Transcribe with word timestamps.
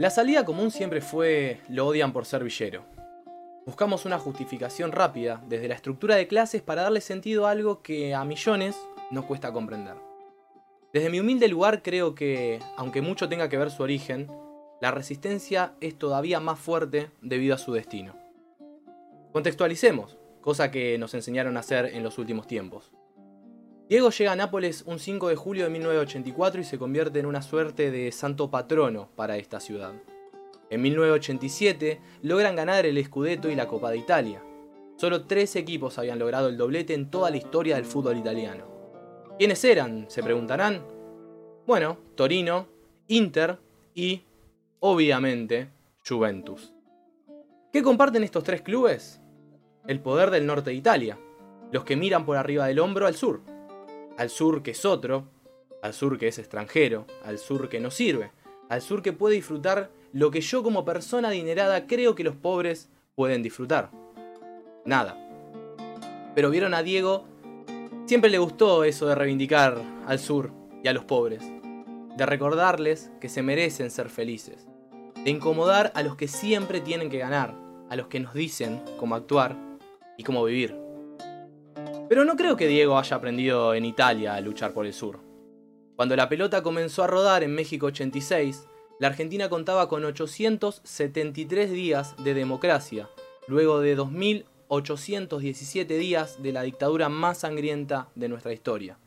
La 0.00 0.08
salida 0.08 0.46
común 0.46 0.70
siempre 0.70 1.02
fue 1.02 1.60
lo 1.68 1.86
odian 1.86 2.14
por 2.14 2.24
ser 2.24 2.42
villero. 2.42 2.86
Buscamos 3.66 4.06
una 4.06 4.18
justificación 4.18 4.92
rápida 4.92 5.44
desde 5.46 5.68
la 5.68 5.74
estructura 5.74 6.16
de 6.16 6.26
clases 6.26 6.62
para 6.62 6.84
darle 6.84 7.02
sentido 7.02 7.46
a 7.46 7.50
algo 7.50 7.82
que 7.82 8.14
a 8.14 8.24
millones 8.24 8.78
nos 9.10 9.26
cuesta 9.26 9.52
comprender. 9.52 9.96
Desde 10.94 11.10
mi 11.10 11.20
humilde 11.20 11.48
lugar 11.48 11.82
creo 11.82 12.14
que, 12.14 12.60
aunque 12.78 13.02
mucho 13.02 13.28
tenga 13.28 13.50
que 13.50 13.58
ver 13.58 13.70
su 13.70 13.82
origen, 13.82 14.26
la 14.80 14.90
resistencia 14.90 15.74
es 15.82 15.98
todavía 15.98 16.40
más 16.40 16.58
fuerte 16.58 17.10
debido 17.20 17.54
a 17.54 17.58
su 17.58 17.74
destino. 17.74 18.14
Contextualicemos, 19.32 20.16
cosa 20.40 20.70
que 20.70 20.96
nos 20.96 21.12
enseñaron 21.12 21.58
a 21.58 21.60
hacer 21.60 21.84
en 21.84 22.02
los 22.02 22.16
últimos 22.16 22.46
tiempos. 22.46 22.90
Diego 23.90 24.10
llega 24.10 24.30
a 24.30 24.36
Nápoles 24.36 24.84
un 24.86 25.00
5 25.00 25.30
de 25.30 25.34
julio 25.34 25.64
de 25.64 25.70
1984 25.70 26.60
y 26.60 26.64
se 26.64 26.78
convierte 26.78 27.18
en 27.18 27.26
una 27.26 27.42
suerte 27.42 27.90
de 27.90 28.12
santo 28.12 28.48
patrono 28.48 29.08
para 29.16 29.36
esta 29.36 29.58
ciudad. 29.58 29.94
En 30.70 30.80
1987 30.80 32.00
logran 32.22 32.54
ganar 32.54 32.86
el 32.86 33.04
Scudetto 33.04 33.50
y 33.50 33.56
la 33.56 33.66
Copa 33.66 33.90
de 33.90 33.98
Italia. 33.98 34.44
Solo 34.94 35.26
tres 35.26 35.56
equipos 35.56 35.98
habían 35.98 36.20
logrado 36.20 36.46
el 36.46 36.56
doblete 36.56 36.94
en 36.94 37.10
toda 37.10 37.30
la 37.30 37.38
historia 37.38 37.74
del 37.74 37.84
fútbol 37.84 38.16
italiano. 38.16 38.64
¿Quiénes 39.36 39.64
eran? 39.64 40.08
Se 40.08 40.22
preguntarán. 40.22 40.84
Bueno, 41.66 41.98
Torino, 42.14 42.68
Inter 43.08 43.58
y, 43.92 44.22
obviamente, 44.78 45.68
Juventus. 46.08 46.72
¿Qué 47.72 47.82
comparten 47.82 48.22
estos 48.22 48.44
tres 48.44 48.62
clubes? 48.62 49.20
El 49.88 49.98
poder 49.98 50.30
del 50.30 50.46
norte 50.46 50.70
de 50.70 50.76
Italia, 50.76 51.18
los 51.72 51.82
que 51.82 51.96
miran 51.96 52.24
por 52.24 52.36
arriba 52.36 52.68
del 52.68 52.78
hombro 52.78 53.08
al 53.08 53.16
sur. 53.16 53.40
Al 54.20 54.28
sur 54.28 54.62
que 54.62 54.72
es 54.72 54.84
otro, 54.84 55.24
al 55.80 55.94
sur 55.94 56.18
que 56.18 56.28
es 56.28 56.38
extranjero, 56.38 57.06
al 57.24 57.38
sur 57.38 57.70
que 57.70 57.80
no 57.80 57.90
sirve, 57.90 58.30
al 58.68 58.82
sur 58.82 59.00
que 59.00 59.14
puede 59.14 59.36
disfrutar 59.36 59.90
lo 60.12 60.30
que 60.30 60.42
yo 60.42 60.62
como 60.62 60.84
persona 60.84 61.28
adinerada 61.28 61.86
creo 61.86 62.14
que 62.14 62.22
los 62.22 62.36
pobres 62.36 62.90
pueden 63.14 63.42
disfrutar. 63.42 63.90
Nada. 64.84 65.16
Pero 66.34 66.50
vieron 66.50 66.74
a 66.74 66.82
Diego, 66.82 67.24
siempre 68.04 68.28
le 68.28 68.36
gustó 68.36 68.84
eso 68.84 69.06
de 69.06 69.14
reivindicar 69.14 69.80
al 70.06 70.18
sur 70.18 70.52
y 70.84 70.88
a 70.88 70.92
los 70.92 71.04
pobres, 71.04 71.42
de 72.18 72.26
recordarles 72.26 73.10
que 73.22 73.30
se 73.30 73.40
merecen 73.40 73.90
ser 73.90 74.10
felices, 74.10 74.68
de 75.24 75.30
incomodar 75.30 75.92
a 75.94 76.02
los 76.02 76.16
que 76.16 76.28
siempre 76.28 76.82
tienen 76.82 77.08
que 77.08 77.16
ganar, 77.16 77.54
a 77.88 77.96
los 77.96 78.08
que 78.08 78.20
nos 78.20 78.34
dicen 78.34 78.82
cómo 78.98 79.14
actuar 79.14 79.56
y 80.18 80.24
cómo 80.24 80.44
vivir. 80.44 80.79
Pero 82.10 82.24
no 82.24 82.34
creo 82.34 82.56
que 82.56 82.66
Diego 82.66 82.98
haya 82.98 83.16
aprendido 83.16 83.72
en 83.72 83.84
Italia 83.84 84.34
a 84.34 84.40
luchar 84.40 84.72
por 84.72 84.84
el 84.84 84.92
sur. 84.92 85.20
Cuando 85.94 86.16
la 86.16 86.28
pelota 86.28 86.60
comenzó 86.60 87.04
a 87.04 87.06
rodar 87.06 87.44
en 87.44 87.54
México 87.54 87.86
86, 87.86 88.66
la 88.98 89.06
Argentina 89.06 89.48
contaba 89.48 89.88
con 89.88 90.04
873 90.04 91.70
días 91.70 92.16
de 92.24 92.34
democracia, 92.34 93.08
luego 93.46 93.78
de 93.78 93.94
2817 93.94 95.98
días 95.98 96.42
de 96.42 96.50
la 96.50 96.62
dictadura 96.62 97.08
más 97.08 97.38
sangrienta 97.38 98.08
de 98.16 98.28
nuestra 98.28 98.52
historia. 98.52 98.98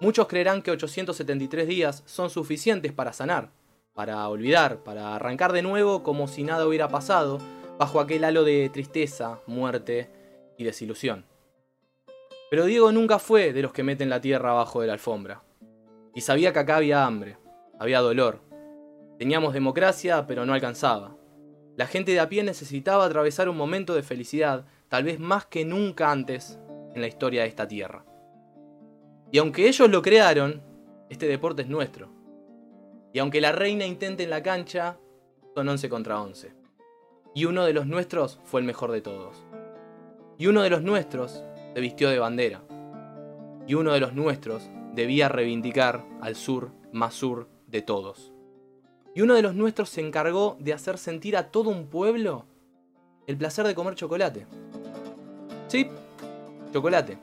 Muchos 0.00 0.28
creerán 0.28 0.62
que 0.62 0.70
873 0.70 1.66
días 1.66 2.04
son 2.06 2.30
suficientes 2.30 2.92
para 2.92 3.12
sanar, 3.12 3.50
para 3.94 4.28
olvidar, 4.28 4.84
para 4.84 5.16
arrancar 5.16 5.52
de 5.52 5.62
nuevo 5.62 6.04
como 6.04 6.28
si 6.28 6.44
nada 6.44 6.68
hubiera 6.68 6.86
pasado, 6.86 7.40
bajo 7.80 7.98
aquel 7.98 8.22
halo 8.22 8.44
de 8.44 8.70
tristeza, 8.72 9.40
muerte 9.48 10.08
y 10.56 10.62
desilusión. 10.62 11.24
Pero 12.50 12.64
Diego 12.64 12.92
nunca 12.92 13.18
fue 13.18 13.52
de 13.52 13.62
los 13.62 13.72
que 13.72 13.82
meten 13.82 14.08
la 14.08 14.20
tierra 14.20 14.50
abajo 14.50 14.80
de 14.80 14.86
la 14.86 14.92
alfombra. 14.94 15.42
Y 16.14 16.20
sabía 16.20 16.52
que 16.52 16.60
acá 16.60 16.76
había 16.76 17.04
hambre, 17.04 17.38
había 17.78 18.00
dolor. 18.00 18.40
Teníamos 19.18 19.52
democracia, 19.52 20.26
pero 20.26 20.46
no 20.46 20.54
alcanzaba. 20.54 21.16
La 21.76 21.86
gente 21.86 22.12
de 22.12 22.20
a 22.20 22.28
pie 22.28 22.42
necesitaba 22.42 23.04
atravesar 23.04 23.48
un 23.48 23.56
momento 23.56 23.94
de 23.94 24.02
felicidad, 24.02 24.66
tal 24.88 25.04
vez 25.04 25.18
más 25.18 25.46
que 25.46 25.64
nunca 25.64 26.10
antes 26.10 26.58
en 26.94 27.00
la 27.00 27.08
historia 27.08 27.42
de 27.42 27.48
esta 27.48 27.68
tierra. 27.68 28.04
Y 29.30 29.38
aunque 29.38 29.68
ellos 29.68 29.90
lo 29.90 30.02
crearon, 30.02 30.62
este 31.10 31.26
deporte 31.26 31.62
es 31.62 31.68
nuestro. 31.68 32.10
Y 33.12 33.18
aunque 33.18 33.40
la 33.40 33.52
reina 33.52 33.84
intente 33.84 34.22
en 34.22 34.30
la 34.30 34.42
cancha, 34.42 34.98
son 35.54 35.68
11 35.68 35.88
contra 35.88 36.20
11 36.20 36.66
y 37.36 37.44
uno 37.44 37.66
de 37.66 37.74
los 37.74 37.86
nuestros 37.86 38.40
fue 38.44 38.60
el 38.60 38.66
mejor 38.66 38.92
de 38.92 39.02
todos. 39.02 39.44
Y 40.38 40.46
uno 40.46 40.62
de 40.62 40.70
los 40.70 40.80
nuestros 40.82 41.44
se 41.76 41.82
vistió 41.82 42.08
de 42.08 42.18
bandera. 42.18 42.62
Y 43.66 43.74
uno 43.74 43.92
de 43.92 44.00
los 44.00 44.14
nuestros 44.14 44.70
debía 44.94 45.28
reivindicar 45.28 46.06
al 46.22 46.34
sur 46.34 46.70
más 46.90 47.12
sur 47.12 47.50
de 47.66 47.82
todos. 47.82 48.32
Y 49.14 49.20
uno 49.20 49.34
de 49.34 49.42
los 49.42 49.54
nuestros 49.54 49.90
se 49.90 50.00
encargó 50.00 50.56
de 50.58 50.72
hacer 50.72 50.96
sentir 50.96 51.36
a 51.36 51.50
todo 51.50 51.68
un 51.68 51.88
pueblo 51.88 52.46
el 53.26 53.36
placer 53.36 53.66
de 53.66 53.74
comer 53.74 53.94
chocolate. 53.94 54.46
Sí, 55.68 55.86
chocolate. 56.72 57.18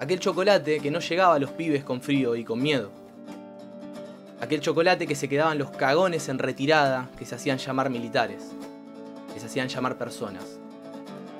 Aquel 0.00 0.18
chocolate 0.18 0.80
que 0.80 0.90
no 0.90 0.98
llegaba 0.98 1.36
a 1.36 1.38
los 1.38 1.52
pibes 1.52 1.84
con 1.84 2.00
frío 2.00 2.34
y 2.34 2.42
con 2.42 2.60
miedo. 2.60 2.90
Aquel 4.40 4.60
chocolate 4.60 5.06
que 5.06 5.14
se 5.14 5.28
quedaban 5.28 5.58
los 5.58 5.70
cagones 5.70 6.28
en 6.28 6.40
retirada 6.40 7.08
que 7.16 7.24
se 7.24 7.36
hacían 7.36 7.58
llamar 7.58 7.88
militares 7.88 8.56
que 9.32 9.38
se 9.38 9.46
hacían 9.46 9.68
llamar 9.68 9.96
personas, 9.96 10.58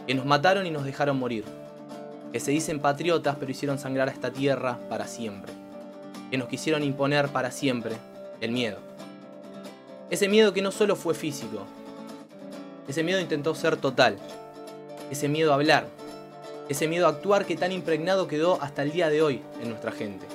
que 0.06 0.14
nos 0.14 0.26
mataron 0.26 0.64
y 0.64 0.70
nos 0.70 0.84
dejaron 0.84 1.18
morir, 1.18 1.44
que 2.32 2.40
se 2.40 2.50
dicen 2.50 2.80
patriotas 2.80 3.36
pero 3.38 3.50
hicieron 3.50 3.78
sangrar 3.78 4.08
a 4.08 4.12
esta 4.12 4.30
tierra 4.30 4.78
para 4.88 5.06
siempre, 5.06 5.52
que 6.30 6.38
nos 6.38 6.48
quisieron 6.48 6.82
imponer 6.82 7.28
para 7.28 7.50
siempre 7.50 7.96
el 8.40 8.52
miedo. 8.52 8.78
Ese 10.10 10.28
miedo 10.28 10.52
que 10.52 10.62
no 10.62 10.70
solo 10.70 10.96
fue 10.96 11.14
físico, 11.14 11.64
ese 12.86 13.02
miedo 13.02 13.20
intentó 13.20 13.54
ser 13.54 13.76
total, 13.76 14.16
ese 15.10 15.28
miedo 15.28 15.52
a 15.52 15.56
hablar, 15.56 15.86
ese 16.68 16.88
miedo 16.88 17.06
a 17.06 17.10
actuar 17.10 17.46
que 17.46 17.56
tan 17.56 17.72
impregnado 17.72 18.28
quedó 18.28 18.60
hasta 18.62 18.82
el 18.82 18.92
día 18.92 19.10
de 19.10 19.22
hoy 19.22 19.42
en 19.62 19.68
nuestra 19.70 19.92
gente. 19.92 20.26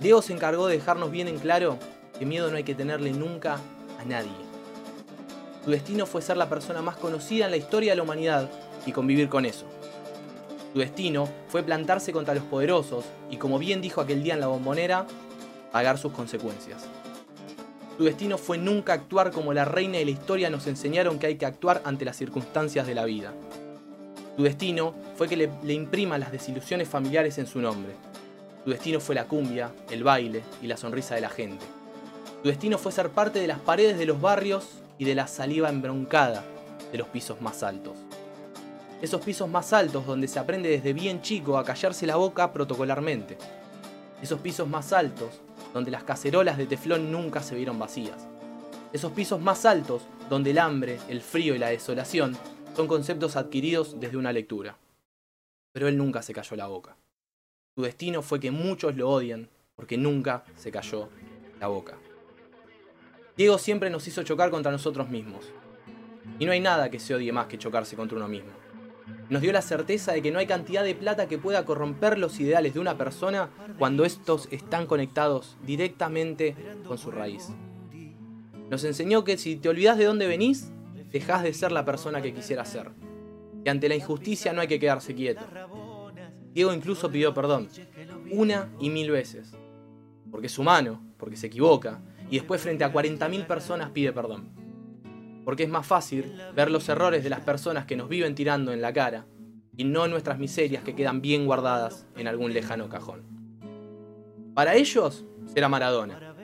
Diego 0.00 0.22
se 0.22 0.32
encargó 0.32 0.66
de 0.66 0.76
dejarnos 0.76 1.10
bien 1.10 1.28
en 1.28 1.38
claro 1.38 1.78
que 2.18 2.26
miedo 2.26 2.50
no 2.50 2.56
hay 2.56 2.64
que 2.64 2.74
tenerle 2.74 3.12
nunca 3.12 3.58
a 4.00 4.04
nadie. 4.04 4.30
Su 5.64 5.70
destino 5.70 6.06
fue 6.06 6.22
ser 6.22 6.36
la 6.36 6.48
persona 6.48 6.80
más 6.80 6.96
conocida 6.96 7.44
en 7.44 7.50
la 7.50 7.56
historia 7.56 7.92
de 7.92 7.96
la 7.96 8.02
humanidad 8.02 8.48
y 8.86 8.92
convivir 8.92 9.28
con 9.28 9.44
eso. 9.44 9.66
Su 10.72 10.78
destino 10.78 11.28
fue 11.48 11.62
plantarse 11.64 12.12
contra 12.12 12.34
los 12.34 12.44
poderosos 12.44 13.04
y, 13.28 13.36
como 13.38 13.58
bien 13.58 13.80
dijo 13.80 14.00
aquel 14.00 14.22
día 14.22 14.34
en 14.34 14.40
la 14.40 14.46
bombonera, 14.46 15.06
pagar 15.72 15.98
sus 15.98 16.12
consecuencias. 16.12 16.84
Su 17.98 18.04
destino 18.04 18.38
fue 18.38 18.56
nunca 18.56 18.92
actuar 18.92 19.32
como 19.32 19.52
la 19.52 19.64
reina 19.64 19.98
de 19.98 20.04
la 20.04 20.12
historia 20.12 20.48
nos 20.48 20.66
enseñaron 20.66 21.18
que 21.18 21.26
hay 21.26 21.36
que 21.36 21.44
actuar 21.44 21.82
ante 21.84 22.04
las 22.04 22.16
circunstancias 22.16 22.86
de 22.86 22.94
la 22.94 23.04
vida. 23.04 23.32
Su 24.36 24.44
destino 24.44 24.94
fue 25.16 25.28
que 25.28 25.36
le, 25.36 25.50
le 25.64 25.74
imprima 25.74 26.16
las 26.16 26.32
desilusiones 26.32 26.88
familiares 26.88 27.36
en 27.38 27.46
su 27.46 27.60
nombre. 27.60 27.92
Su 28.64 28.70
destino 28.70 29.00
fue 29.00 29.14
la 29.14 29.26
cumbia, 29.26 29.72
el 29.90 30.04
baile 30.04 30.42
y 30.62 30.66
la 30.66 30.76
sonrisa 30.76 31.14
de 31.14 31.20
la 31.20 31.28
gente. 31.30 31.66
Su 32.42 32.48
destino 32.48 32.78
fue 32.78 32.92
ser 32.92 33.10
parte 33.10 33.38
de 33.38 33.48
las 33.48 33.58
paredes 33.58 33.98
de 33.98 34.06
los 34.06 34.20
barrios 34.20 34.66
y 34.96 35.04
de 35.04 35.14
la 35.14 35.26
saliva 35.26 35.68
embroncada 35.68 36.42
de 36.90 36.96
los 36.96 37.08
pisos 37.08 37.40
más 37.42 37.62
altos. 37.62 37.98
Esos 39.02 39.22
pisos 39.22 39.48
más 39.48 39.72
altos 39.72 40.04
donde 40.04 40.28
se 40.28 40.38
aprende 40.38 40.68
desde 40.68 40.92
bien 40.92 41.22
chico 41.22 41.56
a 41.56 41.64
callarse 41.64 42.06
la 42.06 42.16
boca 42.16 42.52
protocolarmente. 42.52 43.38
Esos 44.20 44.40
pisos 44.40 44.68
más 44.68 44.92
altos 44.92 45.40
donde 45.72 45.90
las 45.90 46.04
cacerolas 46.04 46.58
de 46.58 46.66
teflón 46.66 47.10
nunca 47.10 47.42
se 47.42 47.54
vieron 47.54 47.78
vacías. 47.78 48.28
Esos 48.92 49.12
pisos 49.12 49.40
más 49.40 49.64
altos 49.64 50.02
donde 50.28 50.50
el 50.50 50.58
hambre, 50.58 50.98
el 51.08 51.22
frío 51.22 51.54
y 51.54 51.58
la 51.58 51.68
desolación 51.68 52.36
son 52.76 52.86
conceptos 52.88 53.36
adquiridos 53.36 53.98
desde 53.98 54.18
una 54.18 54.34
lectura. 54.34 54.76
Pero 55.72 55.88
él 55.88 55.96
nunca 55.96 56.20
se 56.20 56.34
cayó 56.34 56.54
la 56.56 56.66
boca. 56.66 56.94
Su 57.74 57.82
destino 57.82 58.20
fue 58.20 58.38
que 58.38 58.50
muchos 58.50 58.96
lo 58.96 59.08
odien 59.08 59.48
porque 59.76 59.96
nunca 59.96 60.44
se 60.56 60.70
cayó 60.70 61.08
la 61.58 61.68
boca. 61.68 61.96
Diego 63.34 63.56
siempre 63.56 63.88
nos 63.88 64.06
hizo 64.06 64.22
chocar 64.24 64.50
contra 64.50 64.70
nosotros 64.70 65.08
mismos. 65.08 65.46
Y 66.38 66.44
no 66.44 66.52
hay 66.52 66.60
nada 66.60 66.90
que 66.90 67.00
se 67.00 67.14
odie 67.14 67.32
más 67.32 67.46
que 67.46 67.56
chocarse 67.56 67.96
contra 67.96 68.18
uno 68.18 68.28
mismo. 68.28 68.50
Nos 69.30 69.42
dio 69.42 69.52
la 69.52 69.62
certeza 69.62 70.12
de 70.12 70.22
que 70.22 70.32
no 70.32 70.40
hay 70.40 70.46
cantidad 70.46 70.82
de 70.82 70.96
plata 70.96 71.28
que 71.28 71.38
pueda 71.38 71.64
corromper 71.64 72.18
los 72.18 72.40
ideales 72.40 72.74
de 72.74 72.80
una 72.80 72.98
persona 72.98 73.48
cuando 73.78 74.04
estos 74.04 74.48
están 74.50 74.86
conectados 74.86 75.56
directamente 75.64 76.56
con 76.84 76.98
su 76.98 77.12
raíz. 77.12 77.48
Nos 78.68 78.82
enseñó 78.82 79.22
que 79.22 79.38
si 79.38 79.54
te 79.54 79.68
olvidas 79.68 79.98
de 79.98 80.06
dónde 80.06 80.26
venís, 80.26 80.72
dejás 81.12 81.44
de 81.44 81.54
ser 81.54 81.70
la 81.70 81.84
persona 81.84 82.20
que 82.20 82.34
quisieras 82.34 82.68
ser. 82.68 82.90
Que 83.62 83.70
ante 83.70 83.88
la 83.88 83.94
injusticia 83.94 84.52
no 84.52 84.62
hay 84.62 84.68
que 84.68 84.80
quedarse 84.80 85.14
quieto. 85.14 85.44
Diego 86.52 86.74
incluso 86.74 87.08
pidió 87.08 87.32
perdón, 87.32 87.68
una 88.32 88.68
y 88.80 88.90
mil 88.90 89.12
veces. 89.12 89.52
Porque 90.28 90.48
es 90.48 90.58
humano, 90.58 91.00
porque 91.18 91.36
se 91.36 91.46
equivoca, 91.46 92.00
y 92.30 92.38
después 92.38 92.60
frente 92.60 92.82
a 92.82 92.92
40.000 92.92 93.46
personas 93.46 93.90
pide 93.90 94.12
perdón. 94.12 94.59
Porque 95.50 95.64
es 95.64 95.68
más 95.68 95.84
fácil 95.84 96.32
ver 96.54 96.70
los 96.70 96.88
errores 96.88 97.24
de 97.24 97.28
las 97.28 97.40
personas 97.40 97.84
que 97.84 97.96
nos 97.96 98.08
viven 98.08 98.36
tirando 98.36 98.72
en 98.72 98.80
la 98.80 98.92
cara 98.92 99.26
y 99.76 99.82
no 99.82 100.06
nuestras 100.06 100.38
miserias 100.38 100.84
que 100.84 100.94
quedan 100.94 101.20
bien 101.20 101.44
guardadas 101.44 102.06
en 102.16 102.28
algún 102.28 102.52
lejano 102.52 102.88
cajón. 102.88 103.24
Para 104.54 104.76
ellos 104.76 105.24
será 105.52 105.68
Maradona. 105.68 106.36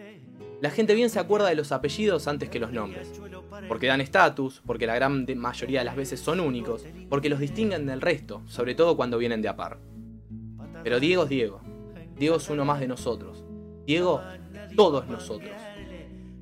La 0.61 0.71
gente 0.71 0.97
bien 0.97 1.09
se 1.09 1.21
acuerda 1.21 1.49
de 1.49 1.55
los 1.55 1.71
apellidos 1.71 2.27
antes 2.27 2.49
que 2.49 2.59
los 2.59 2.73
nombres. 2.73 3.23
Porque 3.69 3.87
dan 3.87 4.01
estatus, 4.01 4.61
porque 4.67 4.89
la 4.89 4.97
gran 4.97 5.25
mayoría 5.37 5.79
de 5.79 5.85
las 5.85 5.95
veces 5.95 6.19
son 6.19 6.41
únicos, 6.41 6.85
porque 7.09 7.29
los 7.29 7.39
distinguen 7.39 7.87
del 7.87 8.01
resto, 8.01 8.43
sobre 8.49 8.75
todo 8.75 8.97
cuando 8.97 9.19
vienen 9.19 9.41
de 9.41 9.47
a 9.51 9.55
par. 9.55 9.79
Pero 10.83 10.99
Diego 10.99 11.23
es 11.23 11.29
Diego. 11.29 11.61
Diego 12.17 12.39
es 12.39 12.51
uno 12.51 12.65
más 12.65 12.81
de 12.81 12.89
nosotros. 12.89 13.45
Diego, 13.87 14.21
todos 14.75 15.07
nosotros. 15.07 15.53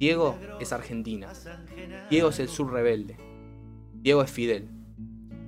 Diego 0.04 0.36
es 0.60 0.70
Argentina. 0.74 1.32
Diego 2.10 2.28
es 2.28 2.38
el 2.38 2.48
sur 2.48 2.70
rebelde. 2.70 3.16
Diego 3.94 4.22
es 4.22 4.30
Fidel. 4.30 4.68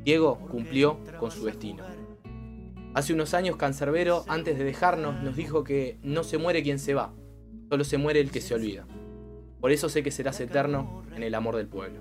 Diego 0.03 0.39
cumplió 0.51 0.99
con 1.21 1.31
su 1.31 1.45
destino. 1.45 1.85
Hace 2.95 3.13
unos 3.13 3.35
años 3.35 3.57
Cancerbero, 3.57 4.25
antes 4.29 4.57
de 4.57 4.65
dejarnos, 4.65 5.23
nos 5.23 5.37
dijo 5.37 5.63
que 5.63 5.99
no 6.03 6.25
se 6.25 6.39
muere 6.39 6.63
quien 6.63 6.79
se 6.79 6.95
va, 6.95 7.13
solo 7.69 7.85
se 7.85 7.99
muere 7.99 8.19
el 8.19 8.31
que 8.31 8.41
se 8.41 8.55
olvida. 8.55 8.87
Por 9.61 9.73
eso 9.73 9.91
sé 9.91 10.03
que 10.03 10.11
serás 10.11 10.41
eterno 10.41 11.05
en 11.15 11.23
el 11.23 11.35
amor 11.35 11.57
del 11.57 11.69
pueblo. 11.69 12.01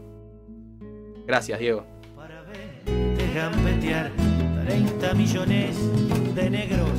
Gracias, 1.27 1.59
Diego. 1.59 1.85
Dejan 3.17 3.51
petear 3.65 4.13
30 4.65 5.13
millones 5.13 5.75
de 6.33 6.49
negros 6.49 6.89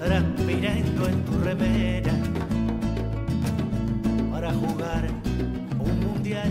transpirando 0.00 1.06
en 1.06 1.24
tu 1.24 1.38
remera 1.38 2.18
para 4.48 4.60
jugar 4.60 5.06
un 5.78 6.00
mundial, 6.00 6.50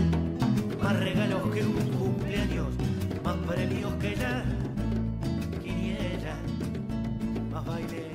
más 0.80 1.00
regalos 1.00 1.42
que 1.52 1.62
un 1.64 1.72
cumpleaños, 1.98 2.68
más 3.24 3.36
premios 3.38 3.92
que 3.94 4.14
la 4.16 4.44
quiniela, 5.60 6.36
más 7.50 7.66
baile 7.66 8.12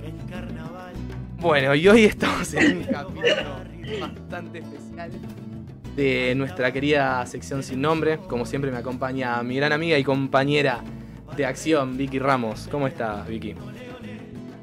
que 0.00 0.08
el 0.08 0.30
carnaval. 0.30 0.94
Bueno, 1.40 1.74
y 1.74 1.88
hoy 1.88 2.04
estamos 2.04 2.54
en 2.54 2.78
un 2.78 2.84
capítulo 2.90 4.00
bastante 4.00 4.58
especial 4.60 5.10
de 5.94 6.34
nuestra 6.34 6.72
querida 6.72 7.26
sección 7.26 7.62
sin 7.62 7.82
nombre. 7.82 8.18
Como 8.28 8.46
siempre 8.46 8.70
me 8.70 8.78
acompaña 8.78 9.42
mi 9.42 9.56
gran 9.56 9.72
amiga 9.72 9.98
y 9.98 10.04
compañera 10.04 10.80
de 11.36 11.44
acción, 11.44 11.98
Vicky 11.98 12.18
Ramos. 12.18 12.66
¿Cómo 12.70 12.86
está, 12.86 13.24
Vicky? 13.28 13.54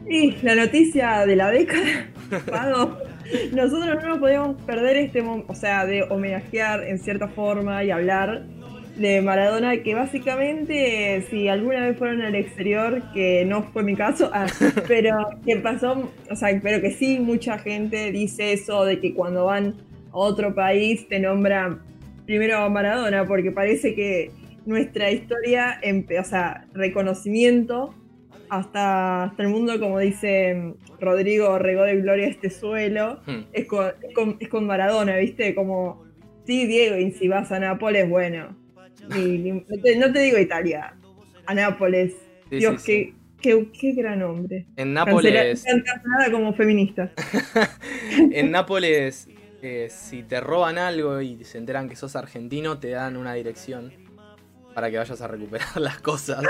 Y 0.09 0.31
la 0.41 0.55
noticia 0.55 1.23
de 1.27 1.35
la 1.35 1.49
década, 1.51 2.07
Pago. 2.49 3.04
Nosotros 3.51 4.03
no 4.03 4.09
nos 4.09 4.19
podíamos 4.19 4.61
perder 4.63 4.97
este 4.97 5.21
momento, 5.21 5.51
o 5.51 5.55
sea, 5.55 5.85
de 5.85 6.03
homenajear 6.03 6.83
en 6.83 6.99
cierta 6.99 7.27
forma 7.27 7.83
y 7.83 7.91
hablar 7.91 8.43
de 8.97 9.21
Maradona, 9.21 9.83
que 9.83 9.93
básicamente, 9.93 11.25
si 11.29 11.47
alguna 11.47 11.81
vez 11.81 11.97
fueron 11.97 12.21
al 12.21 12.35
exterior, 12.35 13.01
que 13.13 13.43
no 13.45 13.63
fue 13.63 13.83
mi 13.83 13.95
caso, 13.95 14.29
ah, 14.33 14.47
pero 14.87 15.17
que 15.45 15.57
pasó, 15.57 16.11
o 16.29 16.35
sea, 16.35 16.57
pero 16.61 16.81
que 16.81 16.91
sí, 16.91 17.19
mucha 17.19 17.57
gente 17.57 18.11
dice 18.11 18.53
eso 18.53 18.85
de 18.85 18.99
que 18.99 19.13
cuando 19.13 19.45
van 19.45 19.75
a 20.11 20.17
otro 20.17 20.55
país 20.55 21.07
te 21.09 21.19
nombran 21.19 21.81
primero 22.25 22.57
a 22.57 22.69
Maradona, 22.69 23.25
porque 23.25 23.51
parece 23.51 23.95
que 23.95 24.31
nuestra 24.65 25.11
historia, 25.11 25.79
o 26.19 26.23
sea, 26.23 26.65
reconocimiento 26.73 27.93
hasta, 28.49 29.25
hasta 29.25 29.43
el 29.43 29.49
mundo, 29.49 29.79
como 29.79 29.99
dice 29.99 30.73
Rodrigo, 30.99 31.57
regó 31.59 31.83
de 31.83 31.97
gloria 32.01 32.27
este 32.27 32.49
suelo, 32.49 33.21
Hmm. 33.25 33.45
es, 33.53 33.65
con, 33.65 33.87
es, 34.01 34.13
con, 34.13 34.37
es 34.39 34.49
con 34.49 34.65
Maradona, 34.65 35.17
¿viste? 35.17 35.55
Como, 35.55 36.05
sí, 36.45 36.65
Diego, 36.65 36.97
y 36.97 37.11
si 37.11 37.27
vas 37.27 37.51
a 37.51 37.59
Nápoles, 37.59 38.09
bueno. 38.09 38.55
no, 39.07 39.79
te, 39.83 39.95
no 39.97 40.11
te 40.11 40.19
digo 40.19 40.37
Italia, 40.37 40.95
a 41.45 41.53
Nápoles. 41.53 42.13
Sí, 42.49 42.57
Dios, 42.57 42.81
sí, 42.81 43.05
sí. 43.05 43.13
Qué, 43.41 43.67
qué, 43.79 43.91
gran 43.91 44.23
hombre. 44.23 44.65
En 44.75 44.93
Nápoles, 44.93 45.63
Cancelada 45.63 46.31
como 46.31 46.53
feminista. 46.53 47.11
en 48.31 48.49
Nápoles, 48.49 49.27
eh, 49.61 49.87
si 49.91 50.23
te 50.23 50.39
roban 50.39 50.77
algo 50.77 51.21
y 51.21 51.43
se 51.43 51.57
enteran 51.57 51.87
que 51.87 51.95
sos 51.95 52.15
argentino, 52.15 52.79
te 52.79 52.89
dan 52.89 53.17
una 53.17 53.33
dirección 53.33 53.91
para 54.73 54.91
que 54.91 54.97
vayas 54.97 55.21
a 55.21 55.27
recuperar 55.27 55.67
las 55.77 55.99
cosas. 55.99 56.43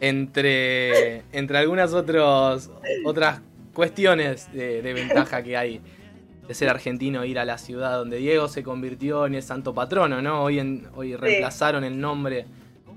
Entre, 0.00 1.22
entre 1.32 1.58
algunas 1.58 1.92
otros, 1.92 2.70
otras 3.04 3.42
cuestiones 3.74 4.52
de, 4.52 4.82
de 4.82 4.94
ventaja 4.94 5.42
que 5.42 5.56
hay 5.56 5.80
de 6.50 6.54
ser 6.54 6.68
argentino, 6.68 7.24
ir 7.24 7.38
a 7.38 7.44
la 7.44 7.58
ciudad 7.58 7.98
donde 7.98 8.16
Diego 8.16 8.48
se 8.48 8.64
convirtió 8.64 9.24
en 9.24 9.36
el 9.36 9.42
santo 9.42 9.72
patrono, 9.72 10.20
¿no? 10.20 10.42
Hoy, 10.42 10.58
en, 10.58 10.88
hoy 10.96 11.14
reemplazaron 11.14 11.84
el 11.84 12.00
nombre 12.00 12.44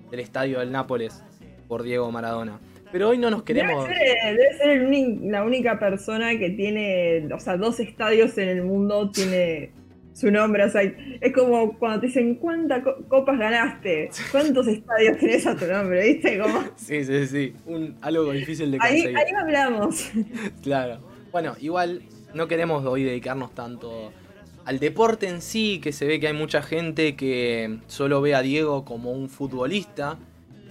del 0.09 0.19
estadio 0.21 0.57
del 0.59 0.71
Nápoles 0.71 1.23
por 1.67 1.83
Diego 1.83 2.11
Maradona. 2.11 2.59
Pero 2.91 3.09
hoy 3.09 3.19
no 3.19 3.29
nos 3.29 3.43
queremos... 3.43 3.87
Debe 3.87 3.95
ser, 3.95 4.37
debe 4.37 4.57
ser 4.57 5.29
la 5.29 5.43
única 5.43 5.77
persona 5.77 6.37
que 6.39 6.49
tiene, 6.49 7.27
o 7.31 7.39
sea, 7.39 7.57
dos 7.57 7.79
estadios 7.79 8.37
en 8.39 8.49
el 8.49 8.63
mundo 8.63 9.11
tiene 9.11 9.71
su 10.13 10.29
nombre. 10.31 10.63
O 10.65 10.69
sea, 10.69 10.81
es 10.83 11.33
como 11.33 11.77
cuando 11.77 12.01
te 12.01 12.07
dicen 12.07 12.35
cuántas 12.35 12.83
co- 12.83 13.03
copas 13.07 13.37
ganaste, 13.39 14.09
cuántos 14.31 14.67
estadios 14.67 15.17
tenés 15.17 15.45
a 15.47 15.55
tu 15.55 15.65
nombre, 15.65 16.07
¿viste? 16.13 16.39
Como, 16.39 16.63
Sí, 16.75 17.03
sí, 17.03 17.27
sí. 17.27 17.53
Un, 17.65 17.95
algo 18.01 18.31
difícil 18.31 18.71
de 18.71 18.77
ahí, 18.81 19.01
conseguir. 19.03 19.17
ahí 19.17 19.33
hablamos. 19.35 20.11
Claro. 20.61 20.99
Bueno, 21.31 21.55
igual 21.59 22.03
no 22.33 22.47
queremos 22.47 22.85
hoy 22.85 23.03
dedicarnos 23.03 23.53
tanto 23.55 24.11
al 24.65 24.79
deporte 24.79 25.27
en 25.27 25.41
sí, 25.41 25.79
que 25.83 25.91
se 25.91 26.05
ve 26.05 26.19
que 26.19 26.27
hay 26.27 26.33
mucha 26.33 26.61
gente 26.61 27.15
que 27.15 27.79
solo 27.87 28.21
ve 28.21 28.33
a 28.35 28.41
Diego 28.41 28.85
como 28.85 29.11
un 29.11 29.29
futbolista, 29.29 30.17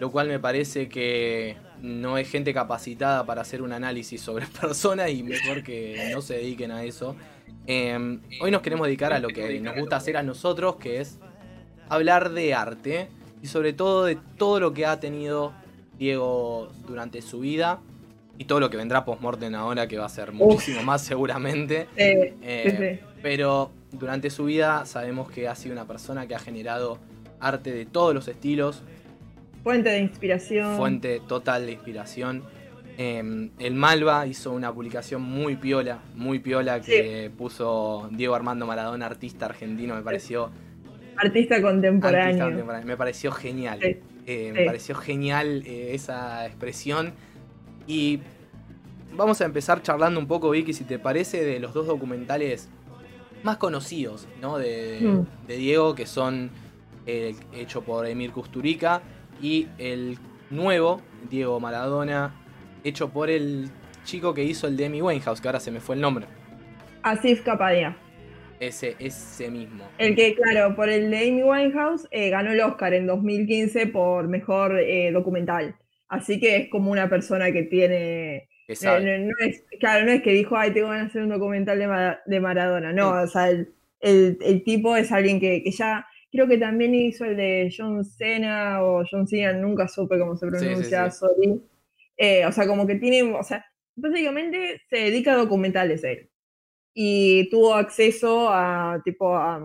lo 0.01 0.11
cual 0.11 0.29
me 0.29 0.39
parece 0.39 0.89
que 0.89 1.57
no 1.83 2.17
es 2.17 2.31
gente 2.31 2.55
capacitada 2.55 3.27
para 3.27 3.43
hacer 3.43 3.61
un 3.61 3.73
análisis 3.73 4.21
sobre 4.21 4.47
personas 4.61 5.11
y 5.11 5.23
mejor 5.23 5.63
que 5.63 6.11
no 6.15 6.23
se 6.23 6.35
dediquen 6.35 6.71
a 6.71 6.85
eso. 6.85 7.17
Eh, 7.67 8.19
hoy 8.41 8.51
nos 8.51 8.61
queremos 8.63 8.87
dedicar 8.87 9.13
a 9.13 9.19
lo 9.19 9.29
que 9.29 9.61
nos 9.61 9.77
gusta 9.77 9.97
hacer 9.97 10.17
a 10.17 10.23
nosotros, 10.23 10.77
que 10.77 11.01
es 11.01 11.19
hablar 11.89 12.31
de 12.31 12.55
arte 12.55 13.09
y 13.43 13.47
sobre 13.47 13.73
todo 13.73 14.05
de 14.05 14.19
todo 14.37 14.61
lo 14.61 14.73
que 14.73 14.87
ha 14.87 14.99
tenido 15.01 15.53
Diego 15.99 16.71
durante 16.87 17.23
su 17.23 17.41
vida 17.41 17.81
y 18.39 18.47
todo 18.47 18.61
lo 18.61 18.71
que 18.71 18.77
vendrá 18.77 19.05
post-mortem 19.05 19.55
ahora, 19.55 19.87
que 19.87 19.99
va 19.99 20.07
a 20.07 20.09
ser 20.09 20.33
muchísimo 20.33 20.83
más 20.83 21.03
seguramente. 21.03 21.87
Eh, 21.97 22.35
Eh. 22.43 23.01
Pero 23.23 23.71
durante 23.93 24.31
su 24.31 24.47
vida 24.47 24.85
sabemos 24.85 25.31
que 25.31 25.47
ha 25.47 25.55
sido 25.55 25.75
una 25.75 25.87
persona 25.87 26.27
que 26.27 26.35
ha 26.35 26.41
generado 26.41 26.99
arte 27.39 27.73
de 27.73 27.87
todos 27.87 28.15
los 28.15 28.27
estilos, 28.27 28.83
Fuente 29.63 29.91
de 29.91 30.01
inspiración. 30.01 30.77
fuente 30.77 31.21
total 31.29 31.67
de 31.67 31.73
inspiración. 31.73 32.43
Eh, 32.99 33.51
el 33.59 33.75
Malva 33.75 34.27
hizo 34.27 34.53
una 34.53 34.73
publicación 34.73 35.23
muy 35.23 35.57
piola, 35.57 36.01
muy 36.15 36.39
piola 36.41 36.81
que 36.81 37.31
puso 37.37 38.09
Diego 38.13 38.35
Armando 38.35 38.67
Maradona, 38.67 39.07
artista 39.07 39.47
argentino, 39.47 39.95
me 39.95 40.03
pareció 40.03 40.51
Artista 41.17 41.57
artista 41.57 41.63
contemporáneo. 41.63 42.45
contemporáneo, 42.47 42.87
me 42.87 42.97
pareció 42.97 43.33
genial. 43.33 43.79
Sí. 43.81 43.89
Eh, 44.27 44.53
Sí. 44.55 44.59
Me 44.61 44.65
pareció 44.67 44.95
genial 44.95 45.63
eh, 45.67 45.95
esa 45.95 46.47
expresión. 46.47 47.13
Y 47.87 48.21
vamos 49.17 49.41
a 49.41 49.45
empezar 49.47 49.83
charlando 49.83 50.21
un 50.21 50.27
poco, 50.29 50.51
Vicky, 50.51 50.73
si 50.73 50.85
te 50.85 50.99
parece, 50.99 51.43
de 51.45 51.59
los 51.61 51.75
dos 51.75 51.87
documentales 51.87 52.69
más 53.43 53.57
conocidos 53.57 54.29
¿no? 54.41 54.59
de, 54.59 55.01
Mm. 55.03 55.47
de 55.49 55.57
Diego, 55.57 55.95
que 55.95 56.07
son 56.07 56.51
el 57.07 57.35
hecho 57.53 57.83
por 57.83 58.07
Emir 58.07 58.31
Kusturica 58.33 59.03
y 59.41 59.67
el 59.79 60.19
nuevo, 60.51 61.01
Diego 61.29 61.59
Maradona, 61.59 62.33
hecho 62.85 63.11
por 63.11 63.31
el 63.31 63.69
chico 64.05 64.35
que 64.35 64.45
hizo 64.45 64.67
el 64.67 64.77
de 64.77 64.87
Amy 64.87 65.01
Winehouse, 65.03 65.41
que 65.41 65.49
ahora 65.49 65.61
se 65.61 65.71
me 65.71 65.81
fue 65.81 65.95
el 65.95 66.01
nombre. 66.01 66.27
Asif 67.03 67.43
Kapadia. 67.43 67.97
Ese, 68.61 68.95
ese 69.01 69.51
mismo. 69.51 69.85
El 69.99 70.15
que, 70.15 70.35
claro, 70.37 70.77
por 70.77 70.89
el 70.89 71.11
de 71.11 71.19
Amy 71.29 71.43
Winehouse 71.43 72.07
eh, 72.13 72.31
ganó 72.31 72.53
el 72.53 72.61
Oscar 72.61 72.95
en 72.95 73.07
2015 73.07 73.89
por 73.89 74.29
mejor 74.29 74.79
eh, 74.79 75.11
documental. 75.13 75.75
Así 76.09 76.39
que 76.39 76.57
es 76.57 76.69
como 76.71 76.91
una 76.93 77.09
persona 77.09 77.51
que 77.53 77.65
tiene. 77.65 78.49
Que 78.67 78.75
No, 78.75 78.77
sabe. 78.81 79.19
no- 79.19 79.27
no 79.27 79.33
es, 79.47 79.65
claro, 79.81 80.05
no 80.07 80.13
es 80.13 80.23
que 80.23 80.31
dijo, 80.33 80.57
ay, 80.57 80.73
tengo 80.73 80.89
ganas 80.89 81.05
de 81.07 81.09
hacer 81.11 81.23
un 81.23 81.31
documental 81.31 81.79
de, 81.79 82.15
de 82.27 82.41
Maradona. 82.41 82.93
No, 82.93 83.11
o 83.23 83.27
sea, 83.27 83.51
el, 83.51 83.73
el- 84.01 84.39
el 84.43 84.63
tipo 84.63 84.95
es 84.97 85.11
alguien 85.11 85.41
que, 85.41 85.63
que 85.65 85.71
ya. 85.73 86.07
Creo 86.31 86.47
que 86.47 86.57
también 86.57 86.95
hizo 86.95 87.25
el 87.25 87.37
de 87.37 87.75
John 87.77 88.05
Cena 88.05 88.83
o 88.83 89.03
John 89.11 89.27
Cena, 89.27 89.53
nunca 89.55 89.87
supe 89.89 90.19
cómo 90.19 90.37
se 90.37 90.47
Sí, 90.51 90.57
sí, 90.57 90.65
pronuncia, 90.67 91.11
sí. 91.11 91.19
sorry. 91.19 91.61
Eh, 92.17 92.47
o 92.47 92.53
sea, 92.53 92.67
como 92.67 92.87
que 92.87 92.97
tiene. 92.97 93.23
O 93.35 93.43
sea, 93.43 93.65
básicamente 93.97 94.81
se 94.89 94.97
dedica 94.97 95.33
a 95.35 95.37
documentales 95.37 96.05
él. 96.05 96.31
Y 96.95 97.49
tuvo 97.51 97.75
acceso 97.75 98.51
a, 98.51 99.01
tipo, 99.05 99.35
a, 99.37 99.61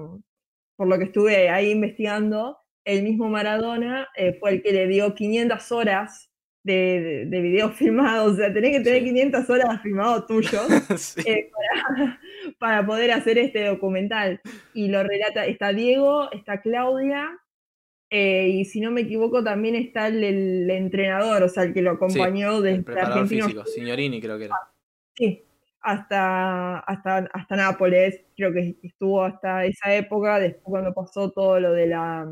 por 0.77 0.87
lo 0.87 0.97
que 0.97 1.05
estuve 1.05 1.49
ahí 1.49 1.71
investigando, 1.71 2.57
el 2.85 3.03
mismo 3.03 3.29
Maradona 3.29 4.07
eh, 4.15 4.37
fue 4.39 4.51
el 4.51 4.63
que 4.63 4.71
le 4.73 4.87
dio 4.87 5.13
500 5.15 5.71
horas 5.73 6.31
de, 6.63 7.01
de, 7.01 7.25
de 7.27 7.41
videos 7.41 7.75
filmados, 7.77 8.33
o 8.33 8.35
sea, 8.37 8.53
tenés 8.53 8.77
que 8.77 8.83
tener 8.83 8.99
Sí. 9.01 9.05
500 9.05 9.49
horas 9.49 9.81
filmados 9.81 10.27
tuyos 10.27 10.67
Sí. 10.97 11.21
eh, 11.25 11.49
para, 11.51 12.19
para 12.59 12.85
poder 12.85 13.11
hacer 13.11 13.37
este 13.37 13.65
documental. 13.65 14.41
Y 14.73 14.87
lo 14.89 15.03
relata, 15.03 15.45
está 15.45 15.73
Diego, 15.73 16.31
está 16.31 16.61
Claudia, 16.61 17.29
eh, 18.09 18.47
y 18.49 18.65
si 18.65 18.79
no 18.79 18.91
me 18.91 19.01
equivoco 19.01 19.43
también 19.43 19.75
está 19.75 20.07
el, 20.07 20.23
el 20.23 20.69
entrenador, 20.69 21.43
o 21.43 21.49
sea, 21.49 21.63
el 21.63 21.73
que 21.73 21.81
lo 21.81 21.91
acompañó 21.91 22.57
el 22.57 22.63
desde 22.63 22.83
preparador 22.83 23.13
Argentino 23.19 23.45
físico, 23.45 23.65
Signorini 23.65 24.21
creo 24.21 24.37
que 24.37 24.45
era. 24.45 24.55
Sí. 25.15 25.43
hasta, 25.81 26.79
hasta, 26.79 27.17
hasta 27.33 27.55
Nápoles, 27.55 28.21
creo 28.35 28.53
que 28.53 28.77
estuvo 28.83 29.23
hasta 29.23 29.65
esa 29.65 29.93
época, 29.93 30.39
después 30.39 30.63
cuando 30.63 30.93
pasó 30.93 31.31
todo 31.31 31.59
lo 31.59 31.73
de 31.73 31.87
la, 31.87 32.31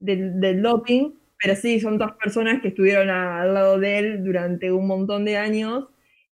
del, 0.00 0.40
del 0.40 0.62
doping, 0.62 1.12
pero 1.40 1.54
sí, 1.54 1.80
son 1.80 1.98
dos 1.98 2.12
personas 2.12 2.60
que 2.60 2.68
estuvieron 2.68 3.10
al 3.10 3.54
lado 3.54 3.78
de 3.78 3.98
él 3.98 4.24
durante 4.24 4.72
un 4.72 4.86
montón 4.86 5.24
de 5.24 5.36
años. 5.36 5.86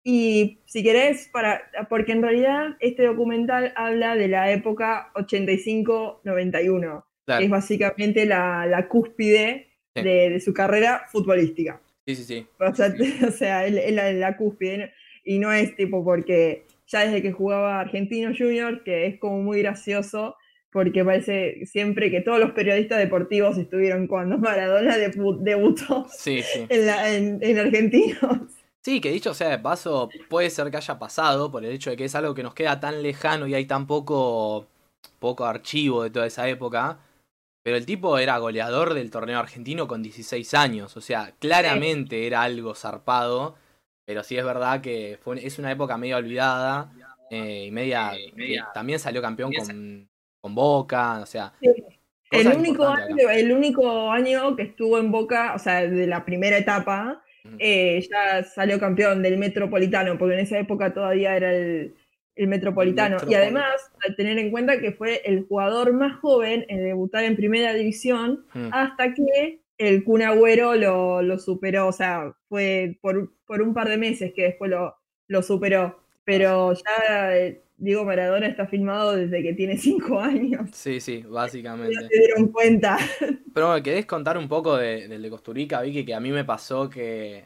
Y 0.03 0.61
si 0.65 0.83
querés, 0.83 1.29
para, 1.31 1.69
porque 1.89 2.13
en 2.13 2.21
realidad 2.21 2.77
este 2.79 3.05
documental 3.05 3.73
habla 3.75 4.15
de 4.15 4.27
la 4.27 4.51
época 4.51 5.11
85-91, 5.15 7.03
que 7.25 7.43
es 7.45 7.49
básicamente 7.49 8.25
la, 8.25 8.65
la 8.65 8.87
cúspide 8.87 9.69
Sí. 9.95 10.01
de, 10.01 10.29
de 10.31 10.39
su 10.39 10.53
carrera 10.55 11.03
futbolística. 11.11 11.79
Sí, 12.07 12.15
sí, 12.15 12.23
sí. 12.23 12.47
O 12.59 12.73
sea, 12.73 12.91
o 13.27 13.31
sea, 13.31 13.67
él- 13.67 13.77
él 13.77 13.95
la, 13.95 14.11
la 14.13 14.37
cúspide. 14.37 14.91
Y 15.23 15.37
no 15.39 15.53
es 15.53 15.75
tipo 15.75 16.03
porque 16.03 16.65
ya 16.87 17.01
desde 17.05 17.21
que 17.21 17.31
jugaba 17.31 17.79
Argentino 17.79 18.31
Junior, 18.37 18.83
que 18.83 19.05
es 19.05 19.19
como 19.19 19.41
muy 19.43 19.59
gracioso, 19.61 20.35
porque 20.71 21.05
parece 21.05 21.65
siempre 21.67 22.09
que 22.09 22.21
todos 22.21 22.39
los 22.39 22.51
periodistas 22.53 22.97
deportivos 22.97 23.57
estuvieron 23.59 24.07
cuando 24.07 24.37
Maradona 24.39 24.97
debu- 24.97 25.39
debutó 25.41 26.07
Sí, 26.09 26.41
sí. 26.41 26.65
en, 26.69 26.85
la- 26.87 27.13
en- 27.15 27.37
en 27.41 27.59
Argentinos. 27.59 28.39
Sí, 28.81 28.99
que 28.99 29.11
dicho 29.11 29.33
sea 29.35 29.49
de 29.49 29.59
paso, 29.59 30.09
puede 30.27 30.49
ser 30.49 30.71
que 30.71 30.77
haya 30.77 30.97
pasado 30.97 31.51
por 31.51 31.63
el 31.63 31.71
hecho 31.71 31.91
de 31.91 31.95
que 31.97 32.05
es 32.05 32.15
algo 32.15 32.33
que 32.33 32.41
nos 32.43 32.55
queda 32.55 32.79
tan 32.79 33.01
lejano 33.03 33.45
y 33.47 33.53
hay 33.53 33.65
tan 33.65 33.85
poco, 33.85 34.65
poco 35.19 35.45
archivo 35.45 36.01
de 36.03 36.09
toda 36.09 36.25
esa 36.25 36.49
época. 36.49 36.97
Pero 37.63 37.77
el 37.77 37.85
tipo 37.85 38.17
era 38.17 38.37
goleador 38.37 38.93
del 38.93 39.09
torneo 39.09 39.39
argentino 39.39 39.87
con 39.87 40.03
16 40.03 40.53
años. 40.53 40.97
O 40.97 41.01
sea, 41.01 41.33
claramente 41.39 42.27
era 42.27 42.43
algo 42.43 42.75
zarpado. 42.75 43.55
Pero 44.05 44.21
sí 44.23 44.37
es 44.37 44.43
verdad 44.43 44.81
que 44.81 45.17
fue, 45.21 45.45
es 45.45 45.59
una 45.59 45.71
época 45.71 45.97
media 45.97 46.17
olvidada. 46.17 46.91
eh, 47.31 47.65
y 47.67 47.71
media. 47.71 48.11
también 48.73 48.99
salió 48.99 49.21
campeón 49.21 49.53
con, 49.53 50.09
con 50.41 50.55
Boca. 50.55 51.19
O 51.21 51.25
sea. 51.25 51.53
Sí. 51.61 51.69
El 52.31 52.47
único, 52.47 52.87
año, 52.87 53.29
el 53.29 53.51
único 53.51 54.11
año 54.11 54.55
que 54.55 54.63
estuvo 54.63 54.97
en 54.97 55.11
Boca, 55.11 55.53
o 55.55 55.59
sea, 55.59 55.87
de 55.87 56.07
la 56.07 56.25
primera 56.25 56.57
etapa, 56.57 57.23
eh, 57.59 58.03
ya 58.09 58.43
salió 58.43 58.79
campeón 58.79 59.21
del 59.21 59.37
Metropolitano, 59.37 60.17
porque 60.17 60.33
en 60.33 60.39
esa 60.39 60.57
época 60.57 60.93
todavía 60.93 61.35
era 61.35 61.53
el, 61.53 61.95
el 62.35 62.47
Metropolitano. 62.47 63.17
Y 63.29 63.33
además, 63.35 63.91
al 64.07 64.15
tener 64.15 64.39
en 64.39 64.51
cuenta 64.51 64.79
que 64.79 64.91
fue 64.91 65.21
el 65.25 65.45
jugador 65.45 65.93
más 65.93 66.19
joven 66.19 66.65
en 66.69 66.83
debutar 66.83 67.23
en 67.23 67.35
primera 67.35 67.73
división, 67.73 68.45
Mm. 68.53 68.69
hasta 68.71 69.13
que 69.13 69.59
el 69.77 70.03
Kun 70.03 70.21
Agüero 70.21 70.75
lo, 70.75 71.21
lo 71.21 71.37
superó, 71.39 71.87
o 71.87 71.91
sea, 71.91 72.33
fue 72.49 72.97
por, 73.01 73.31
por 73.45 73.61
un 73.61 73.73
par 73.73 73.89
de 73.89 73.97
meses 73.97 74.33
que 74.35 74.43
después 74.43 74.71
lo, 74.71 74.95
lo 75.27 75.41
superó. 75.43 75.99
Pero 76.25 76.73
ya 76.73 77.35
eh, 77.37 77.61
Diego 77.77 78.05
Maradona 78.05 78.47
está 78.47 78.65
filmado 78.67 79.15
desde 79.15 79.43
que 79.43 79.53
tiene 79.53 79.77
cinco 79.77 80.19
años. 80.21 80.69
Sí, 80.73 80.99
sí, 81.01 81.21
Ya 81.23 81.27
básicamente. 81.27 81.95
se 82.07 82.17
dieron 82.17 82.47
cuenta. 82.47 82.97
Pero 83.53 83.67
bueno, 83.67 83.83
¿querés 83.83 84.05
contar 84.05 84.37
un 84.37 84.47
poco 84.47 84.77
de- 84.77 85.07
del 85.07 85.21
de 85.21 85.29
Costurica, 85.29 85.81
Vicky? 85.81 86.05
Que 86.05 86.13
a 86.13 86.19
mí 86.19 86.31
me 86.31 86.45
pasó 86.45 86.89
que 86.89 87.45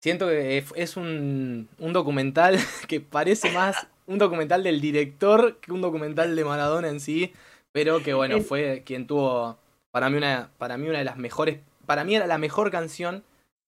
siento 0.00 0.26
que 0.28 0.58
es- 0.58 0.72
es 0.74 0.96
un, 0.96 1.68
un 1.78 1.92
documental 1.92 2.56
que 2.88 3.00
parece 3.00 3.50
más 3.52 3.86
un 4.08 4.18
documental 4.18 4.64
del 4.64 4.80
director 4.80 5.58
que 5.60 5.70
un 5.70 5.82
documental 5.82 6.34
de 6.34 6.44
Maradona 6.44 6.88
en 6.88 6.98
sí, 6.98 7.32
pero 7.72 8.02
que 8.02 8.14
bueno, 8.14 8.40
fue 8.40 8.82
quien 8.84 9.06
tuvo 9.06 9.58
para 9.90 10.10
mí 10.10 10.16
una, 10.16 10.50
para 10.58 10.78
mí 10.78 10.88
una 10.88 10.98
de 10.98 11.04
las 11.04 11.18
mejores, 11.18 11.58
para 11.86 12.04
mí 12.04 12.16
era 12.16 12.26
la 12.26 12.38
mejor 12.38 12.70
canción 12.70 13.22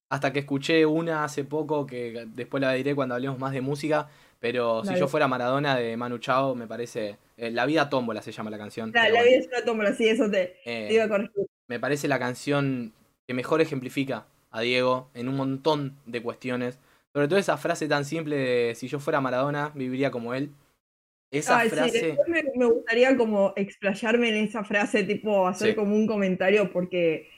hasta 0.09 0.33
que 0.33 0.41
escuché 0.41 0.87
una 0.87 1.25
hace 1.25 1.45
poco 1.45 1.87
que 1.87 2.27
después 2.35 2.61
la 2.61 2.73
diré 2.73 2.95
cuando 2.95 3.15
hablemos 3.15 3.39
más 3.39 3.53
de 3.53 3.61
música, 3.61 4.09
pero 4.41 4.83
si 4.85 4.97
yo 4.97 5.07
fuera 5.07 5.29
Maradona 5.29 5.77
de 5.77 5.97
Manu 5.97 6.19
Chao, 6.19 6.55
me 6.55 6.67
parece 6.67 7.19
eh, 7.37 7.51
La 7.51 7.67
vida 7.67 7.89
tómbola 7.89 8.23
se 8.23 8.33
llama 8.33 8.51
la 8.51 8.59
canción. 8.59 8.91
La, 8.93 9.03
pero 9.03 9.15
la 9.15 9.21
bueno, 9.21 9.31
vida 9.31 9.41
es 9.41 9.47
una 9.47 9.65
tómbola, 9.65 9.93
sí, 9.95 10.09
eso 10.09 10.31
te, 10.31 10.57
eh, 10.65 10.89
te 10.89 10.95
iba 10.95 11.05
a 11.05 11.09
corregir. 11.09 11.47
me 11.69 11.79
parece 11.79 12.09
la 12.09 12.19
canción 12.19 12.93
que 13.27 13.35
mejor 13.35 13.61
ejemplifica 13.61 14.27
a 14.51 14.63
Diego 14.63 15.11
en 15.15 15.29
un 15.29 15.37
montón 15.37 15.97
de 16.07 16.23
cuestiones. 16.23 16.79
Sobre 17.12 17.29
todo 17.29 17.38
esa 17.38 17.57
frase 17.57 17.88
tan 17.88 18.05
simple 18.05 18.37
de 18.37 18.75
si 18.75 18.87
yo 18.88 19.00
fuera 19.00 19.21
Maradona, 19.21 19.73
viviría 19.75 20.11
como 20.11 20.33
él. 20.35 20.50
Esa 21.33 21.61
sí, 21.62 21.69
frase. 21.71 22.07
después 22.07 22.29
me, 22.29 22.43
me 22.57 22.64
gustaría 22.67 23.17
como 23.17 23.52
explayarme 23.57 24.29
en 24.31 24.45
esa 24.45 24.64
frase, 24.64 25.05
tipo 25.05 25.47
hacer 25.47 25.71
Sí. 25.71 25.75
como 25.75 25.95
un 25.95 26.07
comentario, 26.07 26.73
porque 26.73 27.29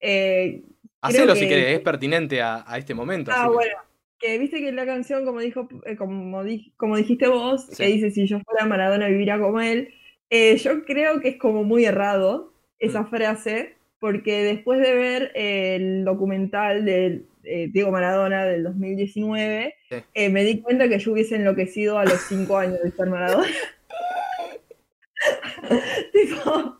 eh, 0.00 0.62
Hacelo 1.00 1.34
si 1.34 1.42
que- 1.42 1.48
querés, 1.48 1.74
es 1.74 1.80
pertinente 1.80 2.40
a, 2.42 2.64
a 2.66 2.78
este 2.78 2.94
momento. 2.94 3.30
Ah, 3.32 3.44
así 3.44 3.52
bueno, 3.52 3.76
que 4.18 4.38
viste 4.38 4.60
que 4.60 4.72
la 4.72 4.86
canción, 4.86 5.24
como 5.24 5.40
dijo, 5.40 5.68
eh, 5.84 5.96
como, 5.96 6.42
di- 6.44 6.72
como 6.76 6.96
dijiste 6.96 7.28
vos, 7.28 7.66
Sí. 7.70 7.76
que 7.84 7.86
dice 7.88 8.10
si 8.10 8.26
yo 8.26 8.40
fuera 8.40 8.66
Maradona 8.66 9.06
viviría 9.08 9.38
como 9.38 9.60
él, 9.60 9.94
eh, 10.30 10.56
yo 10.56 10.84
creo 10.84 11.20
que 11.20 11.28
es 11.30 11.36
como 11.38 11.62
muy 11.64 11.84
errado 11.84 12.52
esa 12.78 13.02
Mm. 13.02 13.10
frase, 13.10 13.76
porque 13.98 14.42
después 14.44 14.80
de 14.80 14.94
ver 14.94 15.32
el 15.34 16.04
documental 16.04 16.84
de 16.84 17.22
eh, 17.44 17.68
Diego 17.72 17.90
Maradona 17.90 18.44
del 18.44 18.64
2019, 18.64 19.74
Sí. 19.90 19.96
eh, 20.14 20.28
me 20.28 20.44
di 20.44 20.60
cuenta 20.60 20.88
que 20.88 20.98
yo 20.98 21.12
hubiese 21.12 21.36
enloquecido 21.36 21.98
a 21.98 22.04
los 22.04 22.20
cinco 22.28 22.58
años 22.58 22.80
de 22.82 22.90
ser 22.90 23.08
Maradona. 23.08 23.46
tipo, 26.12 26.78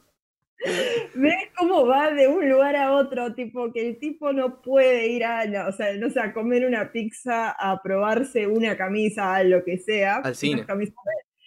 ¿Ves 1.14 1.34
cómo 1.56 1.86
va 1.86 2.12
de 2.12 2.28
un 2.28 2.48
lugar 2.48 2.76
a 2.76 2.92
otro? 2.92 3.34
Tipo, 3.34 3.72
que 3.72 3.88
el 3.88 3.98
tipo 3.98 4.32
no 4.32 4.62
puede 4.62 5.08
ir 5.08 5.24
a, 5.24 5.44
no, 5.46 5.68
o 5.68 5.72
sea, 5.72 5.92
no 5.94 6.08
sé, 6.10 6.20
a 6.20 6.32
comer 6.32 6.64
una 6.66 6.92
pizza, 6.92 7.50
a 7.50 7.82
probarse 7.82 8.46
una 8.46 8.76
camisa, 8.76 9.34
a 9.34 9.42
lo 9.44 9.64
que 9.64 9.78
sea. 9.78 10.16
Al 10.16 10.36
cine. 10.36 10.54
Esas 10.60 10.66
camisas, 10.66 10.94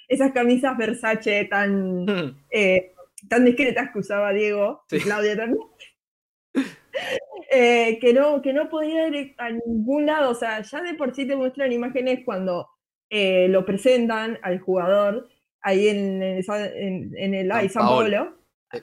esas 0.09 0.31
camisas 0.33 0.77
Versace 0.77 1.45
tan, 1.45 2.05
eh, 2.51 2.93
tan 3.29 3.45
discretas 3.45 3.91
que 3.91 3.99
usaba 3.99 4.33
Diego, 4.33 4.83
Sí. 4.89 4.99
Claudia 4.99 5.37
también. 5.37 5.61
Eh, 7.51 7.99
que, 7.99 8.13
no, 8.13 8.41
que 8.41 8.53
no 8.53 8.69
podía 8.69 9.07
ir 9.07 9.35
a 9.37 9.49
ningún 9.51 10.05
lado, 10.07 10.31
o 10.31 10.35
sea, 10.35 10.61
ya 10.61 10.81
de 10.81 10.95
por 10.95 11.13
sí 11.13 11.27
te 11.27 11.35
muestran 11.35 11.71
imágenes 11.71 12.21
cuando 12.25 12.67
eh, 13.09 13.47
lo 13.49 13.65
presentan 13.65 14.39
al 14.41 14.59
jugador 14.59 15.29
ahí 15.61 15.87
en, 15.89 16.21
en, 16.23 16.37
esa- 16.37 16.67
en- 16.73 17.11
en 17.17 17.33
el 17.35 17.49
San 17.49 17.69
San. 17.69 17.83
Paolo, 17.83 18.33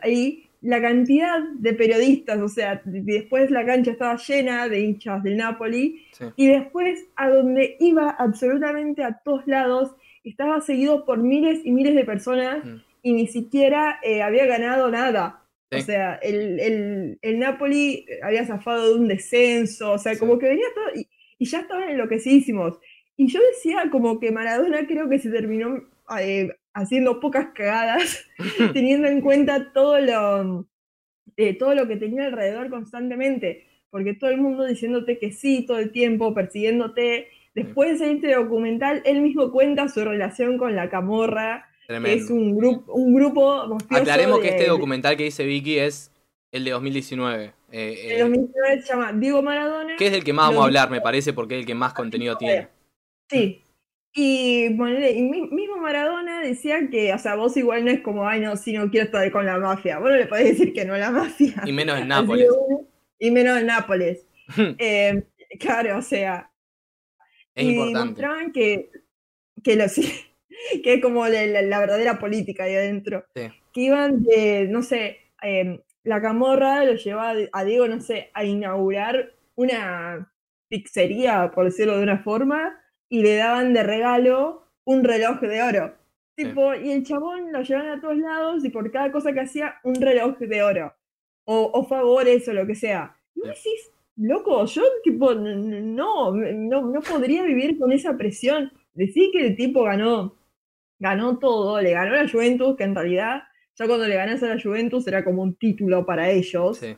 ahí 0.00 0.48
la 0.60 0.80
cantidad 0.80 1.40
de 1.58 1.72
periodistas, 1.74 2.40
o 2.40 2.48
sea, 2.48 2.80
después 2.84 3.50
la 3.50 3.66
cancha 3.66 3.90
estaba 3.90 4.16
llena 4.16 4.68
de 4.68 4.80
hinchas 4.80 5.22
del 5.24 5.36
Napoli, 5.38 6.06
Sí. 6.12 6.26
y 6.36 6.46
después 6.46 7.04
a 7.16 7.28
donde 7.30 7.76
iba 7.80 8.10
absolutamente 8.10 9.02
a 9.02 9.18
todos 9.24 9.44
lados, 9.48 9.90
estaba 10.22 10.60
seguido 10.60 11.04
por 11.04 11.18
miles 11.18 11.60
y 11.64 11.72
miles 11.72 11.96
de 11.96 12.04
personas 12.04 12.64
Mm. 12.64 12.76
y 13.02 13.12
ni 13.12 13.26
siquiera 13.26 13.98
eh, 14.04 14.22
había 14.22 14.46
ganado 14.46 14.88
nada. 14.88 15.41
Sí. 15.72 15.78
O 15.78 15.80
sea, 15.80 16.14
el, 16.16 16.60
el, 16.60 17.18
el 17.22 17.38
Napoli 17.38 18.06
había 18.22 18.46
zafado 18.46 18.88
de 18.94 19.00
un 19.00 19.08
descenso, 19.08 19.92
o 19.92 19.98
sea, 19.98 20.14
Sí. 20.14 20.18
como 20.18 20.38
que 20.38 20.48
venía 20.48 20.66
todo, 20.74 20.86
y, 21.00 21.08
y 21.38 21.46
ya 21.46 21.60
estaban 21.60 21.88
enloquecidísimos. 21.90 22.78
Y 23.16 23.28
yo 23.28 23.40
decía 23.54 23.88
como 23.90 24.20
que 24.20 24.32
Maradona 24.32 24.86
creo 24.86 25.08
que 25.08 25.18
se 25.18 25.30
terminó 25.30 25.82
eh, 26.20 26.50
haciendo 26.74 27.20
pocas 27.20 27.48
cagadas, 27.54 28.24
teniendo 28.74 29.08
en 29.08 29.20
cuenta 29.22 29.72
todo 29.72 29.98
lo, 30.00 30.68
eh, 31.36 31.54
todo 31.58 31.74
lo 31.74 31.88
que 31.88 31.96
tenía 31.96 32.26
alrededor 32.26 32.70
constantemente, 32.70 33.66
porque 33.90 34.14
todo 34.14 34.30
el 34.30 34.38
mundo 34.40 34.64
diciéndote 34.66 35.18
que 35.18 35.32
sí 35.32 35.64
todo 35.66 35.78
el 35.78 35.92
tiempo, 35.92 36.34
persiguiéndote. 36.34 37.28
Después 37.54 38.00
en 38.00 38.16
este 38.16 38.34
documental, 38.34 39.02
él 39.04 39.20
mismo 39.22 39.52
cuenta 39.52 39.88
su 39.88 40.04
relación 40.04 40.58
con 40.58 40.74
la 40.76 40.88
camorra, 40.90 41.66
Tremendo. 42.00 42.24
es 42.24 42.30
un, 42.30 42.56
grupo 42.56 42.92
un 42.94 43.14
grupo 43.14 43.66
mafioso 43.66 43.96
Aclaremos 43.96 44.40
que 44.40 44.48
este 44.48 44.66
documental 44.66 45.16
que 45.16 45.24
dice 45.24 45.44
Vicky 45.44 45.78
es 45.78 46.10
el 46.50 46.64
de 46.64 46.70
2019. 46.72 47.44
eh, 47.70 48.14
eh, 48.16 48.20
2019 48.20 48.82
se 48.82 48.88
llama 48.88 49.12
Diego 49.12 49.42
Maradona. 49.42 49.96
que 49.96 50.06
es 50.06 50.12
del 50.12 50.24
que 50.24 50.32
más 50.32 50.48
vamos 50.48 50.62
a 50.62 50.66
hablar, 50.66 50.90
me 50.90 51.00
parece, 51.00 51.32
porque 51.32 51.54
es 51.54 51.60
el 51.60 51.66
que 51.66 51.74
más 51.74 51.94
contenido 51.94 52.36
tiene. 52.36 52.68
Sí. 53.30 53.62
Y, 54.14 54.68
mi- 54.70 55.48
mismo 55.48 55.78
Maradona 55.78 56.42
decía 56.42 56.90
que, 56.90 57.14
o 57.14 57.18
sea, 57.18 57.34
vos 57.34 57.56
igual 57.56 57.86
no 57.86 57.90
es 57.90 58.00
como, 58.02 58.28
ay, 58.28 58.40
no, 58.40 58.56
si 58.56 58.74
no 58.74 58.90
quiero 58.90 59.06
estar 59.06 59.30
con 59.32 59.46
la 59.46 59.58
mafia. 59.58 59.98
Vos 59.98 60.10
no 60.10 60.16
le 60.16 60.26
podés 60.26 60.50
decir 60.50 60.74
que 60.74 60.84
no 60.84 60.92
a 60.92 60.98
la 60.98 61.10
mafia. 61.10 61.62
Y 61.64 61.72
menos 61.72 61.98
en 61.98 62.08
Nápoles. 62.08 62.48
Y 63.18 63.30
menos 63.30 63.58
en 63.58 63.66
Nápoles. 63.66 64.26
Eh, 64.78 65.22
claro, 65.58 65.96
o 65.96 66.02
sea. 66.02 66.50
Es 67.54 67.64
y 67.64 67.70
importante. 67.70 68.06
mostraban 68.10 68.52
que, 68.52 68.90
que, 69.64 69.76
lo, 69.76 69.88
sí, 69.88 70.12
que 70.82 70.94
es 70.94 71.02
como 71.02 71.26
la, 71.28 71.46
la- 71.46 71.62
la 71.62 71.78
verdadera 71.80 72.18
política 72.18 72.64
ahí 72.64 72.74
adentro. 72.74 73.24
Sí. 73.34 73.42
Que 73.72 73.80
iban 73.80 74.22
de, 74.22 74.68
no 74.68 74.82
sé, 74.82 75.18
eh, 75.42 75.80
la 76.04 76.20
camorra 76.20 76.84
lo 76.84 76.94
llevaba 76.94 77.34
a 77.52 77.64
Diego, 77.64 77.88
no 77.88 78.00
sé, 78.00 78.30
a 78.34 78.44
inaugurar 78.44 79.32
una 79.54 80.30
pizzería, 80.68 81.50
por 81.54 81.64
decirlo 81.66 81.96
de 81.96 82.02
una 82.02 82.18
forma, 82.18 82.78
y 83.08 83.22
le 83.22 83.36
daban 83.36 83.72
de 83.74 83.82
regalo 83.82 84.66
un 84.84 85.04
reloj 85.04 85.40
de 85.40 85.62
oro. 85.62 85.94
Sí. 86.36 86.44
Tipo, 86.46 86.74
y 86.74 86.90
el 86.90 87.04
chabón 87.04 87.52
lo 87.52 87.62
llevaban 87.62 87.90
a 87.90 88.00
todos 88.00 88.16
lados 88.16 88.64
y 88.64 88.70
por 88.70 88.90
cada 88.90 89.12
cosa 89.12 89.32
que 89.32 89.40
hacía, 89.40 89.74
un 89.84 89.94
reloj 89.96 90.38
de 90.38 90.62
oro. 90.62 90.94
O, 91.44 91.70
o 91.74 91.84
favores 91.84 92.46
o 92.48 92.52
lo 92.52 92.66
que 92.66 92.74
sea. 92.74 93.14
Y 93.34 93.40
vos 93.40 93.48
decís, 93.50 93.90
loco, 94.16 94.64
yo 94.66 94.82
tipo, 95.04 95.34
no, 95.34 96.32
no, 96.32 96.82
no 96.90 97.00
podría 97.00 97.42
vivir 97.42 97.78
con 97.78 97.92
esa 97.92 98.16
presión. 98.16 98.72
decir 98.94 99.30
que 99.32 99.46
el 99.46 99.56
tipo 99.56 99.82
ganó, 99.84 100.34
ganó 101.02 101.38
todo, 101.38 101.80
le 101.80 101.90
ganó 101.90 102.14
a 102.14 102.22
la 102.22 102.30
Juventus, 102.30 102.76
que 102.76 102.84
en 102.84 102.94
realidad 102.94 103.42
ya 103.74 103.86
cuando 103.86 104.06
le 104.06 104.14
ganas 104.14 104.42
a 104.42 104.54
la 104.54 104.62
Juventus 104.62 105.06
era 105.08 105.24
como 105.24 105.42
un 105.42 105.56
título 105.56 106.06
para 106.06 106.30
ellos. 106.30 106.78
Sí. 106.78 106.96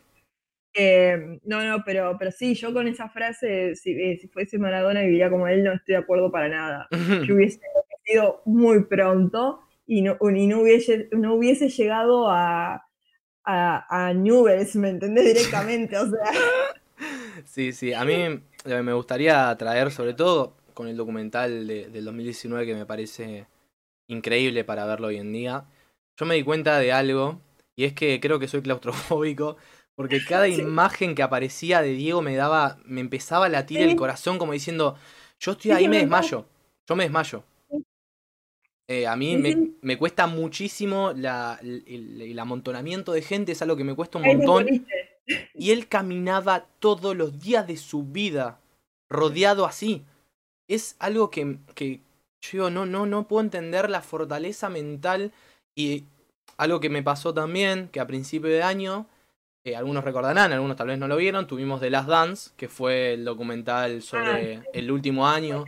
Eh, 0.76 1.38
no, 1.44 1.62
no, 1.64 1.82
pero, 1.84 2.16
pero 2.18 2.30
sí, 2.32 2.54
yo 2.54 2.72
con 2.72 2.86
esa 2.88 3.08
frase, 3.08 3.76
si, 3.76 3.92
eh, 3.92 4.18
si 4.20 4.28
fuese 4.28 4.58
Maradona 4.58 5.02
y 5.02 5.06
viviría 5.06 5.30
como 5.30 5.46
él, 5.46 5.62
no 5.62 5.72
estoy 5.72 5.94
de 5.94 6.00
acuerdo 6.00 6.30
para 6.32 6.48
nada. 6.48 6.88
Yo 7.30 7.36
hubiese 7.36 7.60
envejecido 7.64 8.42
muy 8.44 8.84
pronto 8.84 9.60
y 9.86 10.02
no, 10.02 10.16
y 10.34 10.46
no, 10.48 10.60
hubiese, 10.60 11.08
no 11.12 11.34
hubiese 11.34 11.68
llegado 11.68 12.28
a, 12.28 12.86
a, 13.44 14.06
a 14.08 14.12
Newells, 14.14 14.74
¿me 14.76 14.88
entendés? 14.90 15.26
Directamente, 15.26 15.96
o 15.96 16.06
sea. 16.10 16.18
Sí, 17.44 17.72
sí, 17.72 17.92
a 17.92 18.04
mí 18.04 18.40
que 18.64 18.82
me 18.82 18.92
gustaría 18.92 19.54
traer, 19.56 19.90
sobre 19.90 20.14
todo 20.14 20.56
con 20.74 20.86
el 20.88 20.96
documental 20.96 21.66
de- 21.66 21.88
del 21.88 22.04
2019 22.04 22.64
que 22.66 22.74
me 22.74 22.86
parece 22.86 23.46
increíble 24.08 24.64
para 24.64 24.84
verlo 24.86 25.08
hoy 25.08 25.16
en 25.16 25.32
día, 25.32 25.64
yo 26.18 26.26
me 26.26 26.34
di 26.34 26.42
cuenta 26.42 26.78
de 26.78 26.92
algo 26.92 27.40
y 27.76 27.84
es 27.84 27.92
que 27.92 28.20
creo 28.20 28.38
que 28.38 28.48
soy 28.48 28.62
claustrofóbico 28.62 29.56
porque 29.94 30.18
cada 30.28 30.46
Sí. 30.46 30.60
imagen 30.60 31.14
que 31.14 31.22
aparecía 31.22 31.80
de 31.82 31.92
Diego 31.92 32.22
me 32.22 32.36
daba, 32.36 32.78
me 32.84 33.00
empezaba 33.00 33.46
a 33.46 33.48
latir 33.48 33.80
el 33.82 33.96
corazón 33.96 34.38
como 34.38 34.52
diciendo, 34.52 34.96
yo 35.40 35.52
estoy 35.52 35.72
ahí, 35.72 35.84
sí, 35.84 35.88
me 35.88 35.98
desmayo, 35.98 36.46
yo 36.88 36.96
me 36.96 37.04
desmayo. 37.04 37.44
Eh, 38.86 39.06
a 39.06 39.16
mí 39.16 39.36
me, 39.82 39.96
cuesta 39.96 40.26
muchísimo 40.26 41.12
la- 41.16 41.58
el, 41.62 41.84
el- 41.86 42.20
el 42.20 42.38
amontonamiento 42.38 43.12
de 43.12 43.22
gente, 43.22 43.52
es 43.52 43.62
algo 43.62 43.76
que 43.76 43.84
me 43.84 43.94
cuesta 43.94 44.18
un 44.18 44.24
montón. 44.24 44.86
Y 45.54 45.70
él 45.70 45.88
caminaba 45.88 46.66
todos 46.80 47.16
los 47.16 47.40
días 47.40 47.66
de 47.66 47.76
su 47.78 48.04
vida 48.04 48.60
rodeado 49.08 49.64
así. 49.64 50.04
Es 50.68 50.96
algo 50.98 51.30
que, 51.30 51.58
que 51.74 52.00
yo 52.44 52.68
digo, 52.68 52.70
no, 52.70 52.86
no, 52.86 53.06
no 53.06 53.26
puedo 53.26 53.42
entender 53.42 53.90
la 53.90 54.02
fortaleza 54.02 54.68
mental 54.68 55.32
y 55.74 56.04
algo 56.56 56.80
que 56.80 56.90
me 56.90 57.02
pasó 57.02 57.34
también, 57.34 57.88
que 57.88 58.00
a 58.00 58.06
principio 58.06 58.50
de 58.50 58.62
año, 58.62 59.06
eh, 59.64 59.76
algunos 59.76 60.04
recordarán, 60.04 60.52
algunos 60.52 60.76
tal 60.76 60.88
vez 60.88 60.98
no 60.98 61.08
lo 61.08 61.16
vieron, 61.16 61.46
tuvimos 61.46 61.80
The 61.80 61.90
Last 61.90 62.08
Dance, 62.08 62.50
que 62.56 62.68
fue 62.68 63.14
el 63.14 63.24
documental 63.24 64.02
sobre 64.02 64.62
el 64.72 64.90
último 64.90 65.26
año 65.26 65.64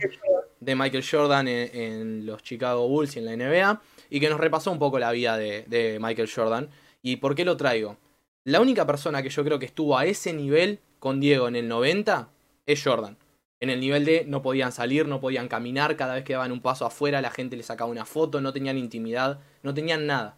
de 0.59 0.75
Michael 0.75 1.05
Jordan 1.09 1.47
en, 1.47 1.75
en 1.75 2.25
los 2.25 2.43
Chicago 2.43 2.87
Bulls 2.87 3.15
y 3.15 3.19
en 3.19 3.25
la 3.25 3.35
NBA, 3.35 3.81
y 4.09 4.19
que 4.19 4.29
nos 4.29 4.39
repasó 4.39 4.71
un 4.71 4.79
poco 4.79 4.99
la 4.99 5.11
vida 5.11 5.37
de, 5.37 5.63
de 5.67 5.99
Michael 5.99 6.29
Jordan. 6.33 6.69
¿Y 7.01 7.17
por 7.17 7.35
qué 7.35 7.43
lo 7.43 7.57
traigo? 7.57 7.97
La 8.43 8.61
única 8.61 8.85
persona 8.85 9.21
que 9.21 9.29
yo 9.29 9.43
creo 9.43 9.59
que 9.59 9.65
estuvo 9.65 9.97
a 9.97 10.05
ese 10.05 10.31
nivel 10.31 10.79
con 10.99 11.19
Diego 11.19 11.47
en 11.47 11.55
el 11.55 11.67
90 11.67 12.29
es 12.65 12.83
Jordan. 12.83 13.17
En 13.59 13.69
el 13.69 13.79
nivel 13.79 14.05
de 14.05 14.25
no 14.25 14.41
podían 14.41 14.71
salir, 14.71 15.07
no 15.07 15.19
podían 15.19 15.47
caminar, 15.47 15.97
cada 15.97 16.13
vez 16.13 16.23
que 16.23 16.33
daban 16.33 16.51
un 16.51 16.61
paso 16.61 16.85
afuera 16.85 17.21
la 17.21 17.31
gente 17.31 17.57
le 17.57 17.63
sacaba 17.63 17.89
una 17.89 18.05
foto, 18.05 18.39
no 18.39 18.53
tenían 18.53 18.77
intimidad, 18.77 19.39
no 19.63 19.73
tenían 19.73 20.05
nada. 20.05 20.37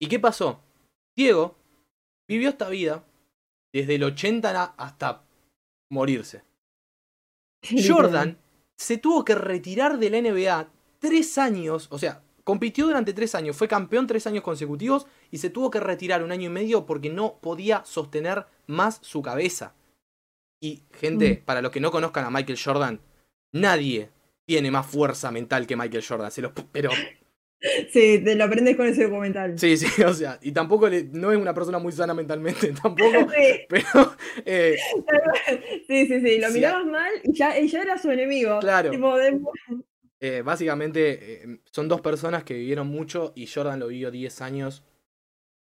¿Y 0.00 0.06
qué 0.08 0.18
pasó? 0.18 0.60
Diego 1.16 1.56
vivió 2.28 2.48
esta 2.48 2.68
vida 2.68 3.04
desde 3.72 3.96
el 3.96 4.04
80 4.04 4.74
hasta 4.76 5.24
morirse. 5.90 6.42
Jordan 7.86 8.38
se 8.76 8.98
tuvo 8.98 9.24
que 9.24 9.34
retirar 9.34 9.98
de 9.98 10.10
la 10.10 10.20
NBA 10.20 10.68
tres 10.98 11.38
años, 11.38 11.86
o 11.90 11.98
sea, 11.98 12.22
compitió 12.44 12.86
durante 12.86 13.12
tres 13.12 13.34
años, 13.34 13.56
fue 13.56 13.68
campeón 13.68 14.06
tres 14.06 14.26
años 14.26 14.42
consecutivos 14.42 15.06
y 15.30 15.38
se 15.38 15.50
tuvo 15.50 15.70
que 15.70 15.80
retirar 15.80 16.22
un 16.22 16.32
año 16.32 16.46
y 16.46 16.52
medio 16.52 16.86
porque 16.86 17.10
no 17.10 17.38
podía 17.40 17.84
sostener 17.84 18.46
más 18.66 18.98
su 19.02 19.22
cabeza. 19.22 19.74
Y 20.62 20.84
gente, 20.92 21.40
Mm. 21.42 21.44
para 21.44 21.60
los 21.60 21.72
que 21.72 21.80
no 21.80 21.90
conozcan 21.90 22.24
a 22.24 22.30
Michael 22.30 22.58
Jordan, 22.64 23.00
nadie 23.52 24.10
tiene 24.46 24.70
más 24.70 24.86
fuerza 24.86 25.30
mental 25.32 25.66
que 25.66 25.76
Michael 25.76 26.04
Jordan, 26.06 26.30
se 26.30 26.40
los, 26.40 26.52
pero 26.70 26.90
Sí, 27.92 28.20
te 28.24 28.34
lo 28.34 28.44
aprendes 28.44 28.76
con 28.76 28.86
ese 28.86 29.04
documental. 29.04 29.58
sí, 29.58 29.76
sí, 29.76 29.86
o 30.02 30.14
sea, 30.14 30.38
y 30.42 30.52
tampoco 30.52 30.88
le- 30.88 31.04
no 31.04 31.30
es 31.32 31.38
una 31.38 31.52
persona 31.54 31.78
muy 31.78 31.92
sana 31.92 32.14
mentalmente 32.14 32.72
tampoco, 32.82 33.28
Sí, 33.30 33.60
pero 33.68 34.16
eh, 34.44 34.76
sí, 35.86 36.06
sí, 36.06 36.20
sí, 36.20 36.38
lo 36.40 36.48
Sí, 36.48 36.54
mirabas 36.54 36.86
mal 36.86 37.12
y 37.24 37.32
ya, 37.32 37.58
y 37.58 37.68
ya 37.68 37.82
era 37.82 37.98
su 37.98 38.10
enemigo. 38.10 38.58
Claro. 38.60 38.90
Tipo, 38.90 39.16
de- 39.16 39.40
Eh, 40.20 40.42
básicamente 40.42 41.42
eh, 41.42 41.60
son 41.72 41.88
dos 41.88 42.00
personas 42.00 42.44
que 42.44 42.54
vivieron 42.54 42.86
mucho 42.86 43.32
y 43.34 43.48
Jordan 43.48 43.80
lo 43.80 43.88
vivió 43.88 44.12
10 44.12 44.40
años. 44.40 44.84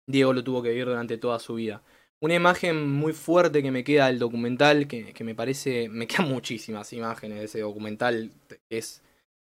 Diego 0.07 0.33
lo 0.35 0.45
tuvo 0.45 0.63
que 0.63 0.69
vivir 0.71 0.85
durante 0.87 1.17
toda 1.17 1.39
su 1.39 1.55
vida. 1.55 1.83
Una 2.23 2.37
imagen 2.37 2.89
muy 2.89 3.13
fuerte 3.13 3.65
que 3.65 3.73
me 3.73 3.83
queda 3.83 4.07
del 4.07 4.21
documental, 4.21 4.87
que, 4.87 5.13
que 5.13 5.25
me 5.25 5.35
parece, 5.35 5.89
me 5.89 6.07
quedan 6.07 6.29
muchísimas 6.31 6.93
imágenes 6.93 7.41
de 7.41 7.45
ese 7.47 7.61
documental, 7.63 8.31
es 8.71 9.03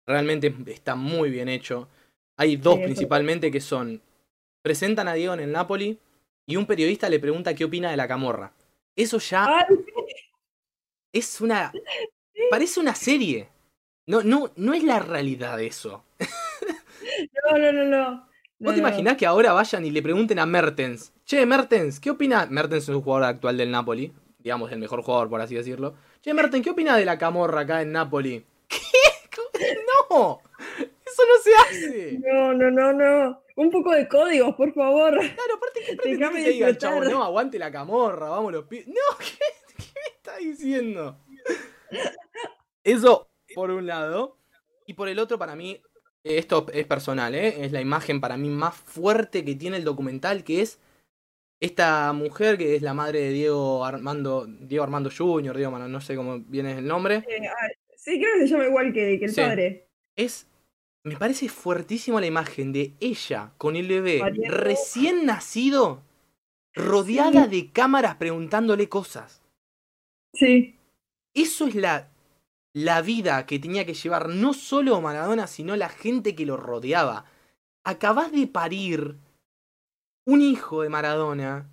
realmente 0.06 0.54
está 0.68 0.94
muy 0.94 1.28
bien 1.28 1.50
hecho. 1.50 1.88
Hay 2.38 2.56
dos 2.56 2.78
principalmente 2.78 3.50
que 3.50 3.60
son, 3.60 4.00
presentan 4.62 5.08
a 5.08 5.12
Diego 5.12 5.34
en 5.34 5.40
el 5.40 5.52
Napoli 5.52 5.98
y 6.46 6.56
un 6.56 6.64
periodista 6.64 7.10
le 7.10 7.20
pregunta 7.20 7.54
qué 7.54 7.66
opina 7.66 7.90
de 7.90 7.98
la 7.98 8.08
camorra. 8.08 8.54
Eso 8.96 9.18
ya 9.18 9.66
es 11.12 11.40
una, 11.42 11.70
parece 12.50 12.80
una 12.80 12.94
serie. 12.94 13.48
No, 14.06 14.22
no, 14.22 14.52
no 14.56 14.72
es 14.72 14.82
la 14.82 15.00
realidad 15.00 15.60
eso. 15.60 16.02
no, 17.50 17.58
no, 17.58 17.72
no, 17.72 17.84
no. 17.84 18.10
¿Vos 18.58 18.70
No, 18.70 18.72
te 18.72 18.78
imaginás 18.78 19.18
que 19.18 19.26
ahora 19.26 19.52
vayan 19.52 19.84
y 19.84 19.90
le 19.90 20.00
pregunten 20.00 20.38
a 20.38 20.46
Mertens? 20.46 21.13
Che, 21.26 21.46
Mertens, 21.46 22.00
¿qué 22.00 22.10
opina? 22.10 22.46
Mertens 22.50 22.82
es 22.82 22.88
un 22.90 23.00
jugador 23.00 23.24
actual 23.24 23.56
del 23.56 23.70
Napoli, 23.70 24.12
digamos 24.38 24.70
el 24.72 24.78
mejor 24.78 25.02
jugador 25.02 25.30
por 25.30 25.40
así 25.40 25.54
decirlo. 25.54 25.94
Che, 26.20 26.34
Mertens, 26.34 26.62
¿qué 26.62 26.70
opina 26.70 26.98
de 26.98 27.06
la 27.06 27.16
camorra 27.16 27.62
acá 27.62 27.80
en 27.80 27.92
Napoli? 27.92 28.44
¿Qué? 28.68 28.78
¿Cómo? 29.34 29.48
No, 30.10 30.42
eso 30.60 31.22
no 31.26 31.42
se 31.42 31.50
hace. 31.54 32.18
No, 32.18 32.52
no, 32.52 32.70
no, 32.70 32.92
no. 32.92 33.42
Un 33.56 33.70
poco 33.70 33.92
de 33.92 34.06
códigos, 34.06 34.54
por 34.54 34.74
favor. 34.74 35.16
Claro, 35.16 35.54
aparte 35.56 35.80
que 35.86 35.96
te 35.96 36.50
diga 36.50 36.76
chavo, 36.76 37.02
no, 37.04 37.24
aguante 37.24 37.58
la 37.58 37.72
camorra, 37.72 38.28
vamos 38.28 38.52
los. 38.52 38.64
No, 38.64 38.68
¿qué, 39.18 39.74
¿qué 39.78 39.84
me 39.94 40.16
está 40.16 40.36
diciendo? 40.36 41.18
Eso, 42.82 43.30
por 43.54 43.70
un 43.70 43.86
lado. 43.86 44.36
Y 44.86 44.92
por 44.92 45.08
el 45.08 45.18
otro, 45.18 45.38
para 45.38 45.56
mí, 45.56 45.80
esto 46.22 46.66
es 46.70 46.86
personal, 46.86 47.34
¿eh? 47.34 47.64
Es 47.64 47.72
la 47.72 47.80
imagen 47.80 48.20
para 48.20 48.36
mí 48.36 48.50
más 48.50 48.74
fuerte 48.74 49.42
que 49.42 49.54
tiene 49.54 49.78
el 49.78 49.84
documental, 49.84 50.44
que 50.44 50.60
es 50.60 50.78
esta 51.64 52.12
mujer 52.12 52.58
que 52.58 52.76
es 52.76 52.82
la 52.82 52.94
madre 52.94 53.20
de 53.20 53.30
Diego 53.30 53.84
Armando, 53.84 54.46
Diego 54.46 54.84
Armando 54.84 55.10
Jr., 55.16 55.56
Diego, 55.56 55.78
no 55.78 56.00
sé 56.00 56.16
cómo 56.16 56.40
viene 56.40 56.78
el 56.78 56.86
nombre. 56.86 57.24
Eh, 57.28 57.46
ah, 57.48 57.68
sí, 57.96 58.18
creo 58.20 58.34
que 58.38 58.46
se 58.46 58.48
llama 58.48 58.66
igual 58.66 58.92
que, 58.92 59.18
que 59.18 59.24
el 59.24 59.32
Sí. 59.32 59.40
padre. 59.40 59.88
Es, 60.16 60.46
me 61.04 61.16
parece 61.16 61.48
fuertísimo 61.48 62.20
la 62.20 62.26
imagen 62.26 62.72
de 62.72 62.94
ella 63.00 63.52
con 63.58 63.76
el 63.76 63.88
bebé 63.88 64.22
recién 64.48 65.26
nacido, 65.26 66.02
rodeada 66.74 67.46
de 67.46 67.70
cámaras 67.72 68.16
preguntándole 68.16 68.88
cosas. 68.88 69.42
Sí. 70.32 70.76
Eso 71.34 71.66
es 71.66 71.74
la, 71.74 72.10
la 72.72 73.02
vida 73.02 73.46
que 73.46 73.58
tenía 73.58 73.84
que 73.84 73.94
llevar 73.94 74.28
no 74.28 74.52
solo 74.52 75.00
Maradona, 75.00 75.46
sino 75.46 75.76
la 75.76 75.88
gente 75.88 76.34
que 76.34 76.46
lo 76.46 76.56
rodeaba. 76.56 77.24
Acabás 77.84 78.32
de 78.32 78.46
parir 78.46 79.16
un 80.26 80.40
hijo 80.40 80.82
de 80.82 80.88
Maradona. 80.88 81.70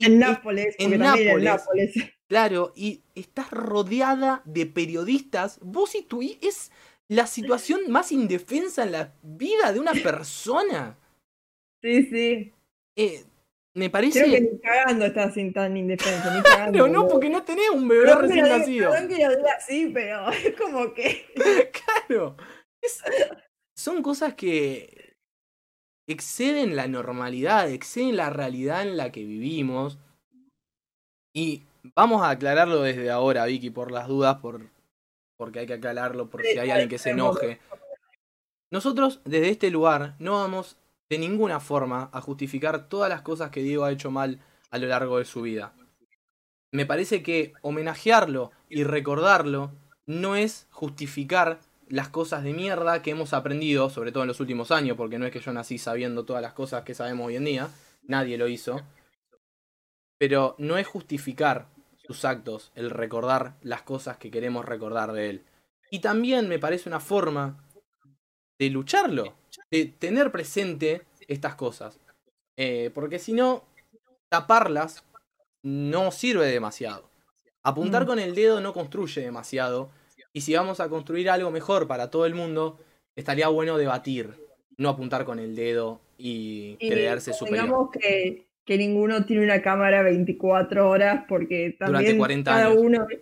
En 0.00 0.12
es- 0.14 0.18
Nápoles, 0.18 0.76
en 0.78 0.98
Nápoles. 0.98 1.64
Claro, 2.28 2.72
y 2.76 3.02
estás 3.14 3.50
rodeada 3.50 4.42
de 4.44 4.66
periodistas. 4.66 5.58
Vos 5.62 5.94
y 5.94 6.02
tu 6.02 6.20
es 6.20 6.70
la 7.08 7.26
situación 7.26 7.90
más 7.90 8.12
indefensa 8.12 8.82
en 8.82 8.92
la 8.92 9.14
vida 9.22 9.72
de 9.72 9.80
una 9.80 9.92
persona. 9.94 10.98
Sí, 11.82 12.02
sí. 12.02 12.52
Eh, 12.98 13.24
me 13.74 13.90
Creo 13.90 14.02
que 14.02 14.10
parece. 14.12 14.40
ni 14.42 14.58
cagando 14.60 15.06
estás 15.06 15.32
sin 15.32 15.54
tan 15.54 15.74
indefenso, 15.74 16.30
ni 16.34 16.42
cagando. 16.42 16.72
Claro, 16.72 16.86
no, 16.88 16.98
boludo. 17.00 17.08
porque 17.12 17.30
no 17.30 17.42
tenés 17.44 17.70
un 17.70 17.88
bebé 17.88 18.14
recién 18.14 18.46
nacido. 18.46 18.90
Perdón 18.90 19.08
que 19.08 19.24
lo 19.24 19.30
diga 19.36 19.52
así, 19.56 19.90
pero 19.94 20.30
es 20.32 20.54
como 20.54 20.92
que. 20.92 21.24
Claro. 22.06 22.36
Es- 22.82 23.02
son 23.74 24.02
cosas 24.02 24.34
que 24.34 25.07
exceden 26.08 26.74
la 26.74 26.88
normalidad, 26.88 27.70
exceden 27.70 28.16
la 28.16 28.30
realidad 28.30 28.82
en 28.82 28.96
la 28.96 29.12
que 29.12 29.24
vivimos. 29.24 29.98
Y 31.32 31.62
vamos 31.94 32.22
a 32.22 32.30
aclararlo 32.30 32.82
desde 32.82 33.10
ahora, 33.10 33.44
Vicky, 33.44 33.70
por 33.70 33.92
las 33.92 34.08
dudas, 34.08 34.38
por, 34.38 34.62
porque 35.36 35.60
hay 35.60 35.66
que 35.66 35.74
aclararlo, 35.74 36.28
por 36.28 36.42
si 36.42 36.58
hay 36.58 36.70
alguien 36.70 36.88
que 36.88 36.98
se 36.98 37.10
enoje. 37.10 37.60
Nosotros, 38.70 39.20
desde 39.24 39.50
este 39.50 39.70
lugar, 39.70 40.16
no 40.18 40.32
vamos 40.32 40.76
de 41.10 41.18
ninguna 41.18 41.60
forma 41.60 42.10
a 42.12 42.20
justificar 42.20 42.88
todas 42.88 43.08
las 43.08 43.22
cosas 43.22 43.50
que 43.50 43.62
Diego 43.62 43.84
ha 43.84 43.92
hecho 43.92 44.10
mal 44.10 44.40
a 44.70 44.78
lo 44.78 44.88
largo 44.88 45.18
de 45.18 45.24
su 45.24 45.42
vida. 45.42 45.74
Me 46.72 46.84
parece 46.84 47.22
que 47.22 47.54
homenajearlo 47.62 48.50
y 48.68 48.84
recordarlo 48.84 49.72
no 50.06 50.36
es 50.36 50.66
justificar 50.70 51.60
las 51.90 52.08
cosas 52.08 52.44
de 52.44 52.52
mierda 52.52 53.02
que 53.02 53.10
hemos 53.10 53.32
aprendido, 53.32 53.90
sobre 53.90 54.12
todo 54.12 54.22
en 54.24 54.28
los 54.28 54.40
últimos 54.40 54.70
años, 54.70 54.96
porque 54.96 55.18
no 55.18 55.26
es 55.26 55.32
que 55.32 55.40
yo 55.40 55.52
nací 55.52 55.78
sabiendo 55.78 56.24
todas 56.24 56.42
las 56.42 56.52
cosas 56.52 56.84
que 56.84 56.94
sabemos 56.94 57.26
hoy 57.26 57.36
en 57.36 57.44
día, 57.44 57.68
nadie 58.02 58.38
lo 58.38 58.48
hizo. 58.48 58.80
Pero 60.18 60.54
no 60.58 60.76
es 60.78 60.86
justificar 60.86 61.68
sus 61.96 62.24
actos 62.24 62.72
el 62.74 62.90
recordar 62.90 63.54
las 63.62 63.82
cosas 63.82 64.16
que 64.16 64.30
queremos 64.30 64.64
recordar 64.64 65.12
de 65.12 65.30
él. 65.30 65.44
Y 65.90 66.00
también 66.00 66.48
me 66.48 66.58
parece 66.58 66.88
una 66.88 67.00
forma 67.00 67.64
de 68.58 68.70
lucharlo, 68.70 69.34
de 69.70 69.86
tener 69.86 70.32
presente 70.32 71.06
estas 71.28 71.54
cosas. 71.54 71.98
Eh, 72.56 72.90
porque 72.92 73.18
si 73.18 73.32
no, 73.32 73.64
taparlas 74.28 75.04
no 75.62 76.10
sirve 76.10 76.46
demasiado. 76.46 77.08
Apuntar 77.62 78.04
Mm. 78.04 78.06
con 78.06 78.18
el 78.18 78.34
dedo 78.34 78.60
no 78.60 78.72
construye 78.72 79.20
demasiado. 79.20 79.90
Y 80.32 80.40
si 80.42 80.54
vamos 80.54 80.80
a 80.80 80.88
construir 80.88 81.30
algo 81.30 81.50
mejor 81.50 81.86
para 81.86 82.10
todo 82.10 82.26
el 82.26 82.34
mundo, 82.34 82.78
estaría 83.16 83.48
bueno 83.48 83.78
debatir, 83.78 84.30
no 84.76 84.88
apuntar 84.88 85.24
con 85.24 85.38
el 85.38 85.56
dedo 85.56 86.00
y, 86.18 86.76
Y 86.78 86.88
creerse 86.90 87.32
superior. 87.32 87.64
Digamos 87.64 87.90
que, 87.90 88.46
que 88.64 88.78
ninguno 88.78 89.24
tiene 89.24 89.44
una 89.44 89.62
cámara 89.62 90.02
24 90.02 90.88
horas 90.88 91.24
porque 91.28 91.76
también 91.78 92.18
40 92.18 92.50
cada 92.50 92.66
años. 92.66 92.78
uno... 92.80 93.06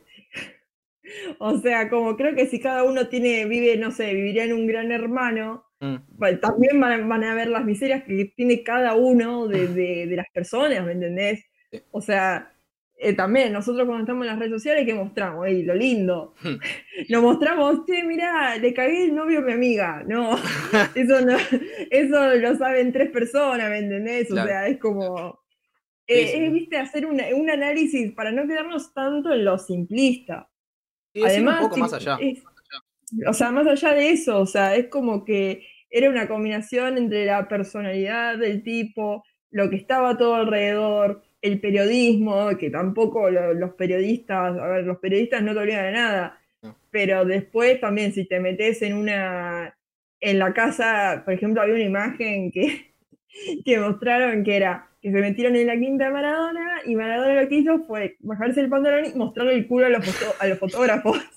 O 1.39 1.59
sea, 1.59 1.89
como 1.89 2.17
creo 2.17 2.35
que 2.35 2.47
si 2.47 2.59
cada 2.59 2.83
uno 2.83 3.09
tiene, 3.09 3.45
vive, 3.47 3.77
no 3.77 3.93
sé, 3.93 4.13
viviría 4.13 4.45
en 4.45 4.53
un 4.53 4.67
gran 4.67 4.91
hermano, 4.93 5.63
Mm, 5.79 5.97
Bueno, 6.09 6.39
también 6.41 6.81
van 6.81 6.93
a, 7.03 7.07
van 7.07 7.23
a 7.23 7.35
ver 7.35 7.49
las 7.49 7.63
miserias 7.67 8.03
que 8.05 8.33
tiene 8.35 8.63
cada 8.63 8.95
uno 8.95 9.47
de, 9.47 9.69
de- 9.69 10.07
de 10.07 10.17
las 10.17 10.27
personas, 10.33 10.83
¿me 10.87 10.93
entendés? 10.93 11.45
Sí. 11.71 11.83
O 11.91 12.01
sea, 12.01 12.56
eh, 12.99 13.13
también 13.15 13.53
nosotros 13.53 13.87
cuando 13.87 14.03
estamos 14.05 14.23
en 14.25 14.31
las 14.31 14.39
redes 14.39 14.53
sociales, 14.53 14.85
¿qué 14.87 14.95
mostramos? 14.95 15.47
Ey, 15.47 15.63
lo 15.63 15.75
lindo. 15.75 16.35
Hmm. 16.43 16.57
Lo 17.11 17.23
mostramos, 17.23 17.85
che, 17.87 18.03
mirá, 18.05 18.57
le 18.57 18.73
cagué 18.73 19.05
el 19.05 19.15
novio 19.15 19.41
a 19.41 19.43
mi 19.43 19.53
amiga. 19.53 20.03
No, 20.07 20.37
eso 20.95 21.21
no, 21.21 21.37
eso 21.91 22.35
lo 22.37 22.57
saben 22.57 22.93
tres 22.93 23.11
personas, 23.11 23.69
¿me 23.71 23.79
entendés? 23.79 24.31
O 24.31 24.35
Claro. 24.35 24.49
sea, 24.49 24.69
es 24.69 24.79
como. 24.79 25.41
Eh, 26.09 26.27
sí. 26.29 26.39
es, 26.39 26.53
viste, 26.53 26.77
hacer 26.79 27.05
una- 27.07 27.27
un 27.35 27.51
análisis 27.51 28.13
para 28.13 28.31
no 28.33 28.47
quedarnos 28.47 28.95
tanto 28.95 29.33
en 29.33 29.45
lo 29.45 29.59
simplista. 29.59 30.49
sí, 31.13 31.23
Además, 31.25 31.61
un 31.63 31.69
poco 31.69 31.81
más 31.81 31.93
allá. 31.93 32.17
es- 32.21 32.43
o 33.27 33.33
sea, 33.33 33.51
más 33.51 33.67
allá 33.67 33.95
de 33.95 34.11
eso, 34.11 34.39
o 34.41 34.47
sea, 34.47 34.75
es 34.77 34.89
como 34.89 35.25
que 35.25 35.67
era 35.91 36.11
una 36.11 36.27
combinación 36.29 36.97
entre 36.99 37.25
la 37.27 37.47
personalidad 37.49 38.39
del 38.39 38.63
tipo, 38.63 39.23
lo 39.51 39.71
que 39.71 39.77
estaba 39.77 40.17
todo 40.19 40.35
alrededor, 40.35 41.23
el 41.43 41.61
periodismo, 41.61 42.57
que 42.59 42.71
tampoco 42.71 43.31
lo- 43.31 43.55
los 43.55 43.75
periodistas, 43.75 44.59
a 44.59 44.67
ver, 44.69 44.85
los 44.85 44.99
periodistas 44.99 45.43
no 45.43 45.53
a 45.53 45.91
nada, 45.91 46.41
No. 46.63 46.77
pero 46.91 47.25
después 47.25 47.81
también 47.81 48.13
si 48.13 48.27
te 48.27 48.41
metes 48.41 48.83
en 48.83 48.95
una, 48.95 49.77
en 50.21 50.39
la 50.39 50.53
casa, 50.55 51.23
por 51.25 51.35
ejemplo, 51.35 51.63
había 51.63 51.75
una 51.75 51.85
imagen 51.85 52.51
que, 52.51 52.95
que 53.65 53.79
mostraron 53.79 54.43
que 54.45 54.57
era 54.57 54.91
que 55.01 55.13
se 55.13 55.19
metieron 55.21 55.55
en 55.55 55.69
la 55.69 55.79
quinta 55.79 56.07
de 56.07 56.11
Maradona 56.11 56.81
y 56.85 56.97
Maradona 56.97 57.41
lo 57.43 57.49
que 57.49 57.55
hizo 57.57 57.85
fue 57.87 58.17
bajarse 58.21 58.61
el 58.61 58.69
pantalón 58.69 59.05
y 59.05 59.15
mostrarle 59.17 59.55
el 59.55 59.69
culo 59.69 59.87
a 59.87 59.91
los, 59.91 60.05
foto- 60.05 60.35
a 60.41 60.47
los 60.49 60.59
fotógrafos. 60.59 61.19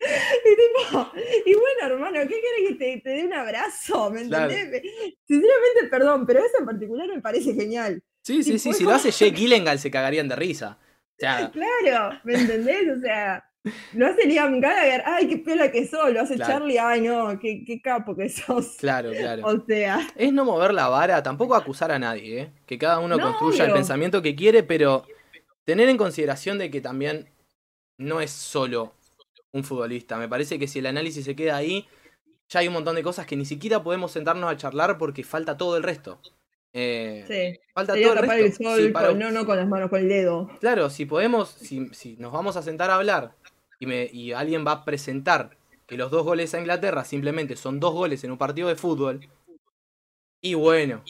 Y 0.00 0.54
tipo, 0.54 1.10
y 1.44 1.54
bueno, 1.54 1.94
hermano, 1.94 2.20
¿qué 2.20 2.28
querés 2.40 2.68
que 2.68 2.74
te, 2.76 3.00
te 3.00 3.10
dé 3.10 3.24
un 3.26 3.32
abrazo? 3.32 4.10
¿Me 4.12 4.24
Claro. 4.28 4.52
entendés? 4.52 4.82
Sinceramente, 5.26 5.88
perdón, 5.90 6.24
pero 6.24 6.38
eso 6.38 6.58
en 6.60 6.66
particular 6.66 7.08
me 7.08 7.20
parece 7.20 7.52
genial. 7.52 8.00
Sí, 8.28 8.42
sí, 8.42 8.58
sí, 8.58 8.74
si 8.74 8.84
lo 8.84 8.90
hace 8.90 9.10
Jake 9.10 9.34
Gyllenhaal 9.34 9.78
se 9.78 9.90
cagarían 9.90 10.28
de 10.28 10.36
risa. 10.36 10.76
O 10.82 11.18
sea, 11.18 11.50
Claro, 11.82 12.20
¿me 12.24 12.34
entendés? 12.34 12.98
O 12.98 13.00
sea, 13.00 13.42
lo 13.94 14.06
hace 14.06 14.26
Liam 14.26 14.60
Gallagher, 14.60 15.02
ay, 15.06 15.28
qué 15.28 15.38
pela 15.38 15.72
que 15.72 15.86
sos, 15.86 16.12
lo 16.12 16.20
hace 16.20 16.34
Claro. 16.34 16.52
Charlie, 16.52 16.76
ay, 16.78 17.00
no, 17.00 17.38
qué, 17.38 17.64
qué 17.66 17.80
capo 17.80 18.14
que 18.14 18.28
sos. 18.28 18.76
claro, 18.76 19.12
claro. 19.12 19.46
O 19.46 19.64
sea, 19.64 20.06
Es 20.14 20.30
no 20.30 20.44
mover 20.44 20.74
la 20.74 20.88
vara, 20.88 21.22
tampoco 21.22 21.54
acusar 21.54 21.90
a 21.90 21.98
nadie, 21.98 22.40
¿eh? 22.42 22.52
Que 22.66 22.76
cada 22.76 22.98
uno 22.98 23.16
No, 23.16 23.22
construya 23.22 23.64
el 23.64 23.72
pensamiento 23.72 24.20
que 24.20 24.36
quiere, 24.36 24.62
pero 24.62 25.06
tener 25.64 25.88
en 25.88 25.96
consideración 25.96 26.58
de 26.58 26.70
que 26.70 26.82
también 26.82 27.30
no 27.96 28.20
es 28.20 28.30
solo 28.30 28.92
un 29.52 29.64
futbolista. 29.64 30.18
Me 30.18 30.28
parece 30.28 30.58
que 30.58 30.68
si 30.68 30.80
el 30.80 30.86
análisis 30.86 31.24
se 31.24 31.34
queda 31.34 31.56
ahí, 31.56 31.88
ya 32.50 32.60
hay 32.60 32.68
un 32.68 32.74
montón 32.74 32.94
de 32.94 33.02
cosas 33.02 33.24
que 33.24 33.36
ni 33.36 33.46
siquiera 33.46 33.82
podemos 33.82 34.12
sentarnos 34.12 34.52
a 34.52 34.56
charlar 34.58 34.98
porque 34.98 35.24
falta 35.24 35.56
todo 35.56 35.78
el 35.78 35.82
resto. 35.82 36.20
Eh, 36.80 37.24
sí. 37.26 37.60
Falta 37.74 37.92
Sería 37.94 38.08
todo 38.08 38.14
el 38.16 38.20
tapar 38.22 38.38
el 38.38 38.44
resto. 38.44 38.64
sol, 38.64 38.80
Sí, 38.80 38.88
para- 38.90 39.08
con- 39.08 39.18
no, 39.18 39.30
no 39.32 39.46
con 39.46 39.56
las 39.56 39.66
manos, 39.68 39.90
con 39.90 40.00
el 40.00 40.08
dedo. 40.08 40.48
Claro, 40.60 40.90
si 40.90 41.06
podemos, 41.06 41.48
si, 41.50 41.88
si 41.92 42.16
nos 42.16 42.32
vamos 42.32 42.56
a 42.56 42.62
sentar 42.62 42.90
a 42.90 42.94
hablar 42.96 43.32
y, 43.80 43.86
me, 43.86 44.08
y 44.12 44.32
alguien 44.32 44.64
va 44.66 44.72
a 44.72 44.84
presentar 44.84 45.56
que 45.86 45.96
los 45.96 46.10
dos 46.10 46.24
goles 46.24 46.54
a 46.54 46.58
Inglaterra 46.60 47.04
simplemente 47.04 47.56
son 47.56 47.80
dos 47.80 47.94
goles 47.94 48.22
en 48.22 48.30
un 48.32 48.38
partido 48.38 48.68
de 48.68 48.76
fútbol, 48.76 49.26
y 50.40 50.54
bueno, 50.54 51.02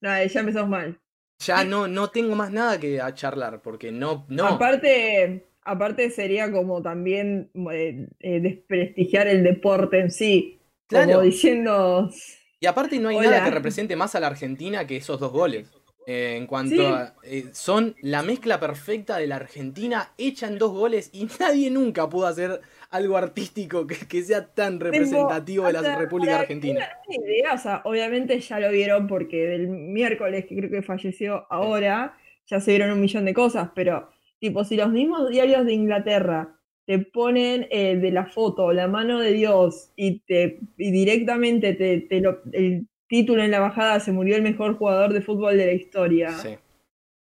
No, 0.00 0.10
ya 0.24 0.40
empezamos 0.40 0.68
mal. 0.68 1.00
ya 1.38 1.64
no, 1.64 1.88
no 1.88 2.08
tengo 2.10 2.34
más 2.36 2.52
nada 2.52 2.78
que 2.78 3.00
a 3.00 3.14
charlar, 3.14 3.62
porque 3.62 3.90
no, 3.90 4.26
no. 4.28 4.46
Aparte, 4.46 5.46
aparte 5.62 6.10
sería 6.10 6.52
como 6.52 6.82
también 6.82 7.50
eh, 7.72 8.06
eh, 8.20 8.40
desprestigiar 8.40 9.26
el 9.26 9.42
deporte 9.42 9.98
en 10.00 10.10
sí. 10.10 10.60
Claro. 10.86 11.06
Como 11.12 11.22
diciendo, 11.22 12.10
Y 12.60 12.66
aparte 12.66 12.98
no 12.98 13.08
hay 13.10 13.16
Hola. 13.16 13.30
nada 13.30 13.44
que 13.44 13.50
represente 13.50 13.96
más 13.96 14.14
a 14.14 14.20
la 14.20 14.28
Argentina 14.28 14.86
que 14.86 14.96
esos 14.96 15.20
dos 15.20 15.32
goles. 15.32 15.70
Eh, 16.08 16.36
en 16.36 16.46
cuanto 16.46 16.76
Sí. 16.76 16.84
a. 16.84 17.14
eh, 17.24 17.48
son 17.52 17.96
la 18.00 18.22
mezcla 18.22 18.60
perfecta 18.60 19.16
de 19.18 19.26
la 19.26 19.36
Argentina 19.36 20.12
hecha 20.18 20.46
en 20.46 20.56
dos 20.56 20.70
goles 20.70 21.10
y 21.12 21.26
nadie 21.40 21.68
nunca 21.68 22.08
pudo 22.08 22.28
hacer 22.28 22.60
algo 22.90 23.16
artístico 23.16 23.88
que, 23.88 23.96
que 24.06 24.22
sea 24.22 24.46
tan 24.54 24.78
representativo 24.78 25.66
de 25.66 25.72
la 25.72 25.80
o 25.80 25.82
sea, 25.82 25.98
República 25.98 26.38
Argentina. 26.40 26.88
Una 27.08 27.16
idea, 27.26 27.54
o 27.54 27.58
sea, 27.58 27.82
obviamente 27.84 28.38
ya 28.38 28.60
lo 28.60 28.70
vieron 28.70 29.08
porque 29.08 29.46
del 29.48 29.66
miércoles, 29.68 30.46
que 30.46 30.56
creo 30.56 30.70
que 30.70 30.82
falleció 30.82 31.44
ahora, 31.50 32.16
ya 32.46 32.60
se 32.60 32.70
vieron 32.70 32.92
un 32.92 33.00
millón 33.00 33.24
de 33.24 33.34
cosas, 33.34 33.70
pero 33.74 34.08
tipo, 34.38 34.62
si 34.62 34.76
los 34.76 34.90
mismos 34.90 35.28
diarios 35.28 35.66
de 35.66 35.72
Inglaterra 35.72 36.55
te 36.86 36.98
ponen 37.00 37.66
eh, 37.70 37.96
de 37.96 38.10
la 38.12 38.26
foto 38.26 38.72
la 38.72 38.86
mano 38.88 39.18
de 39.20 39.32
Dios 39.32 39.90
y, 39.96 40.20
te, 40.20 40.60
y 40.78 40.90
directamente 40.92 41.74
te, 41.74 42.00
te 42.02 42.20
lo- 42.20 42.40
el 42.52 42.86
título 43.08 43.42
en 43.42 43.50
la 43.50 43.60
bajada 43.60 44.00
se 44.00 44.12
murió 44.12 44.36
el 44.36 44.42
mejor 44.42 44.76
jugador 44.78 45.12
de 45.12 45.20
fútbol 45.20 45.56
de 45.56 45.66
la 45.66 45.72
historia. 45.72 46.30
Sí. 46.32 46.50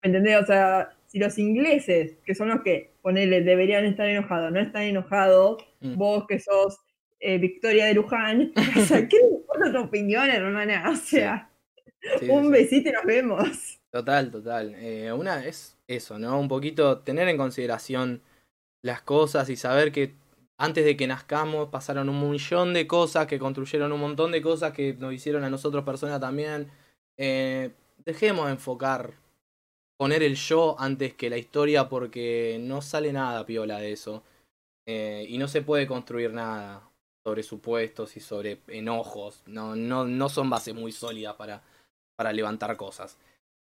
¿Me 0.03 0.09
entendés? 0.09 0.43
O 0.43 0.47
sea, 0.47 0.91
si 1.07 1.19
los 1.19 1.39
ingleses, 1.39 2.17
que 2.25 2.35
son 2.35 2.49
los 2.49 2.63
que, 2.63 2.91
ponele, 3.03 3.43
deberían 3.43 3.85
estar 3.85 4.09
enojados, 4.09 4.51
no 4.53 4.61
están 4.61 4.83
enojados, 4.83 5.63
Mm. 5.81 5.97
vos 5.97 6.27
que 6.29 6.39
sos 6.39 6.79
eh, 7.19 7.39
Victoria 7.39 7.87
de 7.87 7.95
Luján, 7.95 8.53
o 8.77 8.81
sea, 8.81 9.09
¿qué 9.09 9.17
importa 9.21 9.73
tu 9.73 9.81
opinión, 9.81 10.29
hermana? 10.31 10.91
O 10.91 10.97
sea, 10.97 11.49
Sí, 12.19 12.29
un 12.29 12.47
sí, 12.47 12.51
besito 12.51 12.89
y 12.89 12.93
nos 12.93 13.05
vemos. 13.05 13.81
Total, 13.93 14.31
total. 14.31 14.75
Eh, 14.77 15.13
una 15.13 15.45
es 15.47 15.77
eso, 15.87 16.19
¿no? 16.19 16.39
Un 16.41 16.49
poquito 16.49 16.99
tener 16.99 17.29
en 17.29 17.37
consideración 17.37 18.21
las 18.83 19.03
cosas 19.03 19.49
y 19.49 19.57
saber 19.57 19.93
que 19.93 20.15
antes 20.59 20.85
de 20.85 20.97
que 20.97 21.07
nazcamos 21.07 21.69
pasaron 21.71 22.09
un 22.09 22.31
millón 22.31 22.75
de 22.75 22.87
cosas 22.87 23.27
que 23.27 23.39
construyeron 23.39 23.93
un 23.93 24.01
montón 24.01 24.33
de 24.33 24.43
cosas 24.43 24.73
que 24.73 24.95
nos 24.95 25.13
hicieron 25.13 25.45
a 25.45 25.51
nosotros 25.51 25.85
personas 25.85 26.21
también. 26.21 26.71
Eh, 27.17 27.73
dejemos 28.05 28.47
de 28.47 28.53
enfocar, 28.53 29.15
poner 29.97 30.23
el 30.23 30.37
yo 30.37 30.77
antes 30.79 31.15
que 31.15 31.31
la 31.31 31.39
historia 31.39 31.89
porque 31.89 32.59
no 32.61 32.83
sale 32.83 33.13
nada 33.13 33.47
piola 33.47 33.79
de 33.79 33.93
eso. 33.93 34.23
Eh, 34.87 35.27
y 35.29 35.39
no 35.39 35.49
se 35.49 35.63
puede 35.63 35.87
construir 35.87 36.33
nada 36.33 36.83
sobre 37.25 37.43
supuestos 37.43 38.17
y 38.17 38.21
sobre 38.21 38.61
enojos. 38.69 39.43
No, 39.47 39.77
no, 39.77 40.05
no 40.05 40.29
son 40.29 40.51
bases 40.51 40.75
muy 40.75 40.93
sólidas 40.93 41.35
para, 41.37 41.63
para 42.17 42.33
levantar 42.33 42.77
cosas. 42.77 43.19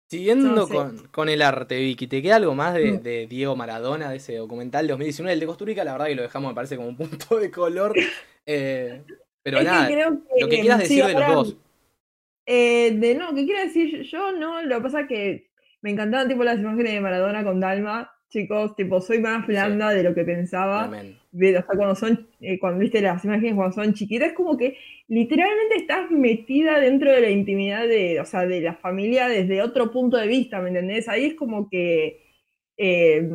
Siguiendo 0.10 0.68
con, 0.68 1.08
con 1.08 1.28
el 1.30 1.42
arte, 1.42 1.80
Vicky, 1.80 2.06
¿te 2.08 2.22
queda 2.22 2.36
algo 2.36 2.54
más 2.54 2.76
de, 2.76 2.92
Mm. 2.94 3.02
de 3.04 3.28
Diego 3.28 3.56
Maradona, 3.56 4.12
de 4.12 4.18
ese 4.18 4.36
documental 4.36 4.86
de 4.86 4.92
2019? 4.92 5.34
El 5.34 5.40
de 5.40 5.46
Costa 5.48 5.66
Rica, 5.66 5.84
la 5.84 5.94
verdad 5.94 6.06
que 6.08 6.16
lo 6.16 6.22
dejamos, 6.22 6.52
me 6.52 6.56
parece, 6.56 6.76
como 6.76 6.90
un 6.90 6.98
punto 6.98 7.38
de 7.40 7.50
color. 7.50 7.96
Eh, 8.46 9.04
pero 9.42 9.58
Es 9.60 9.64
que 9.66 9.72
nada, 9.72 9.88
creo 9.88 10.10
que, 10.36 10.42
lo 10.42 10.50
que 10.50 10.60
quieras 10.60 10.88
sí, 10.88 10.96
decir 10.98 11.06
de 11.06 11.14
los 11.14 11.28
dos. 11.34 11.58
eh, 12.46 12.92
de 12.96 13.16
no, 13.16 13.34
¿qué 13.34 13.46
quiero 13.46 13.62
decir 13.62 14.04
yo? 14.04 14.32
No, 14.34 14.62
lo 14.62 14.76
que 14.78 14.82
pasa 14.84 15.02
es 15.02 15.08
que 15.08 15.50
me 15.82 15.90
encantaban 15.92 16.28
tipo 16.28 16.44
las 16.44 16.60
imágenes 16.60 16.94
de 16.94 17.02
Maradona 17.02 17.44
con 17.44 17.60
Dalma. 17.60 18.12
Chicos, 18.34 18.76
tipo, 18.76 19.00
soy 19.00 19.20
más 19.20 19.46
blanda 19.46 19.92
de 19.92 20.02
lo 20.02 20.16
que 20.16 20.24
pensaba. 20.24 20.88
Ve- 21.32 21.56
o 21.58 21.62
sea, 21.64 21.76
cuando 21.76 21.94
son, 21.96 22.28
eh, 22.42 22.58
cuando 22.58 22.80
viste 22.80 23.00
las 23.00 23.24
imágenes 23.24 23.54
cuando 23.54 23.76
son 23.76 23.94
chiquitas, 23.94 24.30
es 24.30 24.34
como 24.34 24.58
que 24.58 24.76
literalmente 25.08 25.76
estás 25.78 26.10
metida 26.10 26.80
dentro 26.80 27.12
de 27.12 27.22
la 27.22 27.30
intimidad 27.30 27.88
de, 27.88 28.20
o 28.20 28.26
sea, 28.26 28.48
de 28.48 28.60
la 28.62 28.74
familia 28.74 29.28
desde 29.28 29.62
otro 29.62 29.92
punto 29.92 30.18
de 30.18 30.28
vista, 30.28 30.60
¿me 30.62 30.70
entendés? 30.70 31.08
Ahí 31.08 31.26
es 31.26 31.36
como 31.36 31.70
que, 31.70 32.22
eh, 32.78 33.30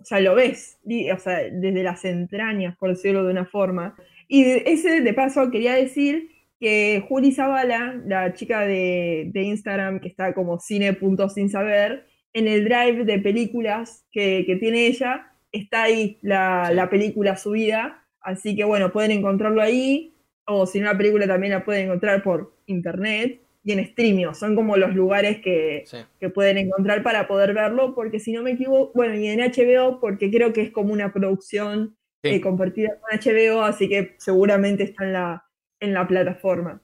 o 0.00 0.04
sea, 0.04 0.20
lo 0.20 0.36
ves, 0.36 0.78
o 1.12 1.18
sea, 1.18 1.38
desde 1.50 1.82
las 1.82 2.04
entrañas, 2.04 2.76
por 2.76 2.90
decirlo 2.90 3.24
de 3.24 3.32
una 3.32 3.46
forma. 3.46 3.96
Y 4.28 4.44
de- 4.44 4.62
ese, 4.66 5.00
de 5.00 5.14
paso, 5.14 5.50
quería 5.50 5.74
decir 5.74 6.28
que 6.60 7.02
Juli 7.08 7.32
Zavala, 7.32 8.00
la 8.06 8.32
chica 8.34 8.60
de, 8.60 9.30
de 9.32 9.42
Instagram 9.42 9.98
que 10.00 10.08
está 10.08 10.32
como 10.32 10.60
cine.sin 10.60 11.48
saber, 11.50 12.06
en 12.34 12.46
el 12.48 12.64
drive 12.64 13.04
de 13.04 13.18
películas 13.20 14.04
que, 14.12 14.44
que 14.46 14.56
tiene 14.56 14.86
ella, 14.86 15.32
está 15.52 15.84
ahí 15.84 16.18
la, 16.20 16.70
la 16.72 16.90
película 16.90 17.36
subida, 17.36 18.04
así 18.20 18.54
que 18.56 18.64
bueno, 18.64 18.92
pueden 18.92 19.12
encontrarlo 19.12 19.62
ahí, 19.62 20.14
o 20.46 20.66
si 20.66 20.80
no 20.80 20.86
la 20.92 20.98
película 20.98 21.26
también 21.26 21.52
la 21.52 21.64
pueden 21.64 21.86
encontrar 21.86 22.22
por 22.22 22.54
internet 22.66 23.40
y 23.62 23.72
en 23.72 23.78
streaming, 23.78 24.26
son 24.34 24.54
como 24.56 24.76
los 24.76 24.94
lugares 24.94 25.40
que, 25.40 25.84
Sí. 25.86 25.96
que 26.20 26.28
pueden 26.28 26.58
encontrar 26.58 27.02
para 27.02 27.26
poder 27.26 27.54
verlo, 27.54 27.94
porque 27.94 28.20
si 28.20 28.32
no 28.32 28.42
me 28.42 28.50
equivoco, 28.52 28.92
bueno, 28.94 29.14
y 29.14 29.26
en 29.28 29.40
HBO, 29.40 30.00
porque 30.00 30.30
creo 30.30 30.52
que 30.52 30.60
es 30.62 30.70
como 30.70 30.92
una 30.92 31.12
producción 31.14 31.96
Sí. 32.22 32.30
eh, 32.30 32.40
compartida 32.40 32.98
con 33.00 33.18
HBO, 33.18 33.62
así 33.62 33.88
que 33.88 34.14
seguramente 34.18 34.82
está 34.82 35.04
en 35.04 35.12
la, 35.14 35.44
en 35.80 35.94
la 35.94 36.06
plataforma. 36.08 36.82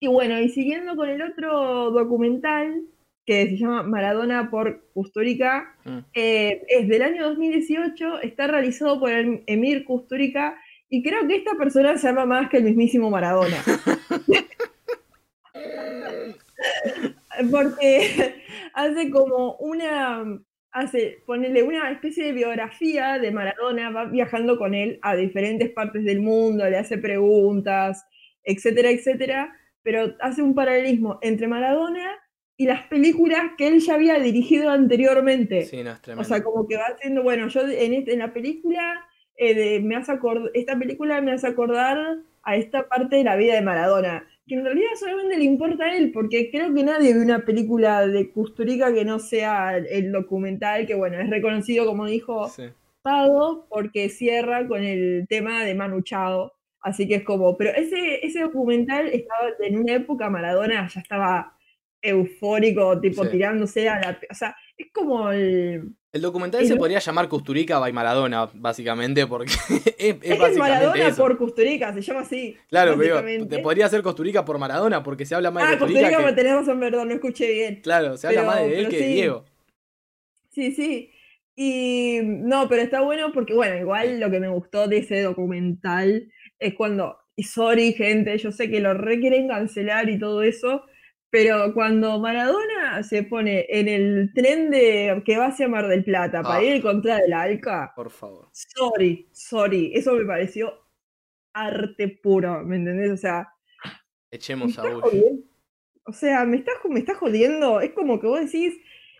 Y 0.00 0.08
bueno, 0.08 0.40
y 0.40 0.48
siguiendo 0.48 0.96
con 0.96 1.08
el 1.08 1.22
otro 1.22 1.90
documental 1.92 2.82
que 3.24 3.48
se 3.48 3.56
llama 3.56 3.82
Maradona 3.84 4.50
por 4.50 4.84
Kusturica, 4.92 5.74
Mm. 5.84 5.98
eh, 6.14 6.62
es 6.68 6.88
del 6.88 7.02
año 7.02 7.28
2018, 7.28 8.20
está 8.20 8.46
realizado 8.46 9.00
por 9.00 9.10
el 9.10 9.42
Emir 9.46 9.84
Kusturica 9.84 10.56
y 10.88 11.02
creo 11.02 11.26
que 11.26 11.36
esta 11.36 11.54
persona 11.56 11.96
se 11.96 12.06
llama 12.08 12.26
más 12.26 12.50
que 12.50 12.58
el 12.58 12.64
mismísimo 12.64 13.10
Maradona. 13.10 13.56
Porque 17.50 18.34
hace 18.74 19.10
como 19.10 19.56
una, 19.56 20.24
hace, 20.72 21.22
ponele 21.26 21.62
una 21.62 21.90
especie 21.90 22.24
de 22.26 22.32
biografía 22.32 23.18
de 23.18 23.30
Maradona, 23.30 23.90
va 23.90 24.04
viajando 24.06 24.58
con 24.58 24.74
él 24.74 24.98
a 25.02 25.16
diferentes 25.16 25.70
partes 25.70 26.04
del 26.04 26.20
mundo, 26.20 26.68
le 26.68 26.78
hace 26.78 26.98
preguntas, 26.98 28.04
etcétera, 28.44 28.90
etcétera, 28.90 29.52
pero 29.82 30.14
hace 30.20 30.42
un 30.42 30.54
paralelismo 30.54 31.18
entre 31.22 31.48
Maradona 31.48 32.18
y 32.56 32.66
las 32.66 32.86
películas 32.86 33.52
que 33.58 33.68
él 33.68 33.80
ya 33.80 33.94
había 33.94 34.18
dirigido 34.20 34.70
anteriormente. 34.70 35.64
Sí, 35.66 35.82
no, 35.82 35.90
es 35.92 35.98
O 35.98 36.02
tremendo. 36.02 36.24
sea, 36.28 36.42
como 36.42 36.66
que 36.68 36.76
va 36.76 36.84
haciendo, 36.94 37.22
bueno, 37.22 37.48
yo 37.48 37.62
en, 37.62 37.94
este- 37.94 38.12
en 38.12 38.18
la 38.20 38.32
película, 38.32 39.04
eh, 39.36 39.54
de- 39.54 39.80
me 39.80 39.96
hace 39.96 40.12
acord- 40.12 40.50
esta 40.54 40.78
película 40.78 41.20
me 41.20 41.32
hace 41.32 41.46
acordar 41.48 42.18
a 42.42 42.56
esta 42.56 42.88
parte 42.88 43.16
de 43.16 43.24
la 43.24 43.36
vida 43.36 43.54
de 43.54 43.62
Maradona, 43.62 44.26
que 44.46 44.54
en 44.56 44.64
realidad 44.64 44.90
solamente 44.98 45.38
le 45.38 45.44
importa 45.44 45.84
a 45.86 45.96
él, 45.96 46.10
porque 46.12 46.50
creo 46.50 46.72
que 46.74 46.82
nadie 46.82 47.14
ve 47.14 47.20
una 47.22 47.44
película 47.44 48.06
de 48.06 48.30
Kusturica 48.30 48.92
que 48.92 49.04
no 49.04 49.18
sea 49.18 49.76
el 49.78 50.12
documental, 50.12 50.86
que 50.86 50.94
bueno, 50.94 51.18
es 51.20 51.30
reconocido, 51.30 51.86
como 51.86 52.06
dijo 52.06 52.48
Sí. 52.48 52.64
Pago, 53.02 53.66
porque 53.68 54.08
cierra 54.08 54.66
con 54.68 54.84
el 54.84 55.26
tema 55.28 55.64
de 55.64 55.74
Manu 55.74 56.02
Chao. 56.02 56.52
Así 56.80 57.06
que 57.08 57.16
es 57.16 57.22
como, 57.24 57.56
pero 57.56 57.70
ese, 57.70 58.24
ese 58.26 58.40
documental 58.40 59.06
estaba 59.08 59.50
en 59.60 59.78
una 59.78 59.94
época, 59.94 60.28
Maradona 60.30 60.88
ya 60.88 61.00
estaba 61.00 61.56
eufórico, 62.02 63.00
tipo 63.00 63.24
Sí. 63.24 63.30
tirándose 63.30 63.88
a 63.88 64.00
la... 64.00 64.18
O 64.30 64.34
sea, 64.34 64.54
es 64.76 64.88
como 64.92 65.30
el... 65.30 65.94
El 66.12 66.20
documental 66.20 66.62
Y 66.62 66.66
se 66.66 66.76
podría 66.76 66.98
llamar 66.98 67.26
Custurica 67.28 67.78
by 67.78 67.90
Maradona, 67.92 68.50
básicamente, 68.52 69.26
porque 69.26 69.52
es, 69.70 69.86
es 69.86 69.94
Es 69.96 70.30
el 70.32 70.38
básicamente 70.38 70.58
Maradona 70.58 71.08
eso. 71.08 71.22
por 71.22 71.38
Custurica, 71.38 71.94
se 71.94 72.02
llama 72.02 72.20
así. 72.20 72.54
Claro, 72.68 72.96
pero 72.98 73.22
te 73.48 73.58
podría 73.60 73.86
hacer 73.86 74.02
Costurica 74.02 74.44
por 74.44 74.58
Maradona, 74.58 75.02
porque 75.02 75.24
se 75.24 75.34
habla 75.34 75.50
más 75.50 75.62
de 75.70 75.74
Ah, 75.76 75.78
Costurica 75.78 76.00
Custurica, 76.08 76.18
que... 76.18 76.24
me 76.30 76.36
tenés 76.36 76.52
razón, 76.58 76.80
perdón, 76.80 77.08
no 77.08 77.14
escuché 77.14 77.50
bien. 77.52 77.80
Claro, 77.82 78.18
se 78.18 78.26
habla 78.26 78.40
pero- 78.40 78.52
más 78.52 78.60
de 78.60 78.78
él 78.80 78.88
que 78.88 78.96
de 78.98 79.02
sí. 79.04 79.12
Diego. 79.14 79.44
Sí, 80.50 80.72
sí. 80.72 81.10
Y 81.56 82.20
no, 82.22 82.68
pero 82.68 82.82
está 82.82 83.00
bueno 83.02 83.30
porque, 83.32 83.54
bueno, 83.54 83.76
igual 83.78 84.20
lo 84.20 84.30
que 84.30 84.40
me 84.40 84.48
gustó 84.48 84.88
de 84.88 84.98
ese 84.98 85.22
documental 85.22 86.30
es 86.58 86.74
cuando, 86.74 87.16
y 87.36 87.44
sorry, 87.44 87.92
gente, 87.94 88.36
yo 88.38 88.52
sé 88.52 88.70
que 88.70 88.80
lo 88.80 88.92
requieren 88.94 89.48
cancelar 89.48 90.08
y 90.10 90.18
todo 90.18 90.42
eso, 90.42 90.82
pero 91.32 91.72
cuando 91.72 92.18
Maradona 92.20 93.02
se 93.02 93.22
pone 93.22 93.64
en 93.70 93.88
el 93.88 94.30
tren 94.34 94.70
de 94.70 95.22
que 95.24 95.38
va 95.38 95.46
hacia 95.46 95.66
Mar 95.66 95.88
del 95.88 96.04
Plata 96.04 96.42
para 96.42 96.56
Ah. 96.56 96.62
ir 96.62 96.82
contra 96.82 97.18
el 97.20 97.32
Alca, 97.32 97.90
Por 97.96 98.10
favor. 98.10 98.48
sorry, 98.52 99.26
sorry, 99.32 99.92
eso 99.94 100.12
me 100.14 100.26
pareció 100.26 100.74
arte 101.54 102.08
puro, 102.22 102.62
¿me 102.64 102.76
entendés? 102.76 103.10
O 103.12 103.16
sea, 103.16 103.48
¿Me 104.30 104.36
Echemos 104.36 104.78
a 104.78 104.82
Bush. 104.88 105.14
O 106.04 106.12
sea, 106.12 106.44
me 106.44 106.56
estás, 106.58 106.74
me 106.88 106.98
estás 107.00 107.16
jodiendo. 107.16 107.80
Es 107.80 107.92
como 107.92 108.18
que 108.20 108.26
vos 108.26 108.40
decís, 108.40 108.74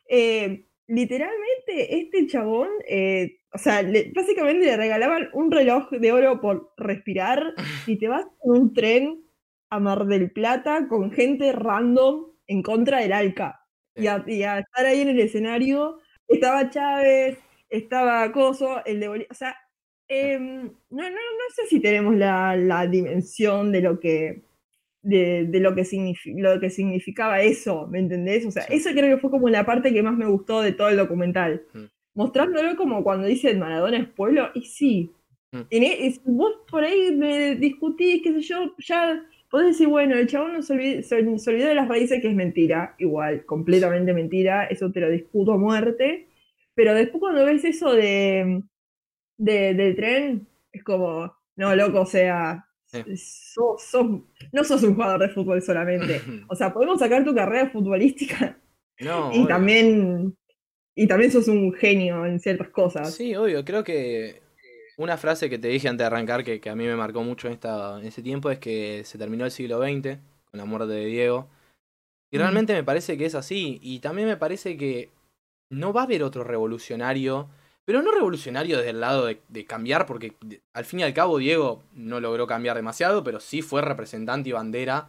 eh, 0.08 0.66
literalmente, 0.88 1.98
este 1.98 2.26
chabón, 2.26 2.68
eh, 2.88 3.38
o 3.54 3.58
sea, 3.58 3.82
le- 3.82 4.10
básicamente 4.14 4.66
le 4.66 4.76
regalaban 4.76 5.28
un 5.32 5.50
reloj 5.50 5.90
de 5.90 6.12
oro 6.12 6.40
por 6.40 6.72
respirar 6.76 7.54
y 7.86 7.98
te 7.98 8.08
vas 8.08 8.24
en 8.44 8.50
un 8.50 8.74
tren 8.74 9.24
a 9.72 9.80
Mar 9.80 10.04
del 10.06 10.30
Plata 10.30 10.86
con 10.86 11.10
gente 11.10 11.50
random 11.52 12.26
en 12.46 12.62
contra 12.62 12.98
del 13.00 13.12
Alca. 13.12 13.60
Y 13.96 14.06
a, 14.06 14.22
y 14.26 14.42
a 14.42 14.58
estar 14.58 14.84
ahí 14.86 15.00
en 15.00 15.08
el 15.08 15.20
escenario, 15.20 15.98
estaba 16.28 16.68
Chávez, 16.70 17.38
estaba 17.70 18.30
Coso, 18.32 18.84
el 18.84 19.00
de 19.00 19.08
Bolivia. 19.08 19.28
O 19.30 19.34
sea, 19.34 19.56
em, 20.08 20.62
no, 20.90 21.02
no, 21.02 21.10
no 21.10 21.46
sé 21.54 21.66
si 21.68 21.80
tenemos 21.80 22.14
la, 22.16 22.54
la 22.56 22.86
dimensión 22.86 23.72
de 23.72 23.80
lo 23.80 23.98
que 23.98 24.42
de, 25.02 25.46
de 25.48 25.58
lo, 25.60 25.74
que 25.74 25.84
lo 26.36 26.60
que 26.60 26.70
significaba 26.70 27.40
eso, 27.42 27.86
¿me 27.88 27.98
entendés? 27.98 28.46
O 28.46 28.50
sea, 28.50 28.62
Sí. 28.64 28.74
eso 28.74 28.90
creo 28.92 29.16
que 29.16 29.20
fue 29.20 29.30
como 29.30 29.48
la 29.48 29.64
parte 29.66 29.92
que 29.92 30.02
más 30.02 30.16
me 30.16 30.26
gustó 30.26 30.60
de 30.62 30.72
todo 30.72 30.90
el 30.90 30.96
documental. 30.96 31.62
Mm. 31.72 31.84
Mostrándolo 32.14 32.76
como 32.76 33.02
cuando 33.02 33.26
dice 33.26 33.54
Maradona 33.54 33.96
es 33.98 34.08
pueblo, 34.08 34.50
y 34.54 34.62
sí. 34.62 35.10
Mm. 35.52 35.60
En 35.70 35.82
es- 35.82 36.20
vos 36.24 36.52
por 36.70 36.84
ahí 36.84 37.16
me 37.16 37.56
discutís, 37.56 38.22
qué 38.22 38.32
sé 38.34 38.40
yo, 38.42 38.74
ya 38.78 39.22
podés 39.52 39.68
decir, 39.68 39.86
bueno, 39.86 40.16
el 40.16 40.26
chabón 40.26 40.54
no 40.54 40.62
se 40.62 40.72
olvidó, 40.72 41.02
se, 41.02 41.38
se 41.38 41.50
olvidó 41.50 41.68
de 41.68 41.74
las 41.76 41.86
raíces, 41.88 42.20
que 42.20 42.28
es 42.28 42.34
mentira, 42.34 42.96
igual, 42.98 43.44
completamente 43.46 44.12
mentira, 44.14 44.64
eso 44.64 44.90
te 44.90 44.98
lo 45.00 45.08
discuto 45.10 45.52
a 45.52 45.58
muerte. 45.58 46.28
Pero 46.74 46.94
después 46.94 47.20
cuando 47.20 47.44
ves 47.44 47.64
eso 47.64 47.92
de, 47.92 48.62
de- 49.36 49.74
del 49.74 49.94
tren, 49.94 50.48
es 50.72 50.82
como, 50.82 51.32
no, 51.56 51.76
loco, 51.76 52.00
o 52.00 52.06
sea, 52.06 52.66
Sí. 52.86 53.02
sos- 53.16 53.82
sos- 53.84 54.20
no 54.52 54.64
sos 54.64 54.82
un 54.82 54.94
jugador 54.94 55.20
de 55.20 55.28
fútbol 55.30 55.62
solamente. 55.62 56.20
O 56.48 56.54
sea, 56.56 56.72
podemos 56.74 56.98
sacar 56.98 57.24
tu 57.24 57.34
carrera 57.34 57.70
futbolística 57.70 58.58
No, 59.00 59.30
y 59.34 59.38
obvio. 59.38 59.46
también 59.48 60.36
y 60.94 61.06
también 61.06 61.30
sos 61.30 61.48
un 61.48 61.72
genio 61.72 62.26
en 62.26 62.38
ciertas 62.38 62.68
cosas. 62.68 63.14
Sí, 63.14 63.34
obvio. 63.34 63.64
Creo 63.64 63.82
que 63.82 64.41
una 64.96 65.16
frase 65.16 65.48
que 65.50 65.58
te 65.58 65.68
dije 65.68 65.88
antes 65.88 66.00
de 66.00 66.06
arrancar 66.06 66.44
que, 66.44 66.60
que 66.60 66.70
a 66.70 66.76
mí 66.76 66.84
me 66.84 66.96
marcó 66.96 67.22
mucho 67.22 67.46
en, 67.48 67.54
esta, 67.54 67.98
en 67.98 68.06
ese 68.06 68.22
tiempo 68.22 68.50
es 68.50 68.58
que 68.58 69.02
se 69.04 69.18
terminó 69.18 69.44
el 69.44 69.50
siglo 69.50 69.78
XX 69.80 70.18
con 70.50 70.58
la 70.58 70.64
muerte 70.64 70.92
de 70.92 71.06
Diego. 71.06 71.48
Y 72.30 72.36
Mm. 72.36 72.40
realmente 72.40 72.72
me 72.74 72.84
parece 72.84 73.16
que 73.18 73.26
es 73.26 73.34
así. 73.34 73.78
Y 73.82 73.98
también 74.00 74.28
me 74.28 74.36
parece 74.36 74.76
que 74.76 75.10
no 75.70 75.92
va 75.92 76.02
a 76.02 76.04
haber 76.04 76.22
otro 76.22 76.44
revolucionario. 76.44 77.48
Pero 77.84 78.00
no 78.00 78.12
revolucionario 78.12 78.76
desde 78.76 78.90
el 78.90 79.00
lado 79.00 79.26
de, 79.26 79.40
de 79.48 79.64
cambiar, 79.64 80.06
porque 80.06 80.34
al 80.72 80.84
fin 80.84 81.00
y 81.00 81.02
al 81.02 81.12
cabo 81.14 81.38
Diego 81.38 81.82
no 81.94 82.20
logró 82.20 82.46
cambiar 82.46 82.76
demasiado, 82.76 83.24
pero 83.24 83.40
sí 83.40 83.60
fue 83.60 83.82
representante 83.82 84.50
y 84.50 84.52
bandera 84.52 85.08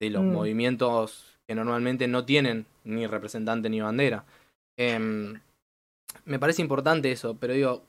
de 0.00 0.10
los 0.10 0.22
Mm. 0.22 0.32
movimientos 0.32 1.36
que 1.48 1.54
normalmente 1.56 2.06
no 2.06 2.24
tienen 2.24 2.64
ni 2.84 3.06
representante 3.08 3.68
ni 3.68 3.80
bandera. 3.80 4.24
Em, 4.78 5.40
me 6.24 6.38
parece 6.38 6.62
importante 6.62 7.10
eso, 7.10 7.36
pero 7.40 7.54
digo, 7.54 7.82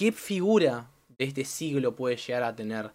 ¿qué 0.00 0.12
figura 0.12 0.88
de 1.18 1.26
este 1.26 1.44
siglo 1.44 1.94
puede 1.94 2.16
llegar 2.16 2.42
a 2.42 2.56
tener 2.56 2.90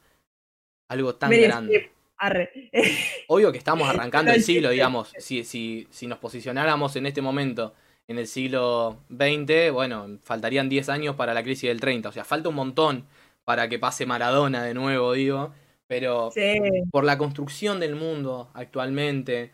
algo 0.89 1.13
tan 1.13 1.30
Meryl 1.30 1.48
grande? 1.48 1.91
Arre. 2.18 2.50
Obvio 3.28 3.52
que 3.52 3.60
estamos 3.60 3.88
arrancando 3.88 4.32
el 4.32 4.41
siglo, 4.41 4.72
digamos. 4.72 5.13
Si, 5.20 5.44
si, 5.44 5.88
si 5.91 6.08
nos 6.08 6.18
posicionáramos 6.18 6.96
en 6.96 7.06
este 7.06 7.22
momento 7.22 7.76
en 8.08 8.18
el 8.18 8.26
siglo 8.26 8.98
XX, 9.12 9.72
bueno, 9.72 10.18
faltarían 10.24 10.68
10 10.68 10.89
años 10.89 11.15
para 11.15 11.36
la 11.36 11.44
crisis 11.44 11.70
del 11.70 11.80
30. 11.80 12.10
O 12.10 12.12
sea, 12.12 12.26
falta 12.26 12.50
un 12.50 12.56
montón 12.56 13.06
para 13.44 13.70
que 13.70 13.78
pase 13.78 14.08
Maradona 14.08 14.63
de 14.63 14.74
nuevo, 14.74 15.13
digo. 15.13 15.54
Pero 15.86 16.32
Sí, 16.32 16.60
por 16.91 17.04
la 17.04 17.20
construcción 17.20 17.80
del 17.80 17.96
mundo 17.96 18.50
actualmente, 18.56 19.52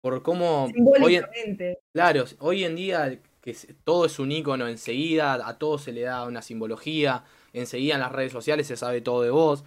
por 0.00 0.22
cómo 0.22 0.70
hoy 1.02 1.16
en. 1.16 1.76
Claro, 1.92 2.24
hoy 2.38 2.64
en 2.64 2.76
día 2.76 3.18
que 3.44 3.54
todo 3.84 4.06
es 4.06 4.18
un 4.18 4.32
icono 4.32 4.66
enseguida, 4.68 5.34
a 5.46 5.58
todo 5.58 5.76
se 5.76 5.92
le 5.92 6.00
da 6.00 6.24
una 6.24 6.40
simbología, 6.40 7.24
enseguida 7.52 7.94
en 7.94 8.00
las 8.00 8.10
redes 8.10 8.32
sociales 8.32 8.66
se 8.66 8.76
sabe 8.76 9.02
todo 9.02 9.20
de 9.20 9.28
vos. 9.28 9.64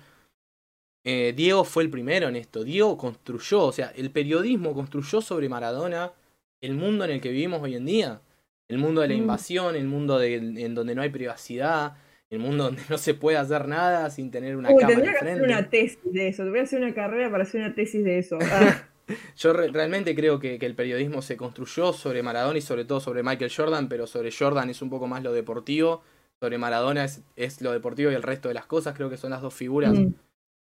Eh, 1.06 1.34
Diego 1.36 1.64
fue 1.64 1.84
el 1.84 1.90
primero 1.92 2.28
en 2.28 2.36
esto, 2.36 2.64
Diego 2.64 2.98
construyó, 2.98 3.66
o 3.66 3.72
sea, 3.72 3.94
el 3.96 4.10
periodismo 4.12 4.74
construyó 4.74 5.22
sobre 5.22 5.48
Maradona 5.48 6.12
el 6.60 6.74
mundo 6.74 7.06
en 7.06 7.12
el 7.12 7.22
que 7.22 7.30
vivimos 7.30 7.62
hoy 7.62 7.76
en 7.76 7.86
día. 7.86 8.22
El 8.68 8.80
mundo 8.80 9.02
de 9.02 9.10
la 9.10 9.14
Mm. 9.14 9.18
invasión, 9.20 9.76
el 9.76 9.86
mundo 9.86 10.18
de- 10.18 10.36
en 10.36 10.74
donde 10.76 10.96
no 10.96 11.04
hay 11.04 11.10
privacidad, 11.10 11.96
el 12.32 12.40
mundo 12.40 12.64
donde 12.66 12.82
no 12.90 12.98
se 12.98 13.14
puede 13.14 13.38
hacer 13.38 13.68
nada 13.68 14.10
sin 14.10 14.32
tener 14.32 14.58
una 14.58 14.70
Uy, 14.72 14.82
cámara 14.82 14.96
tendría 14.96 15.20
que 15.20 15.26
hacer 15.30 15.42
una 15.44 15.70
tesis 15.70 16.00
de 16.04 16.28
eso. 16.30 16.44
Te 16.44 16.50
voy 16.50 16.60
a 16.60 16.64
hacer 16.64 16.82
una 16.82 16.94
carrera 16.94 17.30
para 17.32 17.44
hacer 17.44 17.62
una 17.62 17.76
tesis 17.76 18.04
de 18.04 18.18
eso. 18.18 18.38
Ah, 18.42 18.84
Yo 19.38 19.54
re- 19.54 19.70
realmente 19.70 20.16
creo 20.16 20.40
que, 20.40 20.60
que 20.60 20.66
el 20.66 20.76
periodismo 20.76 21.22
se 21.22 21.38
construyó 21.38 21.94
sobre 21.94 22.24
Maradona 22.24 22.58
y 22.58 22.62
sobre 22.62 22.86
todo 22.86 23.00
sobre 23.00 23.24
Michael 23.24 23.52
Jordan, 23.56 23.88
pero 23.90 24.06
sobre 24.08 24.32
Jordan 24.32 24.70
es 24.70 24.82
un 24.82 24.90
poco 24.90 25.08
más 25.08 25.24
lo 25.24 25.32
deportivo, 25.32 26.02
sobre 26.40 26.58
Maradona 26.58 27.06
es, 27.06 27.22
es 27.36 27.62
lo 27.62 27.72
deportivo 27.72 28.12
y 28.12 28.16
el 28.16 28.24
resto 28.24 28.48
de 28.50 28.54
las 28.54 28.66
cosas, 28.66 28.96
creo 28.96 29.10
que 29.10 29.18
son 29.18 29.32
las 29.32 29.42
dos 29.42 29.54
figuras 29.54 29.94
mm. 29.94 30.14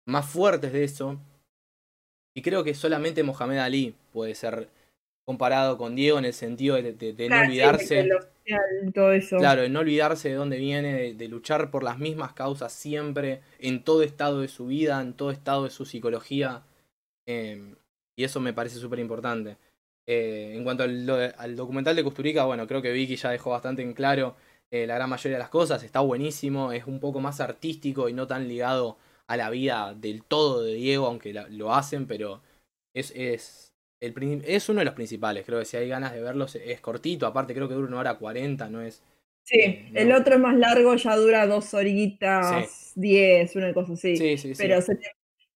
más 0.07 0.26
fuertes 0.26 0.72
de 0.72 0.85
eso. 0.85 1.18
Y 2.35 2.42
creo 2.42 2.64
que 2.64 2.74
solamente 2.74 3.22
Mohamed 3.22 3.59
Ali 3.59 3.94
puede 4.12 4.35
ser 4.35 4.68
comparado 5.26 5.76
con 5.76 5.94
Diego 5.94 6.18
en 6.18 6.24
el 6.24 6.33
sentido 6.33 6.76
de, 6.76 6.92
de- 6.92 7.12
de 7.12 7.29
no 7.29 7.37
sí, 7.37 7.42
olvidarse. 7.46 8.09
todo 8.94 9.12
eso. 9.12 9.37
Claro, 9.37 9.62
de 9.62 9.68
no 9.68 9.81
olvidarse 9.81 10.29
de 10.31 10.35
dónde 10.35 10.57
viene, 10.59 10.94
de, 10.94 11.14
de 11.14 11.29
luchar 11.29 11.70
por 11.70 11.83
las 11.85 11.98
mismas 11.98 12.33
causas 12.33 12.72
siempre, 12.72 13.40
en 13.59 13.85
todo 13.85 14.03
estado 14.03 14.40
de 14.40 14.48
su 14.48 14.66
vida, 14.66 15.00
en 15.00 15.12
todo 15.12 15.31
estado 15.31 15.64
de 15.64 15.70
su 15.70 15.85
psicología. 15.85 16.62
eh, 17.26 17.74
y 18.16 18.25
eso 18.25 18.40
me 18.40 18.53
parece 18.53 18.79
súper 18.79 18.99
importante. 18.99 19.57
Eh, 20.07 20.55
en 20.57 20.64
cuanto 20.64 20.83
al, 20.83 21.35
al 21.37 21.57
documental 21.57 21.94
de 21.94 22.03
Custurica, 22.03 22.44
bueno, 22.44 22.66
creo 22.66 22.83
que 22.83 22.92
Vicky 22.92 23.16
ya 23.16 23.31
dejó 23.31 23.51
bastante 23.51 23.83
en 23.83 23.92
claro 23.92 24.35
eh, 24.70 24.87
la 24.87 24.94
gran 24.94 25.11
mayoría 25.11 25.37
de 25.37 25.42
las 25.42 25.51
cosas, 25.51 25.83
está 25.83 26.01
buenísimo, 26.01 26.73
es 26.73 26.87
un 26.87 27.01
poco 27.01 27.20
más 27.20 27.40
artístico 27.40 28.09
y 28.09 28.12
no 28.12 28.27
tan 28.27 28.49
ligado 28.49 28.99
a 29.27 29.37
la 29.37 29.51
vida 29.51 29.94
del 29.94 30.23
todo 30.25 30.62
de 30.62 30.75
Diego, 30.75 31.07
aunque 31.07 31.33
lo 31.33 31.75
hacen, 31.75 32.07
pero 32.07 32.40
es, 32.94 33.12
es, 33.14 33.73
el, 34.01 34.42
es 34.44 34.68
uno 34.68 34.81
de 34.81 34.85
los 34.85 34.94
principales, 34.94 35.44
creo 35.44 35.59
que 35.59 35.64
si 35.64 35.77
hay 35.77 35.88
ganas 35.88 36.12
de 36.12 36.20
verlos 36.20 36.57
es 36.57 36.81
cortito, 36.81 37.27
aparte 37.27 37.55
creo 37.55 37.68
que 37.68 37.75
dura 37.75 37.88
una 37.88 37.99
hora 37.99 38.18
cuarenta, 38.18 38.68
no 38.68 38.81
es... 38.81 39.03
Sí, 39.44 39.61
eh, 39.61 39.90
el 39.94 40.12
otro 40.12 40.35
es 40.35 40.40
más 40.40 40.57
largo, 40.57 40.94
ya 40.94 41.16
dura 41.16 41.46
dos 41.46 41.75
horitas, 41.75 42.92
diez, 42.94 43.57
una 43.57 43.73
cosa 43.73 43.94
así. 43.94 44.16
Sí, 44.16 44.38
sí, 44.38 44.53
pero, 44.57 44.79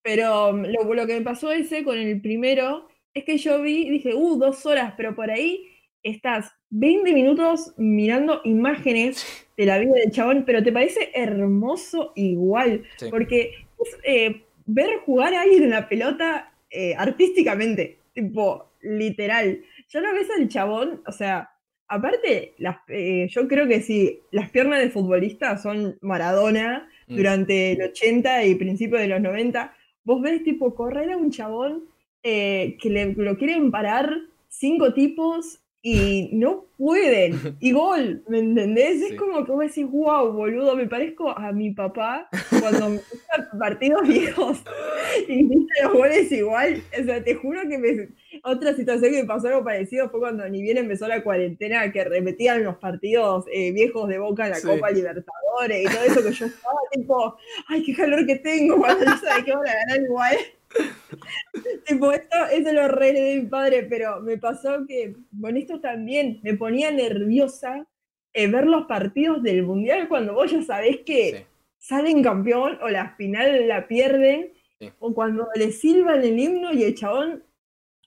pero 0.04 0.52
lo, 0.52 0.94
lo 0.94 1.06
que 1.06 1.14
me 1.14 1.22
pasó 1.22 1.50
ese 1.50 1.82
con 1.82 1.98
el 1.98 2.20
primero 2.20 2.86
es 3.14 3.24
que 3.24 3.38
yo 3.38 3.62
vi, 3.62 3.88
dije, 3.88 4.14
uh, 4.14 4.38
dos 4.38 4.66
horas, 4.66 4.92
pero 4.96 5.16
por 5.16 5.30
ahí 5.30 5.66
estás 6.02 6.52
20 6.70 7.12
minutos 7.12 7.72
mirando 7.78 8.42
imágenes 8.44 9.46
de 9.56 9.66
la 9.66 9.78
vida 9.78 9.94
del 9.94 10.10
chabón, 10.10 10.44
pero 10.44 10.62
te 10.62 10.72
parece 10.72 11.10
hermoso 11.14 12.12
igual, 12.16 12.84
porque 13.10 13.66
es 13.82 13.98
eh, 14.04 14.42
ver 14.66 14.98
jugar 15.06 15.34
a 15.34 15.42
alguien 15.42 15.64
en 15.64 15.70
la 15.70 15.88
pelota 15.88 16.52
eh, 16.70 16.94
artísticamente, 16.96 17.98
tipo, 18.12 18.72
literal. 18.82 19.62
Ya 19.88 20.00
no 20.00 20.12
ves 20.12 20.28
al 20.36 20.48
chabón, 20.48 21.02
o 21.06 21.12
sea, 21.12 21.50
aparte, 21.88 22.54
las, 22.58 22.78
eh, 22.88 23.28
yo 23.30 23.48
creo 23.48 23.66
que 23.66 23.80
si 23.80 24.20
las 24.32 24.50
piernas 24.50 24.80
de 24.80 24.90
futbolista 24.90 25.56
son 25.56 25.96
Maradona 26.02 26.88
mm. 27.06 27.16
durante 27.16 27.72
el 27.72 27.82
80 27.82 28.44
y 28.44 28.54
principios 28.56 29.00
de 29.00 29.08
los 29.08 29.20
90, 29.20 29.74
vos 30.04 30.20
ves 30.20 30.42
tipo 30.44 30.74
correr 30.74 31.12
a 31.12 31.16
un 31.16 31.30
chabón 31.30 31.84
que 32.22 32.78
le, 32.84 33.12
lo 33.14 33.36
quieren 33.36 33.70
parar 33.70 34.10
cinco 34.48 34.94
tipos 34.94 35.60
y 35.86 36.30
no 36.32 36.64
pueden. 36.78 37.56
Y 37.60 37.72
gol, 37.72 38.24
¿me 38.28 38.38
entendés? 38.38 39.02
Es 39.02 39.18
como 39.18 39.44
que 39.44 39.52
vos 39.52 39.60
decís, 39.60 39.86
wow, 39.88 40.32
boludo, 40.32 40.74
me 40.74 40.86
parezco 40.86 41.30
a 41.30 41.52
mi 41.52 41.70
papá 41.70 42.28
cuando 42.60 42.88
me 42.88 43.00
partidos 43.58 44.08
viejos 44.08 44.62
y 45.28 45.44
viste 45.44 45.82
los 45.82 45.92
goles 45.92 46.32
igual. 46.32 46.82
O 47.00 47.04
sea, 47.04 47.22
te 47.22 47.34
juro 47.34 47.60
que 47.68 47.78
me... 47.78 48.08
otra 48.42 48.74
situación 48.74 49.12
que 49.12 49.22
me 49.22 49.28
pasó 49.28 49.48
algo 49.48 49.62
parecido 49.62 50.08
fue 50.08 50.20
cuando 50.20 50.48
ni 50.48 50.62
bien 50.62 50.78
empezó 50.78 51.06
la 51.06 51.22
cuarentena, 51.22 51.92
que 51.92 52.04
repetían 52.04 52.64
los 52.64 52.76
partidos 52.76 53.44
eh, 53.52 53.72
viejos 53.72 54.08
de 54.08 54.18
Boca 54.18 54.46
en 54.46 54.52
la 54.52 54.60
Copa 54.60 54.90
Libertadores 54.90 55.82
y 55.82 55.84
todo 55.84 56.04
eso 56.04 56.22
que 56.22 56.32
yo 56.32 56.46
estaba 56.46 56.78
tipo, 56.92 57.36
ay, 57.68 57.82
qué 57.84 57.94
calor 57.94 58.26
que 58.26 58.36
tengo 58.36 58.78
cuando 58.78 59.04
yo 59.04 59.16
sabía 59.18 59.44
que 59.44 59.54
van 59.54 59.68
a 59.68 59.74
ganar 59.74 60.00
igual. 60.00 60.36
tipo, 61.86 62.12
esto, 62.12 62.36
eso 62.52 62.72
lo 62.72 62.88
re 62.88 63.12
de 63.12 63.40
mi 63.40 63.46
padre, 63.46 63.84
pero 63.84 64.20
me 64.20 64.38
pasó 64.38 64.86
que 64.86 65.16
con 65.40 65.56
esto 65.56 65.80
también 65.80 66.40
me 66.42 66.54
ponía 66.54 66.90
nerviosa 66.90 67.86
eh, 68.32 68.48
ver 68.48 68.66
los 68.66 68.86
partidos 68.86 69.42
del 69.42 69.62
mundial 69.62 70.08
cuando 70.08 70.34
vos 70.34 70.50
ya 70.50 70.62
sabés 70.62 71.00
que 71.06 71.46
salen 71.78 72.22
campeón 72.22 72.78
o 72.82 72.88
la 72.88 73.14
final 73.16 73.68
la 73.68 73.86
pierden, 73.86 74.52
o 74.98 75.14
cuando 75.14 75.48
le 75.54 75.70
silban 75.70 76.22
el 76.22 76.38
himno 76.38 76.72
y 76.72 76.82
el 76.82 76.94
chabón, 76.94 77.44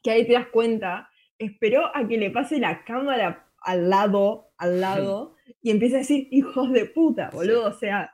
que 0.03 0.11
ahí 0.11 0.27
te 0.27 0.33
das 0.33 0.47
cuenta, 0.47 1.09
esperó 1.39 1.95
a 1.95 2.07
que 2.07 2.17
le 2.17 2.29
pase 2.31 2.59
la 2.59 2.83
cámara 2.83 3.47
al 3.61 3.89
lado, 3.89 4.51
al 4.57 4.81
lado, 4.81 5.35
y 5.61 5.71
empieza 5.71 5.97
a 5.97 5.99
decir, 5.99 6.27
hijos 6.31 6.71
de 6.71 6.85
puta, 6.85 7.29
boludo, 7.31 7.67
o 7.67 7.73
sea. 7.73 8.13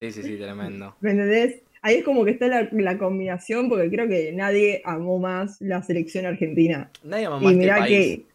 Sí, 0.00 0.12
sí, 0.12 0.22
sí, 0.22 0.36
tremendo. 0.36 0.96
¿Me 1.00 1.10
entendés? 1.10 1.62
Ahí 1.82 1.96
es 1.96 2.04
como 2.04 2.24
que 2.24 2.30
está 2.30 2.46
la, 2.48 2.98
combinación, 2.98 3.68
porque 3.68 3.90
creo 3.90 4.08
que 4.08 4.32
nadie 4.32 4.80
amó 4.84 5.18
más 5.18 5.60
la 5.60 5.82
selección 5.82 6.24
argentina. 6.24 6.90
Nadie 7.02 7.26
amó 7.26 7.40
más 7.40 7.52
y 7.52 7.60
este 7.60 7.86
que 7.86 8.26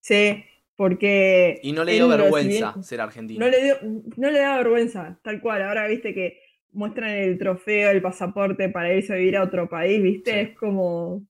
sí, 0.00 0.44
porque. 0.74 1.60
Y 1.62 1.72
no 1.72 1.84
le 1.84 1.92
dio 1.92 2.08
vergüenza 2.08 2.82
ser 2.82 3.00
argentino. 3.00 3.44
No 3.44 3.50
le, 3.50 3.62
dio, 3.62 3.76
no 4.16 4.30
le 4.30 4.38
da 4.38 4.56
vergüenza, 4.56 5.18
tal 5.22 5.40
cual. 5.40 5.62
Ahora 5.62 5.86
viste 5.86 6.14
que 6.14 6.40
muestran 6.72 7.10
el 7.10 7.38
trofeo, 7.38 7.90
el 7.90 8.02
pasaporte 8.02 8.70
para 8.70 8.92
irse 8.92 9.12
a 9.12 9.16
vivir 9.16 9.36
a 9.36 9.44
otro 9.44 9.68
país, 9.68 10.02
¿viste? 10.02 10.40
Es 10.40 10.58
como. 10.58 11.22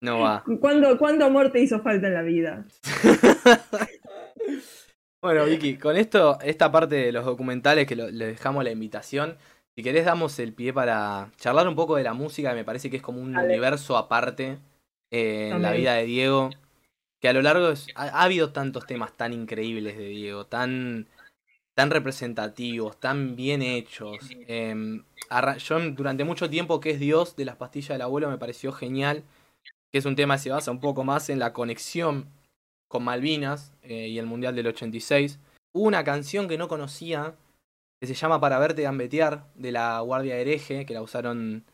No 0.00 0.20
va. 0.20 0.44
¿Cuándo, 0.60 0.96
¿Cuánto 0.96 1.24
amor 1.24 1.50
te 1.50 1.60
hizo 1.60 1.80
falta 1.80 2.06
en 2.06 2.14
la 2.14 2.22
vida? 2.22 2.64
bueno, 5.20 5.44
Vicky, 5.44 5.76
con 5.76 5.96
esto, 5.96 6.38
esta 6.40 6.70
parte 6.70 6.94
de 6.94 7.12
los 7.12 7.24
documentales 7.24 7.86
que 7.86 7.96
le 7.96 8.26
dejamos 8.26 8.62
la 8.62 8.70
invitación, 8.70 9.36
si 9.74 9.82
querés 9.82 10.04
damos 10.04 10.38
el 10.38 10.52
pie 10.52 10.72
para 10.72 11.30
charlar 11.36 11.66
un 11.66 11.74
poco 11.74 11.96
de 11.96 12.02
la 12.02 12.12
música, 12.12 12.54
me 12.54 12.64
parece 12.64 12.90
que 12.90 12.98
es 12.98 13.02
como 13.02 13.20
un 13.20 13.36
universo 13.36 13.96
aparte 13.96 14.58
eh, 15.10 15.50
en 15.52 15.62
la 15.62 15.72
vida 15.72 15.94
de 15.94 16.04
Diego. 16.04 16.50
Que 17.20 17.28
a 17.28 17.32
lo 17.32 17.40
largo 17.40 17.72
ha, 17.94 18.22
habido 18.22 18.52
tantos 18.52 18.86
temas 18.86 19.16
tan 19.16 19.32
increíbles 19.32 19.96
de 19.96 20.08
Diego, 20.08 20.46
tan, 20.46 21.06
tan 21.74 21.90
representativos, 21.90 22.98
tan 22.98 23.36
bien 23.36 23.62
hechos. 23.62 24.18
Em, 24.48 25.04
yo 25.58 25.80
durante 25.92 26.24
mucho 26.24 26.50
tiempo 26.50 26.80
que 26.80 26.90
es 26.90 27.00
Dios 27.00 27.36
de 27.36 27.44
las 27.44 27.56
pastillas 27.56 27.90
del 27.90 28.02
abuelo 28.02 28.28
me 28.28 28.38
pareció 28.38 28.72
genial, 28.72 29.22
que 29.92 29.98
es 29.98 30.04
un 30.04 30.16
tema 30.16 30.34
que 30.34 30.42
se 30.42 30.50
basa 30.50 30.70
un 30.70 30.80
poco 30.80 31.04
más 31.04 31.30
en 31.30 31.38
la 31.38 31.52
conexión 31.52 32.26
con 32.88 33.04
Malvinas 33.04 33.72
eh, 33.82 34.08
y 34.08 34.18
el 34.18 34.26
Mundial 34.26 34.54
del 34.54 34.66
86. 34.66 35.38
Hubo 35.72 35.86
una 35.86 36.04
canción 36.04 36.48
que 36.48 36.58
no 36.58 36.68
conocía, 36.68 37.36
que 38.02 38.08
se 38.08 38.14
llama 38.14 38.40
Para 38.40 38.58
verte 38.58 38.82
gambetear, 38.82 39.46
de 39.54 39.70
la 39.70 40.00
Guardia 40.00 40.36
Hereje, 40.36 40.84
que 40.84 40.92
la 40.92 41.02
usaron 41.02 41.64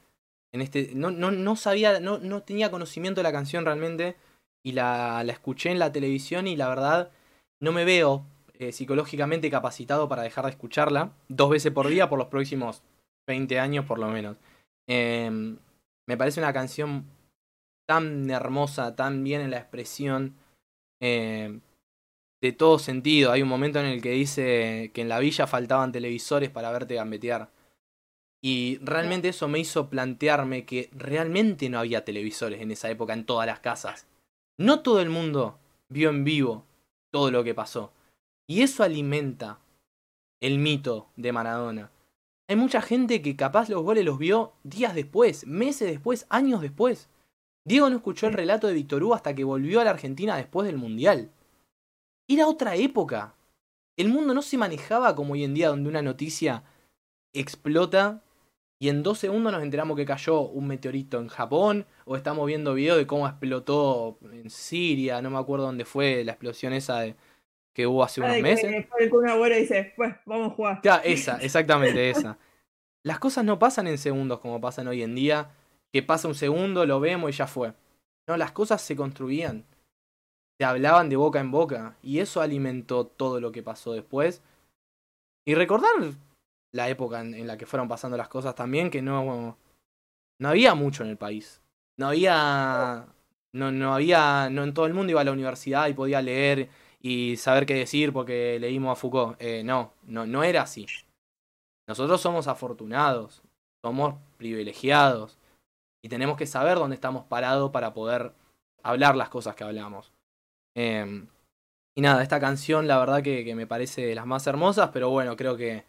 en 0.53 0.61
este... 0.61 0.91
No, 0.95 1.11
no, 1.11 1.31
no 1.31 1.57
sabía, 1.57 2.01
no, 2.01 2.19
no 2.19 2.43
tenía 2.43 2.71
conocimiento 2.71 3.21
de 3.21 3.23
la 3.23 3.33
canción 3.33 3.65
realmente, 3.65 4.15
y 4.63 4.73
la, 4.73 5.25
la 5.25 5.33
escuché 5.33 5.71
en 5.71 5.79
la 5.79 5.91
televisión 5.91 6.47
y 6.47 6.55
la 6.55 6.69
verdad 6.69 7.11
no 7.63 7.73
me 7.73 7.87
veo 7.87 8.27
eh, 8.59 8.73
psicológicamente 8.73 9.51
capacitado 9.51 10.07
para 10.07 10.21
dejar 10.21 10.45
de 10.45 10.51
escucharla 10.51 11.13
dos 11.29 11.49
veces 11.49 11.73
por 11.73 11.89
día 11.89 12.11
por 12.11 12.19
los 12.19 12.29
próximos 12.29 12.83
20 13.27 13.59
años 13.59 13.87
por 13.87 13.99
lo 13.99 14.09
menos. 14.09 14.37
Em, 14.87 15.57
me 16.07 16.19
parece 16.19 16.41
una 16.41 16.53
canción 16.53 17.07
tan 17.87 18.29
hermosa, 18.29 18.95
tan 18.95 19.25
bien 19.25 19.41
en 19.41 19.51
la 19.51 19.61
expresión. 19.61 20.37
Eh, 21.01 21.59
de 22.41 22.53
todo 22.53 22.79
sentido. 22.79 23.33
Hay 23.33 23.43
un 23.43 23.49
momento 23.49 23.81
en 23.81 23.87
el 23.87 24.03
que 24.03 24.11
dice 24.11 24.91
que 24.95 25.03
en 25.03 25.09
la 25.09 25.19
villa 25.19 25.47
faltaban 25.47 25.93
televisores 25.93 26.51
para 26.51 26.71
verte 26.71 26.95
gambetear. 26.95 27.51
Y 28.41 28.79
realmente 28.83 29.29
eso 29.29 29.49
me 29.49 29.59
hizo 29.59 29.91
plantearme 29.91 30.65
que 30.65 30.91
realmente 30.93 31.69
no 31.69 31.81
había 31.81 32.05
televisores 32.05 32.61
en 32.61 32.71
esa 32.71 32.89
época 32.89 33.13
en 33.13 33.25
todas 33.25 33.47
las 33.47 33.61
casas. 33.61 34.07
No 34.59 34.81
todo 34.81 35.01
el 35.01 35.11
mundo 35.11 35.59
vio 35.89 36.11
en 36.11 36.25
vivo 36.25 36.65
todo 37.11 37.31
lo 37.31 37.43
que 37.43 37.55
pasó. 37.55 37.93
Y 38.47 38.63
eso 38.63 38.83
alimenta 38.83 39.59
el 40.41 40.59
mito 40.59 41.09
de 41.17 41.33
Maradona. 41.33 41.91
Hay 42.49 42.57
mucha 42.57 42.81
gente 42.81 43.21
que 43.21 43.37
capaz 43.37 43.69
los 43.69 43.83
goles 43.83 44.05
los 44.05 44.19
vio 44.19 44.53
días 44.63 44.95
después, 44.95 45.47
meses 45.47 45.91
después, 45.91 46.27
años 46.31 46.63
después. 46.63 47.09
Diego 47.67 47.91
no 47.91 47.97
escuchó 47.97 48.27
el 48.27 48.33
relato 48.33 48.67
de 48.67 48.75
Víctor 48.75 49.03
Hugo 49.03 49.15
hasta 49.15 49.35
que 49.35 49.45
volvió 49.45 49.81
a 49.81 49.85
la 49.85 49.91
Argentina 49.91 50.37
después 50.37 50.67
del 50.67 50.79
Mundial. 50.79 51.31
Era 52.29 52.47
otra 52.47 52.77
época. 52.77 53.35
El 53.97 54.11
mundo 54.11 54.35
no 54.35 54.43
se 54.43 54.59
manejaba 54.59 55.15
como 55.17 55.33
hoy 55.33 55.45
en 55.45 55.55
día, 55.55 55.69
donde 55.69 55.89
una 55.89 56.03
noticia 56.03 56.63
explota 57.33 58.23
y 58.79 58.91
en 58.91 59.03
dos 59.03 59.19
segundos 59.19 59.53
nos 59.53 59.63
enteramos 59.63 59.97
que 59.97 60.05
cayó 60.05 60.43
un 60.43 60.69
meteorito 60.69 61.19
en 61.19 61.27
Japón, 61.27 61.85
o 62.05 62.17
estamos 62.17 62.47
viendo 62.47 62.75
videos 62.75 62.97
de 62.97 63.09
cómo 63.09 63.27
explotó 63.27 64.19
en 64.33 64.51
Siria, 64.51 65.21
no 65.21 65.31
me 65.31 65.39
acuerdo 65.39 65.67
dónde 65.67 65.85
fue 65.85 66.23
la 66.25 66.33
explosión 66.33 66.73
esa 66.73 67.01
de, 67.01 67.17
que 67.75 67.89
hubo 67.89 68.05
hace 68.05 68.21
unos 68.21 68.41
meses. 68.41 68.87
una 69.11 69.33
abuela 69.33 69.57
dice, 69.57 69.93
pues 69.97 70.15
vamos 70.27 70.53
a 70.53 70.55
jugar. 70.55 70.81
Ya, 70.85 70.97
esa, 70.99 71.39
exactamente 71.39 72.11
esa. 72.11 72.39
Las 73.03 73.19
cosas 73.19 73.45
no 73.45 73.59
pasan 73.59 73.89
en 73.89 73.99
segundos 73.99 74.39
como 74.39 74.61
pasan 74.61 74.87
hoy 74.87 75.03
en 75.03 75.17
día, 75.17 75.51
que 75.93 76.03
pasa 76.03 76.29
un 76.29 76.35
segundo, 76.35 76.87
lo 76.87 77.01
vemos 77.01 77.31
y 77.31 77.33
ya 77.33 77.49
fue. 77.49 77.73
No, 78.29 78.37
las 78.37 78.53
cosas 78.53 78.83
se 78.83 78.95
construían 78.95 79.65
te 80.59 80.65
hablaban 80.65 81.09
de 81.09 81.17
boca 81.17 81.39
en 81.41 81.51
boca 81.51 81.97
y 82.03 82.19
eso 82.19 82.41
alimentó 82.41 83.07
todo 83.07 83.41
lo 83.41 83.53
que 83.53 83.63
pasó 83.63 83.93
después. 83.93 84.43
Y 85.47 85.55
recordar 85.55 85.91
la 86.73 86.89
época 86.89 87.21
en, 87.21 87.47
la 87.47 87.57
que 87.57 87.65
fueron 87.65 87.89
pasando 87.89 88.17
las 88.17 88.29
cosas 88.29 88.55
también, 88.55 88.91
que 88.91 89.01
no, 89.01 89.57
no 90.39 90.49
había 90.49 90.75
mucho 90.75 91.05
en 91.05 91.11
el 91.11 91.17
país. 91.17 91.63
No 91.97 92.09
había, 92.09 93.07
no, 93.53 93.73
no 93.73 93.95
había, 93.95 94.51
no 94.51 94.65
en 94.65 94.75
todo 94.75 94.87
el 94.87 94.95
mundo 94.95 95.13
iba 95.13 95.21
a 95.21 95.25
la 95.25 95.33
universidad 95.33 95.89
y 95.89 95.95
podía 95.95 96.21
leer 96.21 96.69
y 97.01 97.37
saber 97.37 97.65
qué 97.65 97.75
decir 97.75 98.13
porque 98.13 98.59
leímos 98.61 98.93
a 98.93 99.01
Foucault. 99.01 99.41
Eh, 99.41 99.63
no, 99.65 99.93
no, 100.03 100.27
no 100.27 100.43
era 100.43 100.63
así. 100.63 100.87
Nosotros 101.87 102.21
somos 102.21 102.49
afortunados, 102.49 103.43
somos 103.83 104.17
privilegiados 104.37 105.39
y 106.03 106.09
tenemos 106.09 106.37
que 106.37 106.47
saber 106.47 106.79
dónde 106.79 106.95
estamos 106.95 107.25
parados 107.25 107.71
para 107.71 107.95
poder 107.95 108.35
hablar 108.83 109.17
las 109.17 109.29
cosas 109.29 109.55
que 109.55 109.65
hablamos. 109.65 110.13
Em, 110.79 111.27
y 111.97 112.01
nada, 112.03 112.23
esta 112.23 112.39
canción 112.39 112.87
la 112.87 113.01
verdad 113.01 113.21
que, 113.21 113.53
me 113.57 113.67
parece 113.67 114.07
de 114.07 114.15
las 114.15 114.27
más 114.27 114.47
hermosas, 114.47 114.91
pero 114.93 115.11
bueno, 115.11 115.35
creo 115.35 115.57
que 115.57 115.83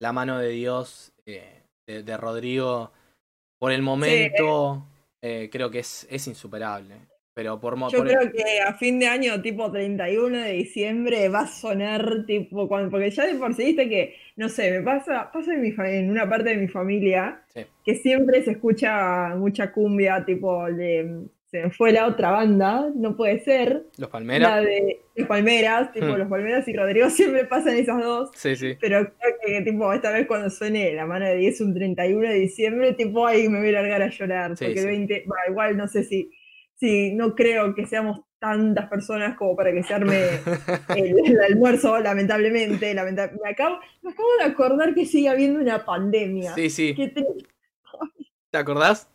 la 0.00 0.12
mano 0.12 0.38
de 0.40 0.48
Dios 0.48 1.12
eh, 1.26 1.62
de, 1.86 2.16
Rodrigo 2.16 2.90
por 3.60 3.70
el 3.70 3.82
momento 3.82 4.84
eh, 5.22 5.48
creo 5.52 5.70
que 5.70 5.78
es, 5.78 6.08
es 6.10 6.26
insuperable. 6.26 6.96
Pero 7.34 7.60
por, 7.60 7.78
Yo 7.90 7.98
por 7.98 8.08
el- 8.08 8.16
creo 8.16 8.32
que 8.32 8.60
a 8.60 8.74
fin 8.74 8.98
de 8.98 9.06
año, 9.06 9.40
tipo 9.40 9.70
31 9.70 10.38
de 10.38 10.52
diciembre, 10.52 11.28
va 11.28 11.42
a 11.42 11.46
sonar 11.46 12.26
tipo 12.26 12.66
cuando, 12.66 12.90
porque 12.90 13.10
ya 13.10 13.24
de 13.24 13.36
por 13.36 13.54
sí 13.54 13.66
viste 13.66 13.88
que, 13.88 14.16
no 14.36 14.48
sé, 14.48 14.70
me 14.72 14.82
pasa, 14.82 15.30
pasa 15.32 15.54
en 15.54 15.62
mi 15.62 15.70
fa- 15.70 15.88
en 15.88 16.10
una 16.10 16.28
parte 16.28 16.50
de 16.50 16.56
mi 16.56 16.68
familia 16.68 17.42
Sí. 17.54 17.64
que 17.84 17.94
siempre 17.94 18.42
se 18.42 18.50
escucha 18.50 19.34
mucha 19.36 19.72
cumbia, 19.72 20.24
tipo 20.26 20.66
de 20.66 21.26
se 21.52 21.62
me 21.64 21.70
fue 21.70 21.92
la 21.92 22.06
otra 22.06 22.30
banda, 22.32 22.88
no 22.96 23.14
puede 23.16 23.38
ser. 23.44 23.84
los 23.98 23.98
La 23.98 24.08
Palmeras. 24.08 24.64
de 24.64 25.02
los 25.14 25.28
Palmeras, 25.28 25.92
tipo 25.92 26.06
Hmm. 26.06 26.16
los 26.18 26.28
Palmeras 26.28 26.66
y 26.66 26.72
Rodrigo 26.74 27.08
siempre 27.10 27.44
pasan 27.44 27.76
esas 27.76 28.02
dos. 28.02 28.30
Sí, 28.34 28.56
sí. 28.56 28.76
Pero 28.80 29.12
creo 29.18 29.34
que 29.46 29.60
tipo 29.60 29.92
esta 29.92 30.10
vez 30.10 30.26
cuando 30.26 30.48
suene 30.50 30.92
la 30.94 31.06
mano 31.06 31.26
de 31.26 31.36
10 31.36 31.60
un 31.60 31.74
31 31.74 32.28
de 32.28 32.34
diciembre, 32.34 32.94
tipo 32.94 33.26
ahí 33.26 33.48
me 33.48 33.60
voy 33.60 33.68
a 33.68 33.72
largar 33.82 34.02
a 34.02 34.08
llorar. 34.08 34.56
Sí, 34.56 34.64
porque 34.64 34.80
sí. 34.80 34.86
el 34.88 34.92
20, 34.92 35.24
bah, 35.26 35.36
igual 35.50 35.76
no 35.76 35.86
sé 35.88 36.04
si, 36.04 36.30
si 36.74 37.12
no 37.14 37.34
creo 37.34 37.74
que 37.74 37.84
seamos 37.86 38.22
tantas 38.38 38.88
personas 38.88 39.36
como 39.36 39.54
para 39.54 39.72
que 39.72 39.82
se 39.84 39.94
arme 39.94 40.16
el, 40.96 41.14
el 41.26 41.40
almuerzo, 41.40 41.98
lamentablemente. 42.00 42.92
lamenta- 42.94 43.30
me, 43.44 43.50
acabo, 43.50 43.78
me 44.00 44.10
acabo 44.10 44.28
de 44.38 44.44
acordar 44.44 44.94
que 44.94 45.04
sigue 45.06 45.28
habiendo 45.28 45.60
una 45.60 45.84
pandemia. 45.84 46.54
Sí, 46.54 46.70
sí. 46.70 46.94
Qué. 46.94 47.12
¿Te 48.50 48.58
acordás? 48.58 49.08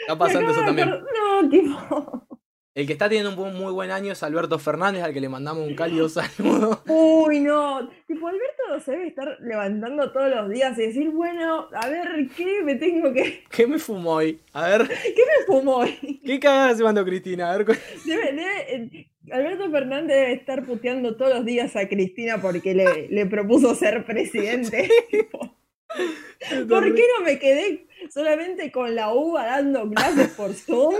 Está 0.00 0.16
pasando 0.18 0.50
eso 0.50 0.60
también. 0.62 0.88
No, 0.90 1.48
tipo. 1.48 2.26
El 2.72 2.86
que 2.86 2.92
está 2.92 3.08
teniendo 3.08 3.34
un 3.42 3.56
muy 3.58 3.72
buen 3.72 3.90
año 3.90 4.12
es 4.12 4.22
Alberto 4.22 4.56
Fernández, 4.58 5.02
al 5.02 5.12
que 5.12 5.20
le 5.20 5.28
mandamos 5.28 5.66
un 5.66 5.74
cálido 5.74 6.08
saludo. 6.08 6.82
Uy, 6.86 7.40
no. 7.40 7.88
Tipo, 8.06 8.28
Alberto 8.28 8.80
se 8.84 8.92
debe 8.92 9.08
estar 9.08 9.36
levantando 9.40 10.12
todos 10.12 10.30
los 10.30 10.48
días 10.50 10.78
y 10.78 10.82
decir, 10.82 11.10
bueno, 11.10 11.68
a 11.74 11.88
ver, 11.88 12.28
¿qué 12.36 12.62
me 12.62 12.76
tengo 12.76 13.12
que. 13.12 13.42
¿Qué 13.50 13.66
me 13.66 13.78
fumó 13.78 14.14
hoy? 14.14 14.40
A 14.52 14.68
ver, 14.68 14.88
¿Qué 14.88 15.22
me 15.26 15.46
fumo 15.46 15.78
hoy? 15.78 16.20
¿qué 16.24 16.38
cagada 16.38 16.74
se 16.76 16.84
mandó 16.84 17.04
Cristina? 17.04 17.52
A 17.52 17.56
ver, 17.58 17.66
cu- 17.66 17.72
Debe- 18.06 18.32
debe- 18.32 19.10
Alberto 19.32 19.70
Fernández 19.70 20.16
debe 20.16 20.32
estar 20.32 20.64
puteando 20.64 21.16
todos 21.16 21.34
los 21.34 21.44
días 21.44 21.74
a 21.76 21.88
Cristina 21.88 22.40
porque 22.40 22.74
le, 22.74 23.08
le 23.08 23.26
propuso 23.26 23.74
ser 23.74 24.04
presidente. 24.06 24.88
¿Por 26.68 26.94
qué 26.94 27.02
no 27.18 27.24
me 27.24 27.38
quedé 27.38 27.86
solamente 28.12 28.70
con 28.72 28.94
la 28.94 29.12
uva 29.12 29.46
dando 29.46 29.88
clases 29.90 30.28
por 30.30 30.52
Zoom? 30.54 30.94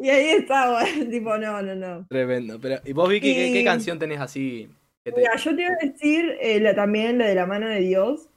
Y 0.00 0.08
ahí 0.10 0.28
estaba, 0.30 0.84
tipo, 1.10 1.36
no, 1.38 1.62
no, 1.62 1.74
no. 1.74 2.06
Tremendo. 2.08 2.58
Pero, 2.60 2.80
¿Y 2.84 2.92
vos, 2.92 3.08
Vicky, 3.08 3.34
¿qué, 3.52 3.64
canción 3.64 3.98
tenés 3.98 4.20
así? 4.20 4.68
que 5.04 5.12
te- 5.12 5.20
Mira, 5.20 5.36
yo 5.36 5.54
te 5.54 5.62
iba 5.62 5.70
a 5.72 5.86
decir 5.86 6.36
eh, 6.40 6.60
la, 6.60 6.74
también 6.74 7.18
la 7.18 7.26
de 7.26 7.34
la 7.34 7.46
mano 7.46 7.68
de 7.68 7.80
Dios, 7.80 8.28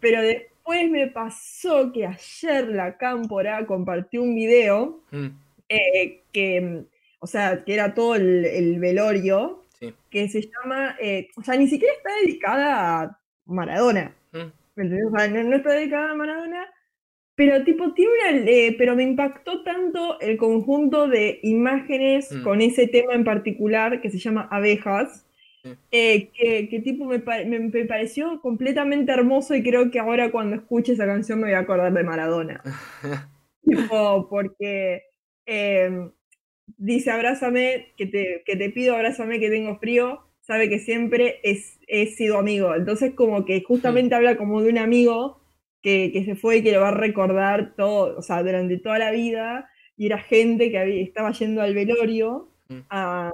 pero 0.00 0.22
después 0.22 0.88
me 0.90 1.08
pasó 1.08 1.90
que 1.92 2.06
ayer 2.06 2.68
la 2.68 2.96
Cámpora 2.96 3.66
compartió 3.66 4.22
un 4.22 4.34
video 4.34 5.00
Mm, 5.10 5.26
eh, 5.68 6.22
que, 6.32 6.84
o 7.18 7.26
sea, 7.26 7.64
que 7.64 7.74
era 7.74 7.94
todo 7.94 8.14
el, 8.14 8.44
el 8.44 8.78
velorio, 8.78 9.64
sí. 9.80 9.92
que 10.10 10.28
se 10.28 10.42
llama, 10.42 10.96
eh, 11.00 11.28
o 11.36 11.42
sea, 11.42 11.56
ni 11.56 11.66
siquiera 11.68 11.92
está 11.94 12.10
dedicada 12.24 13.00
a 13.02 13.18
Maradona, 13.46 14.14
Mm. 14.32 14.50
O 14.76 15.16
sea, 15.18 15.28
no, 15.28 15.42
no 15.44 15.56
está 15.56 15.72
dedicada 15.72 16.12
a 16.12 16.14
Maradona, 16.14 16.66
pero 17.34 17.64
tipo, 17.64 17.92
tiene 17.94 18.12
una, 18.12 18.50
eh, 18.50 18.74
pero 18.78 18.94
me 18.96 19.02
impactó 19.04 19.62
tanto 19.62 20.18
el 20.20 20.36
conjunto 20.36 21.08
de 21.08 21.40
imágenes 21.42 22.30
Mm. 22.32 22.42
con 22.42 22.60
ese 22.60 22.86
tema 22.88 23.14
en 23.14 23.24
particular 23.24 24.00
que 24.00 24.10
se 24.10 24.18
llama 24.18 24.48
Abejas, 24.50 25.26
Sí. 25.64 25.70
eh, 25.92 26.30
que, 26.34 26.68
que 26.68 26.80
tipo 26.80 27.04
me, 27.04 27.18
me- 27.18 27.60
me 27.60 27.84
pareció 27.84 28.40
completamente 28.40 29.12
hermoso 29.12 29.54
y 29.54 29.62
creo 29.62 29.90
que 29.92 30.00
ahora 30.00 30.32
cuando 30.32 30.56
escuche 30.56 30.92
esa 30.94 31.06
canción 31.06 31.38
me 31.38 31.46
voy 31.46 31.54
a 31.54 31.60
acordar 31.60 31.92
de 31.92 32.02
Maradona. 32.04 32.60
Tipo, 33.64 34.28
porque 34.28 35.02
eh, 35.46 36.08
dice 36.78 37.10
abrázame, 37.12 37.92
que 37.96 38.06
te, 38.06 38.42
que 38.44 38.56
te 38.56 38.70
pido 38.70 38.96
abrázame 38.96 39.38
que 39.38 39.50
tengo 39.50 39.78
frío, 39.78 40.20
sabe 40.42 40.68
que 40.68 40.78
siempre 40.78 41.40
es, 41.42 41.78
he 41.88 42.06
sido 42.08 42.38
amigo. 42.38 42.74
Entonces 42.74 43.14
como 43.14 43.44
que 43.44 43.62
justamente 43.62 44.14
habla 44.14 44.36
como 44.36 44.62
de 44.62 44.70
un 44.70 44.78
amigo 44.78 45.40
que, 45.82 46.10
que 46.12 46.24
se 46.24 46.36
fue 46.36 46.58
y 46.58 46.62
que 46.62 46.72
lo 46.72 46.80
va 46.82 46.88
a 46.88 46.94
recordar 46.94 47.74
todo, 47.76 48.16
o 48.18 48.22
sea, 48.22 48.42
durante 48.42 48.78
toda 48.78 48.98
la 48.98 49.10
vida, 49.10 49.68
y 49.96 50.06
era 50.06 50.18
gente 50.18 50.70
que 50.70 50.78
había- 50.78 51.02
estaba 51.02 51.32
yendo 51.32 51.62
al 51.62 51.74
velorio 51.74 52.48
Mm. 52.68 52.78
a, 52.90 53.30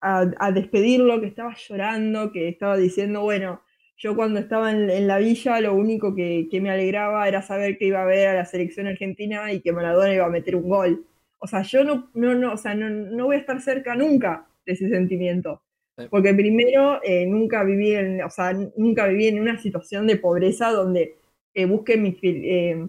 a- 0.00 0.30
a 0.38 0.52
despedirlo, 0.52 1.20
que 1.20 1.26
estaba 1.28 1.54
llorando, 1.68 2.32
que 2.32 2.48
estaba 2.48 2.76
diciendo, 2.76 3.22
bueno, 3.22 3.62
yo 3.96 4.16
cuando 4.16 4.40
estaba 4.40 4.72
en, 4.72 4.90
en 4.90 5.06
la 5.06 5.18
villa 5.18 5.60
lo 5.60 5.74
único 5.74 6.14
que, 6.14 6.48
que 6.50 6.60
me 6.60 6.70
alegraba 6.70 7.28
era 7.28 7.42
saber 7.42 7.78
que 7.78 7.86
iba 7.86 8.02
a 8.02 8.06
ver 8.06 8.28
a 8.28 8.34
la 8.34 8.44
selección 8.44 8.86
argentina 8.88 9.52
y 9.52 9.60
que 9.60 9.72
Maradona 9.72 10.12
iba 10.14 10.26
a 10.26 10.30
meter 10.30 10.56
un 10.56 10.68
gol. 10.68 11.06
O 11.38 11.46
sea, 11.46 11.62
yo 11.62 11.84
no, 11.84 12.10
no, 12.14 12.34
no, 12.34 12.52
o 12.54 12.56
sea, 12.56 12.74
no, 12.74 12.88
no 12.90 13.26
voy 13.26 13.36
a 13.36 13.38
estar 13.40 13.60
cerca 13.60 13.94
nunca 13.94 14.46
de 14.66 14.72
ese 14.74 14.88
sentimiento. 14.88 15.62
Porque 16.10 16.32
primero, 16.34 17.00
eh, 17.04 17.26
nunca 17.26 17.62
viví 17.64 17.94
en, 17.94 18.22
o 18.22 18.30
sea, 18.30 18.52
nunca 18.76 19.06
viví 19.06 19.28
en 19.28 19.40
una 19.40 19.58
situación 19.60 20.06
de 20.06 20.16
pobreza 20.16 20.70
donde 20.70 21.16
eh, 21.54 21.66
busque 21.66 21.96
mi, 21.96 22.18
eh, 22.22 22.86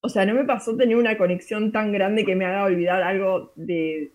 o 0.00 0.08
sea, 0.08 0.24
no 0.24 0.34
me 0.34 0.44
pasó 0.44 0.76
tener 0.76 0.96
una 0.96 1.18
conexión 1.18 1.72
tan 1.72 1.92
grande 1.92 2.24
que 2.24 2.36
me 2.36 2.44
haga 2.46 2.64
olvidar 2.64 3.02
algo 3.02 3.52
de, 3.56 4.12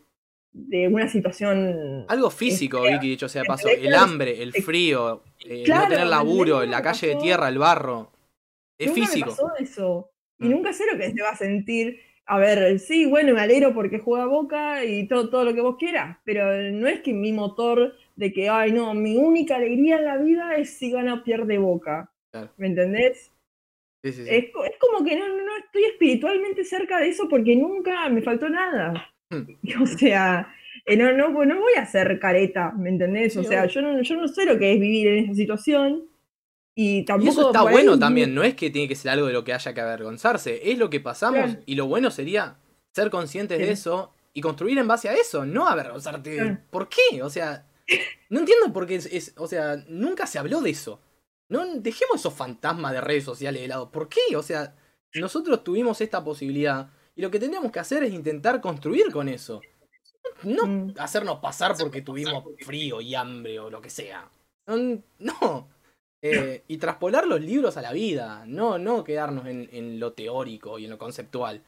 de 0.54 0.88
una 0.88 1.10
situación 1.10 2.06
Algo 2.08 2.30
físico, 2.30 2.78
Este, 2.86 2.94
Vicky, 2.94 3.10
dicho 3.10 3.28
sea 3.30 3.44
paso. 3.44 3.68
El 3.70 3.94
hambre, 3.94 4.42
el 4.42 4.54
frío, 4.54 5.22
eh, 5.46 5.60
no 5.60 5.66
Claro, 5.66 5.90
tener 5.90 6.08
laburo, 6.08 6.66
la 6.66 6.82
calle 6.82 7.08
de 7.08 7.16
tierra, 7.18 7.50
el 7.50 7.58
barro. 7.58 8.12
Es 8.78 8.88
nunca 8.88 9.02
físico. 9.02 9.26
me 9.32 9.32
pasó 9.32 9.52
eso. 9.60 10.10
Y 10.40 10.46
Mm. 10.46 10.52
nunca 10.52 10.74
sé 10.74 10.86
lo 10.92 10.98
que 10.98 11.12
se 11.12 11.22
va 11.22 11.30
a 11.32 11.36
sentir. 11.36 12.00
A 12.28 12.40
ver, 12.40 12.80
sí, 12.80 13.06
bueno, 13.06 13.34
me 13.34 13.42
alegro 13.42 13.74
porque 13.74 14.00
juega 14.00 14.26
Boca 14.26 14.84
y 14.84 15.08
todo, 15.08 15.30
todo 15.30 15.44
lo 15.44 15.54
que 15.54 15.62
vos 15.62 15.76
quieras, 15.78 16.18
pero 16.26 16.46
no 16.72 16.88
es 16.88 17.02
que 17.02 17.14
mi 17.14 17.32
motor 17.32 17.94
de 18.16 18.32
que, 18.34 18.50
ay, 18.50 18.72
no, 18.72 18.94
mi 18.94 19.18
única 19.18 19.56
alegría 19.58 19.98
en 19.98 20.06
la 20.06 20.18
vida 20.18 20.56
es 20.56 20.78
si 20.78 20.92
gana 20.92 21.16
o 21.16 21.24
pierde 21.24 21.58
Boca. 21.58 22.12
Claro. 22.32 22.52
¿Me 22.58 22.68
entendés? 22.68 23.32
Sí, 24.04 24.14
sí, 24.14 24.24
sí. 24.24 24.30
Es, 24.30 24.44
es 24.46 24.78
como 24.80 25.04
que 25.04 25.18
no, 25.18 25.28
no 25.28 25.58
estoy 25.58 25.84
espiritualmente 25.86 26.64
cerca 26.64 27.00
de 27.00 27.10
eso 27.10 27.28
porque 27.30 27.56
nunca 27.56 28.08
me 28.10 28.22
faltó 28.22 28.50
nada. 28.50 29.10
Hmm. 29.30 29.44
O 29.82 29.86
sea, 29.88 30.48
eh, 30.86 30.96
no, 30.96 31.12
no, 31.14 31.30
no 31.46 31.60
voy 31.60 31.74
a 31.78 31.82
hacer 31.82 32.20
careta, 32.20 32.72
¿me 32.78 32.90
entendés? 32.90 33.36
O 33.38 33.44
sea, 33.44 33.66
yo 33.66 33.82
no, 33.82 34.02
yo 34.02 34.16
no 34.16 34.28
sé 34.28 34.46
lo 34.46 34.58
que 34.60 34.74
es 34.74 34.80
vivir 34.80 35.08
en 35.08 35.26
esa 35.26 35.34
situación 35.34 36.04
y 36.76 37.04
tampoco 37.06 37.26
Y 37.28 37.32
eso 37.32 37.48
está 37.48 37.62
ahí- 37.62 37.72
bueno 37.72 37.98
también, 37.98 38.36
no 38.36 38.44
es 38.44 38.54
que 38.54 38.70
tiene 38.70 38.88
que 38.88 38.96
ser 38.96 39.12
algo 39.12 39.26
de 39.28 39.34
lo 39.34 39.44
que 39.44 39.54
haya 39.54 39.74
que 39.74 39.82
avergonzarse, 39.82 40.70
es 40.72 40.78
lo 40.78 40.90
que 40.90 41.00
pasamos 41.00 41.44
Claro. 41.44 41.60
y 41.66 41.76
lo 41.76 41.88
bueno 41.88 42.12
sería 42.12 42.58
ser 42.94 43.10
conscientes 43.10 43.58
de 43.58 43.72
eso 43.72 44.14
y 44.34 44.42
construir 44.42 44.78
en 44.78 44.88
base 44.88 45.10
a 45.10 45.14
eso, 45.14 45.46
no 45.46 45.68
avergonzarte. 45.68 46.36
Claro. 46.36 46.58
¿Por 46.70 46.88
qué? 46.90 47.24
O 47.24 47.30
sea, 47.30 47.66
no 48.30 48.40
entiendo 48.40 48.72
por 48.74 48.88
qué 48.88 48.96
es, 48.96 49.06
es- 49.08 49.34
o 49.38 49.48
sea, 49.48 49.78
nunca 49.88 50.28
se 50.28 50.40
habló 50.40 50.62
de 50.62 50.70
eso. 50.72 51.00
No 51.50 51.66
dejemos 51.76 52.18
esos 52.18 52.34
fantasmas 52.34 52.92
de 52.94 53.02
redes 53.02 53.24
sociales 53.24 53.62
de 53.62 53.68
lado. 53.68 53.92
¿Por 53.92 54.10
qué? 54.10 54.36
O 54.36 54.42
sea, 54.44 54.76
nosotros 55.14 55.64
tuvimos 55.64 56.02
esta 56.02 56.24
posibilidad 56.24 56.90
y 57.16 57.22
lo 57.22 57.30
que 57.32 57.40
tenemos 57.40 57.72
que 57.72 57.80
hacer 57.80 58.04
es 58.04 58.14
intentar 58.14 58.60
construir 58.62 59.12
con 59.12 59.30
eso. 59.30 59.62
No 60.44 60.66
Mm. 60.66 60.94
hacernos 60.98 61.40
pasar 61.40 61.76
porque 61.80 62.02
tuvimos 62.02 62.44
frío 62.66 63.00
y 63.02 63.14
hambre 63.16 63.60
o 63.60 63.70
lo 63.70 63.80
que 63.82 63.90
sea. 63.90 64.30
No. 64.68 65.04
no. 65.20 65.70
Eh, 66.22 66.64
y 66.68 66.78
traspolar 66.78 67.28
los 67.28 67.40
libros 67.40 67.78
a 67.78 67.82
la 67.84 67.94
vida, 67.94 68.44
no, 68.48 68.80
no 68.80 69.04
quedarnos 69.04 69.46
en, 69.46 69.70
en 69.72 70.00
lo 70.00 70.14
teórico 70.14 70.80
y 70.80 70.86
en 70.86 70.90
lo 70.90 70.98
conceptual. 70.98 71.62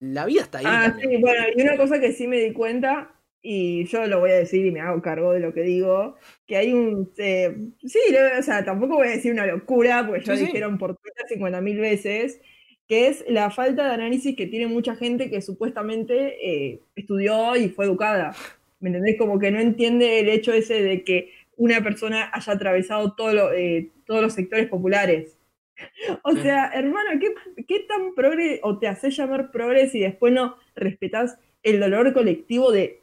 La 0.00 0.26
vida 0.26 0.42
está 0.42 0.58
ahí. 0.58 0.64
Ah, 0.66 0.88
también. 0.88 1.10
sí, 1.10 1.16
bueno, 1.18 1.44
y 1.54 1.62
una 1.62 1.76
cosa 1.76 2.00
que 2.00 2.12
sí 2.12 2.26
me 2.26 2.38
di 2.38 2.52
cuenta, 2.52 3.14
y 3.48 3.84
yo 3.86 4.06
lo 4.06 4.18
voy 4.20 4.30
a 4.32 4.38
decir 4.38 4.66
y 4.66 4.72
me 4.72 4.80
hago 4.80 5.00
cargo 5.00 5.32
de 5.32 5.38
lo 5.40 5.54
que 5.54 5.62
digo, 5.62 6.16
que 6.46 6.56
hay 6.56 6.72
un... 6.72 7.12
eh, 7.18 7.56
sí, 7.84 7.98
o 8.38 8.42
sea, 8.42 8.64
tampoco 8.64 8.96
voy 8.96 9.06
a 9.06 9.10
decir 9.12 9.32
una 9.32 9.46
locura, 9.46 10.04
porque 10.06 10.24
ya 10.24 10.32
Sí, 10.34 10.40
sí. 10.40 10.46
dijeron 10.46 10.78
por 10.78 10.96
Twitter 10.96 11.24
50.000 11.28 11.78
veces, 11.80 12.40
que 12.88 13.08
es 13.08 13.24
la 13.28 13.50
falta 13.50 13.86
de 13.86 13.94
análisis 13.94 14.34
que 14.36 14.46
tiene 14.46 14.66
mucha 14.66 14.96
gente 14.96 15.30
que 15.30 15.40
supuestamente 15.42 16.36
eh, 16.42 16.80
estudió 16.96 17.54
y 17.56 17.68
fue 17.68 17.84
educada. 17.84 18.34
¿Me 18.80 18.88
entendés? 18.90 19.16
Como 19.16 19.38
que 19.38 19.50
no 19.52 19.60
entiende 19.60 20.18
el 20.20 20.28
hecho 20.28 20.52
ese 20.52 20.82
de 20.82 21.04
que 21.04 21.30
una 21.56 21.82
persona 21.82 22.30
haya 22.32 22.52
atravesado 22.52 23.14
todo 23.14 23.32
lo- 23.32 23.52
eh, 23.52 23.90
todos 24.06 24.22
los 24.22 24.32
sectores 24.34 24.68
populares. 24.68 25.38
O 26.24 26.32
Sí. 26.32 26.40
sea, 26.42 26.70
hermano, 26.74 27.20
¿qué, 27.20 27.34
qué 27.68 27.80
tan 27.80 28.14
progre 28.14 28.60
o 28.62 28.78
te 28.78 28.88
haces 28.88 29.16
llamar 29.16 29.50
progres 29.50 29.94
y 29.94 30.00
después 30.00 30.32
no 30.32 30.56
respetás 30.74 31.38
el 31.62 31.80
dolor 31.80 32.12
colectivo 32.14 32.70
de 32.72 33.02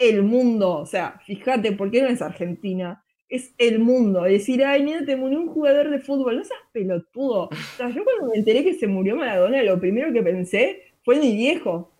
el 0.00 0.22
mundo? 0.24 0.78
O 0.78 0.86
sea, 0.86 1.20
fíjate, 1.26 1.72
¿por 1.72 1.90
qué 1.90 2.02
no 2.02 2.08
es 2.08 2.22
Argentina? 2.22 3.04
Es 3.28 3.54
el 3.58 3.78
mundo. 3.78 4.22
Decir, 4.22 4.64
ay, 4.64 4.82
mira, 4.82 5.04
te 5.04 5.16
murió 5.16 5.40
un 5.40 5.48
jugador 5.48 5.90
de 5.90 6.00
fútbol. 6.00 6.38
No 6.38 6.44
seas 6.44 6.60
pelotudo. 6.72 7.44
O 7.44 7.50
sea, 7.76 7.90
yo 7.90 8.02
cuando 8.04 8.28
me 8.32 8.38
enteré 8.38 8.64
que 8.64 8.74
se 8.74 8.88
murió 8.88 9.16
Maradona, 9.16 9.62
lo 9.62 9.78
primero 9.80 10.12
que 10.12 10.22
pensé 10.22 10.82
fue 11.04 11.16
en 11.16 11.20
mi 11.20 11.36
viejo. 11.36 11.92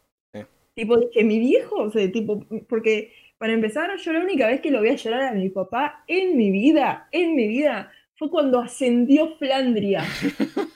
Tipo, 0.74 0.96
dije, 0.98 1.24
mi 1.24 1.38
viejo, 1.38 1.76
o 1.76 1.90
sea, 1.90 2.10
tipo, 2.10 2.46
porque 2.68 3.12
para 3.38 3.52
empezar, 3.52 3.90
yo 3.98 4.12
la 4.12 4.20
única 4.20 4.46
vez 4.46 4.60
que 4.60 4.70
lo 4.70 4.82
vi 4.82 4.90
a 4.90 4.96
llorar 4.96 5.22
a 5.22 5.32
mi 5.32 5.50
papá 5.50 6.04
en 6.06 6.36
mi 6.36 6.50
vida, 6.50 7.08
en 7.12 7.34
mi 7.36 7.48
vida, 7.48 7.90
fue 8.16 8.30
cuando 8.30 8.60
ascendió 8.60 9.36
Flandria. 9.36 10.04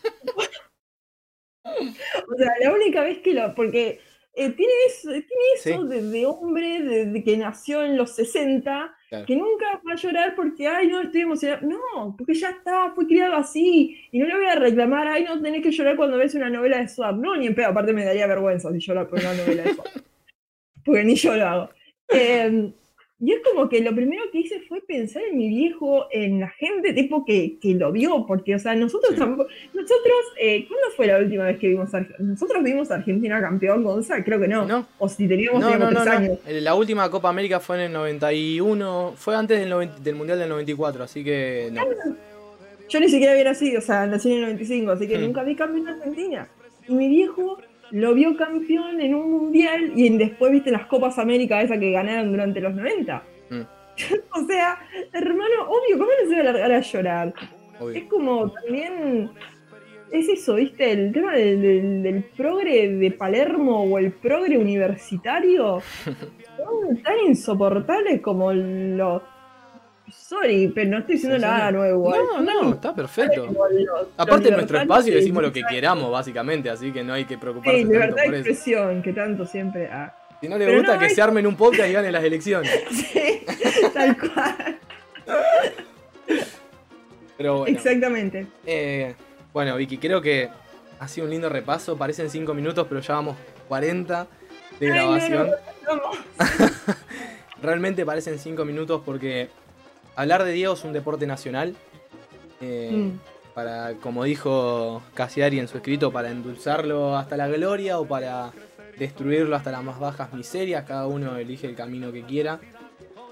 O 2.29 2.37
sea, 2.37 2.53
la 2.61 2.73
única 2.73 3.03
vez 3.03 3.19
que 3.19 3.35
lo. 3.35 3.55
Porque 3.55 4.01
eh, 4.37 4.51
tiene 4.51 4.73
eso, 4.89 5.11
tiene 5.11 5.25
eso 5.57 5.85
de, 5.85 6.03
de 6.03 6.27
hombre 6.27 6.83
de, 6.83 7.23
que 7.23 7.37
nació 7.37 7.85
en 7.85 7.97
los 7.97 8.11
60, 8.17 8.93
que 9.27 9.37
nunca 9.37 9.81
va 9.87 9.93
a 9.93 9.97
llorar 9.97 10.35
porque, 10.35 10.67
ay, 10.67 10.89
no, 10.89 11.03
estoy 11.03 11.21
emocionado. 11.21 11.67
No, 11.67 12.17
porque 12.17 12.35
ya 12.35 12.51
está, 12.51 12.93
fue 12.95 13.07
criado 13.07 13.37
así. 13.37 13.97
Y 14.11 14.19
no 14.19 14.27
le 14.27 14.35
voy 14.35 14.47
a 14.47 14.57
reclamar, 14.57 15.07
ay, 15.07 15.25
no 15.25 15.41
tenés 15.41 15.63
que 15.63 15.71
llorar 15.71 15.97
cuando 15.97 16.17
ves 16.17 16.35
una 16.35 16.51
novela 16.51 16.79
de 16.79 16.89
Swap. 16.89 17.17
No, 17.17 17.37
ni 17.37 17.47
en 17.47 17.55
pedo, 17.55 17.69
aparte 17.69 17.93
me 17.93 18.05
daría 18.05 18.27
vergüenza 18.27 18.73
si 18.73 18.81
llorar 18.81 19.09
por 19.09 19.21
una 19.21 19.35
novela 19.35 19.63
de 19.63 19.75
Swap. 19.75 19.87
porque 20.85 21.05
ni 21.05 21.15
yo 21.15 21.37
lo 21.37 21.47
hago. 21.47 21.71
Eh, 22.09 22.73
y 23.21 23.33
es 23.33 23.41
como 23.45 23.69
que 23.69 23.81
lo 23.81 23.95
primero 23.95 24.23
que 24.33 24.41
hice 24.41 24.61
fue 24.69 24.81
pensar 24.81 25.23
en 25.31 25.39
mi 25.39 25.49
viejo, 25.49 26.07
en 26.11 26.41
la 26.41 26.49
gente 26.49 26.93
tipo 26.93 27.25
que, 27.25 27.59
que 27.61 27.75
lo 27.75 27.93
vio, 27.93 28.27
porque, 28.27 28.57
o 28.57 28.59
sea, 28.59 28.75
nosotros 28.75 29.15
tampoco, 29.17 29.49
nosotros, 29.73 30.17
eh, 30.41 30.67
¿cuándo 30.67 30.89
fue 30.97 31.07
la 31.07 31.19
última 31.19 31.45
vez 31.45 31.59
que 31.59 31.69
vimos 31.69 31.95
a 31.95 32.07
Nosotros 32.19 32.63
vimos 32.63 32.91
a 32.91 32.97
Argentina 32.97 33.41
campeón, 33.41 33.85
Gonza, 33.85 34.23
creo 34.25 34.41
que 34.41 34.49
no. 34.49 34.67
no. 34.67 34.87
O 34.99 35.09
si 35.09 35.29
teníamos, 35.29 35.61
no, 35.61 35.71
teníamos 35.71 36.03
tres 36.03 36.15
años. 36.15 36.39
La 36.47 36.75
última 36.75 37.09
Copa 37.09 37.29
América 37.29 37.61
fue 37.61 37.77
en 37.77 37.83
el 37.83 37.93
91, 37.93 39.15
fue 39.17 39.37
antes 39.37 39.61
del, 39.61 39.91
del 40.03 40.15
Mundial 40.17 40.39
del 40.39 40.49
94, 40.49 41.05
así 41.05 41.23
que 41.23 41.71
no. 41.73 41.83
Yo 42.89 43.01
ni 43.01 43.09
siquiera 43.09 43.33
había 43.33 43.45
nacido, 43.45 43.79
o 43.79 43.83
sea, 43.83 44.07
nací 44.07 44.31
en 44.31 44.39
el 44.39 44.43
95, 44.43 44.91
así 44.91 45.09
que 45.09 45.19
hmm. 45.19 45.23
nunca 45.23 45.43
vi 45.45 45.55
campeón 45.55 45.89
en 45.89 45.95
Argentina. 45.95 46.49
Y 46.87 46.93
mi 46.93 47.09
viejo 47.09 47.59
lo 47.91 48.15
vio 48.15 48.37
campeón 48.37 49.01
en 49.01 49.15
un 49.15 49.31
mundial 49.31 49.93
y 49.95 50.17
después 50.17 50.53
viste 50.53 50.71
las 50.71 50.87
Copas 50.87 51.19
América 51.19 51.63
esa 51.63 51.79
que 51.79 51.93
ganaron 51.93 52.31
durante 52.31 52.61
los 52.61 52.75
90. 52.75 53.23
Mm. 53.51 53.61
o 54.33 54.47
sea, 54.47 54.79
hermano, 55.13 55.69
obvio, 55.69 55.99
¿cómo 55.99 56.11
no 56.23 56.29
se 56.29 56.35
va 56.35 56.41
a 56.41 56.53
largar 56.53 56.73
a 56.73 56.81
llorar? 56.81 57.35
Es 57.95 58.05
como 58.05 58.51
también. 58.51 59.31
Es 60.11 60.29
eso, 60.29 60.55
¿viste? 60.55 60.93
El 60.93 61.13
tema 61.13 61.35
del, 61.35 62.03
del, 62.03 62.23
progre 62.37 62.89
de 62.89 63.11
Palermo 63.11 63.83
o 63.83 63.99
el 63.99 64.13
progre 64.13 64.57
universitario 64.57 65.81
son 66.05 67.03
tan 67.03 67.17
insoportables 67.27 68.21
como 68.21 68.53
los 68.53 69.23
Sorry, 70.17 70.69
pero 70.75 70.91
no 70.91 70.99
estoy 70.99 71.17
diciendo 71.17 71.39
nada 71.39 71.71
nuevo. 71.71 72.15
No, 72.15 72.41
no, 72.41 72.75
está 72.75 72.95
perfecto. 72.95 73.47
Aparte, 74.17 74.49
en 74.49 74.55
nuestro 74.55 74.79
espacio 74.79 75.15
decimos 75.15 75.43
lo 75.43 75.53
que 75.53 75.63
queramos, 75.69 76.11
básicamente, 76.11 76.71
así 76.71 76.93
que 76.93 77.05
no 77.05 77.13
hay 77.13 77.25
que 77.25 77.37
preocuparse. 77.37 77.79
Sí, 77.79 77.85
libertad 77.85 78.17
de 78.17 78.39
expresión, 78.39 79.03
que 79.03 79.13
tanto 79.13 79.47
siempre. 79.47 79.91
Si 80.41 80.49
no 80.49 80.59
le 80.59 80.77
gusta 80.77 80.99
que 80.99 81.11
se 81.11 81.21
armen 81.23 81.47
un 81.47 81.57
podcast 81.57 81.89
y 81.89 81.93
ganen 81.93 82.13
las 82.13 82.25
elecciones. 82.25 82.71
sí, 82.91 83.45
tal 83.93 84.17
cual. 84.19 84.79
Pero 87.37 87.59
bueno. 87.59 87.77
Exactamente. 87.77 88.47
Eh, 88.67 89.15
bueno, 89.53 89.77
Vicky, 89.77 89.99
creo 89.99 90.21
que 90.21 90.49
ha 90.99 91.09
sido 91.09 91.27
un 91.27 91.31
lindo 91.31 91.49
repaso. 91.49 91.97
Parecen 91.97 92.31
5 92.31 92.55
minutos, 92.55 92.87
pero 92.89 93.01
ya 93.01 93.15
vamos 93.15 93.37
40 93.69 94.27
de 94.81 94.87
grabación. 94.87 95.51
Realmente 97.63 98.05
parecen 98.05 98.39
5 98.39 98.65
minutos 98.65 99.03
porque 99.05 99.49
hablar 100.17 100.45
de 100.45 100.53
Diego 100.53 100.75
es 100.75 100.85
un 100.85 100.93
deporte 100.93 101.27
nacional. 101.27 101.75
Eh, 102.61 102.93
mm. 102.93 103.21
Para, 103.55 103.95
como 103.95 104.25
dijo 104.25 105.01
Casiari 105.15 105.61
en 105.61 105.69
su 105.69 105.77
escrito, 105.77 106.13
para 106.13 106.31
endulzarlo 106.31 107.17
hasta 107.17 107.37
la 107.37 107.47
gloria 107.47 108.01
o 108.01 108.07
para 108.07 108.51
destruirlo 108.99 109.55
hasta 109.55 109.71
las 109.71 109.85
más 109.85 110.01
bajas 110.01 110.33
miserias. 110.33 110.85
Cada 110.85 111.07
uno 111.07 111.37
elige 111.37 111.69
el 111.69 111.77
camino 111.77 112.11
que 112.11 112.25
quiera. 112.25 112.61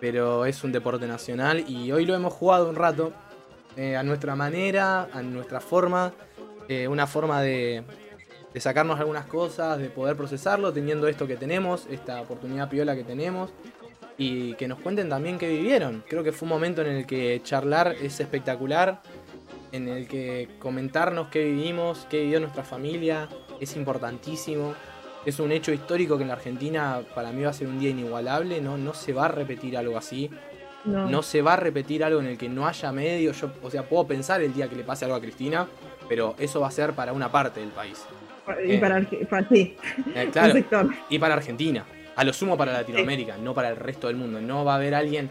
Pero 0.01 0.47
es 0.47 0.63
un 0.65 0.73
deporte 0.73 1.07
nacional 1.07 1.65
y 1.69 1.93
hoy 1.93 2.07
lo 2.07 2.15
hemos 2.15 2.33
jugado 2.33 2.69
un 2.69 2.77
rato. 2.77 3.13
Eh, 3.77 3.97
a 3.97 4.03
nuestra 4.03 4.37
manera, 4.37 5.09
a 5.13 5.23
nuestra 5.23 5.61
forma. 5.61 6.13
Eh, 6.69 6.87
una 6.87 7.07
forma 7.07 7.43
de, 7.43 7.83
de 8.55 8.61
sacarnos 8.61 9.01
algunas 9.01 9.27
cosas, 9.27 9.79
de 9.79 9.89
poder 9.91 10.17
procesarlo, 10.17 10.73
teniendo 10.73 11.09
esto 11.09 11.27
que 11.27 11.37
tenemos, 11.37 11.87
esta 11.91 12.21
oportunidad 12.21 12.69
piola 12.69 12.95
que 12.95 13.03
tenemos 13.03 13.51
y 14.19 14.55
que 14.55 14.69
nos 14.69 14.81
cuenten 14.81 15.09
también 15.09 15.39
qué 15.39 15.49
vivieron. 15.49 16.05
Creo 16.09 16.23
que 16.23 16.33
fue 16.33 16.47
un 16.47 16.51
momento 16.51 16.83
en 16.83 16.89
el 16.89 17.07
que 17.07 17.41
charlar 17.43 17.95
es 18.01 18.21
espectacular, 18.21 19.03
en 19.73 19.89
el 19.89 20.07
que 20.07 20.49
comentarnos 20.59 21.29
qué 21.29 21.45
vivimos, 21.45 22.07
qué 22.11 22.23
vivió 22.23 22.41
nuestra 22.41 22.63
familia, 22.63 23.29
es 23.61 23.77
importantísimo. 23.77 24.75
Es 25.25 25.39
un 25.39 25.53
hecho 25.53 25.73
histórico 25.73 26.17
que 26.17 26.23
en 26.23 26.29
la 26.29 26.35
Argentina 26.35 27.01
para 27.15 27.31
mí 27.33 27.43
va 27.43 27.51
a 27.51 27.53
ser 27.53 27.69
un 27.69 27.79
día 27.79 27.91
inigualable, 27.91 28.61
no, 28.61 28.77
no 28.77 28.93
se 28.93 29.13
va 29.13 29.27
a 29.27 29.29
repetir 29.29 29.77
algo 29.77 29.97
así. 29.97 30.31
No. 30.85 31.23
se 31.23 31.43
va 31.43 31.53
a 31.53 31.57
repetir 31.57 32.03
algo 32.03 32.19
en 32.21 32.27
el 32.27 32.37
que 32.37 32.49
no 32.49 32.67
haya 32.67 32.91
medio. 32.91 33.33
Yo, 33.33 33.53
o 33.63 33.71
sea, 33.71 33.85
puedo 33.85 34.05
pensar 34.07 34.43
el 34.43 34.53
día 34.53 34.69
que 34.69 34.75
le 34.75 34.83
pase 34.83 35.05
algo 35.05 35.17
a 35.17 35.21
Cristina, 35.21 35.69
pero 36.09 36.35
eso 36.39 36.61
va 36.61 36.69
a 36.69 36.71
ser 36.73 36.93
para 36.93 37.13
una 37.13 37.31
parte 37.31 37.61
del 37.61 37.71
país. 37.71 38.05
Y 38.67 38.79
para, 38.79 38.99
eh, 38.99 39.27
para, 39.31 39.49
sí. 39.49 39.77
Eh, 40.15 40.29
claro, 40.33 40.59
y 41.09 41.19
para 41.21 41.35
Argentina. 41.35 41.85
A 42.15 42.25
lo 42.25 42.33
sumo 42.33 42.57
para 42.57 42.73
Latinoamérica, 42.73 43.37
no 43.39 43.55
para 43.55 43.71
el 43.71 43.77
resto 43.77 44.07
del 44.07 44.17
mundo. 44.17 44.41
No 44.41 44.65
va 44.65 44.75
a 44.75 44.77
haber 44.77 44.95
alguien 44.95 45.31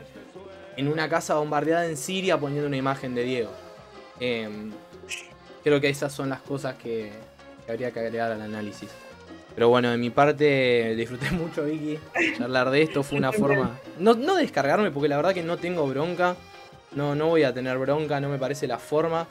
en 0.78 0.88
una 0.88 1.10
casa 1.10 1.36
bombardeada 1.36 1.86
en 1.86 1.98
Siria 1.98 2.40
poniendo 2.40 2.68
una 2.68 2.78
imagen 2.78 3.14
de 3.14 3.24
Diego. 3.24 3.52
Em, 4.20 4.72
creo 5.64 5.80
que 5.80 5.90
esas 5.90 6.12
son 6.12 6.30
las 6.30 6.42
cosas 6.42 6.76
que, 6.76 7.12
habría 7.68 7.92
que 7.92 8.00
agregar 8.00 8.32
al 8.32 8.42
análisis. 8.42 8.90
Pero 9.54 9.70
bueno, 9.70 9.92
de 9.92 9.98
mi 9.98 10.10
parte 10.10 10.96
disfruté 10.98 11.30
mucho, 11.32 11.66
Vicky. 11.66 12.00
Charlar 12.38 12.70
de 12.72 12.82
esto 12.82 13.04
fue 13.04 13.18
una 13.18 13.32
forma. 13.32 13.80
No, 14.00 14.14
no 14.14 14.36
descargarme, 14.36 14.92
porque 14.92 15.10
la 15.10 15.18
verdad 15.18 15.34
que 15.34 15.44
no 15.44 15.58
tengo 15.58 15.88
bronca. 15.88 16.36
No, 16.94 17.16
no 17.16 17.28
voy 17.28 17.44
a 17.44 17.54
tener 17.54 17.78
bronca, 17.78 18.20
no 18.20 18.30
me 18.30 18.38
parece 18.38 18.68
la 18.68 18.80
forma. 18.80 19.28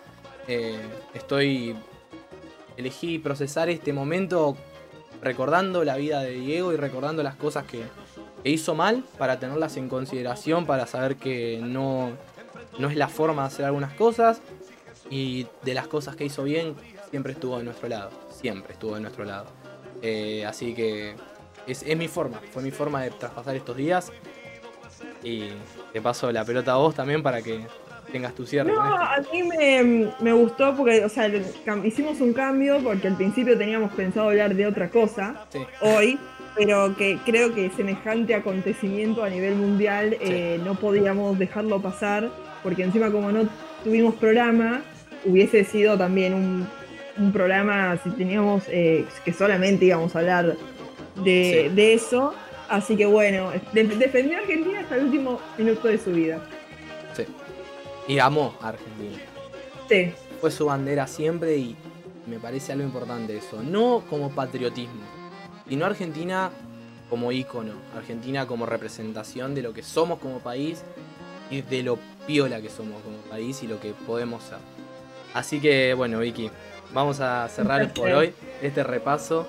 Eh, 0.46 0.78
estoy. 1.14 1.76
Elegí 2.76 3.18
procesar 3.18 3.68
este 3.68 3.92
momento 3.92 4.56
recordando 5.22 5.84
la 5.84 5.96
vida 5.96 6.20
de 6.20 6.32
Diego 6.32 6.72
y 6.72 6.76
recordando 6.76 7.22
las 7.22 7.34
cosas 7.36 7.64
que, 7.64 7.84
hizo 8.42 8.74
mal 8.74 9.04
para 9.18 9.38
tenerlas 9.38 9.76
en 9.76 9.90
consideración, 9.90 10.64
para 10.64 10.86
saber 10.86 11.16
que 11.16 11.60
no, 11.62 12.10
no 12.78 12.88
es 12.88 12.96
la 12.96 13.08
forma 13.08 13.42
de 13.42 13.48
hacer 13.48 13.66
algunas 13.66 13.92
cosas 13.92 14.40
y 15.10 15.46
de 15.62 15.74
las 15.74 15.88
cosas 15.88 16.16
que 16.16 16.24
hizo 16.24 16.44
bien 16.44 16.74
siempre 17.10 17.32
estuvo 17.32 17.58
de 17.58 17.64
nuestro 17.64 17.88
lado, 17.88 18.10
siempre 18.30 18.72
estuvo 18.72 18.94
de 18.94 19.02
nuestro 19.02 19.24
lado. 19.24 19.46
Eh, 20.00 20.46
así 20.46 20.72
que 20.72 21.16
es, 21.66 21.82
es, 21.82 21.96
mi 21.98 22.08
forma, 22.08 22.40
fue 22.50 22.62
mi 22.62 22.70
forma 22.70 23.02
de 23.02 23.10
traspasar 23.10 23.54
estos 23.56 23.76
días 23.76 24.10
y 25.22 25.50
te 25.92 26.00
paso 26.00 26.32
la 26.32 26.44
pelota 26.44 26.72
a 26.72 26.76
vos 26.76 26.94
también 26.94 27.22
para 27.22 27.42
que 27.42 27.66
tengas 28.10 28.34
tu 28.34 28.46
cierre. 28.46 28.72
No, 28.72 28.80
a 28.80 29.18
mí 29.32 29.42
me, 29.42 30.10
me, 30.20 30.32
gustó 30.32 30.76
porque, 30.76 31.04
o 31.04 31.08
sea, 31.08 31.30
hicimos 31.84 32.20
un 32.20 32.32
cambio 32.32 32.78
porque 32.82 33.08
al 33.08 33.16
principio 33.16 33.56
teníamos 33.56 33.92
pensado 33.92 34.28
hablar 34.28 34.54
de 34.54 34.66
otra 34.66 34.90
cosa 34.90 35.46
hoy, 35.80 36.18
pero 36.56 36.96
que 36.96 37.18
creo 37.24 37.54
que 37.54 37.70
semejante 37.70 38.34
acontecimiento 38.34 39.24
a 39.24 39.30
nivel 39.30 39.54
mundial 39.54 40.16
eh, 40.20 40.60
no 40.64 40.74
podíamos 40.74 41.38
dejarlo 41.38 41.80
pasar 41.80 42.30
porque 42.62 42.82
encima 42.82 43.10
como 43.10 43.32
no 43.32 43.48
tuvimos 43.84 44.14
programa, 44.16 44.82
hubiese 45.24 45.64
sido 45.64 45.96
también 45.96 46.34
un, 46.34 46.66
un 47.18 47.32
programa 47.32 47.98
si 48.02 48.10
teníamos 48.10 48.64
eh, 48.68 49.04
que 49.24 49.32
solamente 49.32 49.86
íbamos 49.86 50.14
a 50.14 50.18
hablar 50.20 50.56
de, 51.24 51.70
de 51.74 51.94
eso. 51.94 52.34
Así 52.68 52.96
que 52.96 53.06
bueno, 53.06 53.50
defendió 53.72 54.38
a 54.38 54.40
Argentina 54.42 54.80
hasta 54.80 54.96
el 54.96 55.06
último 55.06 55.40
minuto 55.58 55.88
de 55.88 55.98
su 55.98 56.12
vida. 56.12 56.40
Y 58.08 58.18
amó 58.18 58.54
a 58.60 58.68
Argentina. 58.68 59.22
Sí. 59.88 60.12
Fue 60.40 60.50
su 60.50 60.66
bandera 60.66 61.06
siempre 61.06 61.56
y 61.56 61.76
me 62.26 62.38
parece 62.38 62.72
algo 62.72 62.84
importante 62.84 63.36
eso. 63.36 63.62
No 63.62 64.02
como 64.08 64.30
patriotismo, 64.30 65.02
sino 65.68 65.86
Argentina 65.86 66.50
como 67.08 67.32
ícono. 67.32 67.72
Argentina 67.96 68.46
como 68.46 68.66
representación 68.66 69.54
de 69.54 69.62
lo 69.62 69.72
que 69.72 69.82
somos 69.82 70.18
como 70.18 70.38
país 70.38 70.82
y 71.50 71.62
de 71.62 71.82
lo 71.82 71.98
piola 72.26 72.62
que 72.62 72.70
somos 72.70 73.02
como 73.02 73.18
país 73.28 73.62
y 73.62 73.66
lo 73.66 73.80
que 73.80 73.92
podemos 73.92 74.44
ser. 74.44 74.58
Así 75.34 75.60
que 75.60 75.94
bueno, 75.94 76.20
Vicky, 76.20 76.50
vamos 76.92 77.20
a 77.20 77.48
cerrar 77.48 77.92
por 77.92 78.08
hoy 78.10 78.32
este 78.62 78.82
repaso 78.82 79.46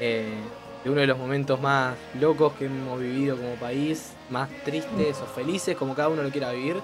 eh, 0.00 0.34
de 0.82 0.90
uno 0.90 1.00
de 1.00 1.06
los 1.06 1.18
momentos 1.18 1.60
más 1.60 1.94
locos 2.20 2.52
que 2.54 2.66
hemos 2.66 3.00
vivido 3.00 3.36
como 3.36 3.54
país, 3.54 4.12
más 4.30 4.50
tristes 4.64 5.18
o 5.20 5.26
felices, 5.26 5.76
como 5.76 5.94
cada 5.94 6.08
uno 6.08 6.22
lo 6.22 6.30
quiera 6.30 6.52
vivir. 6.52 6.76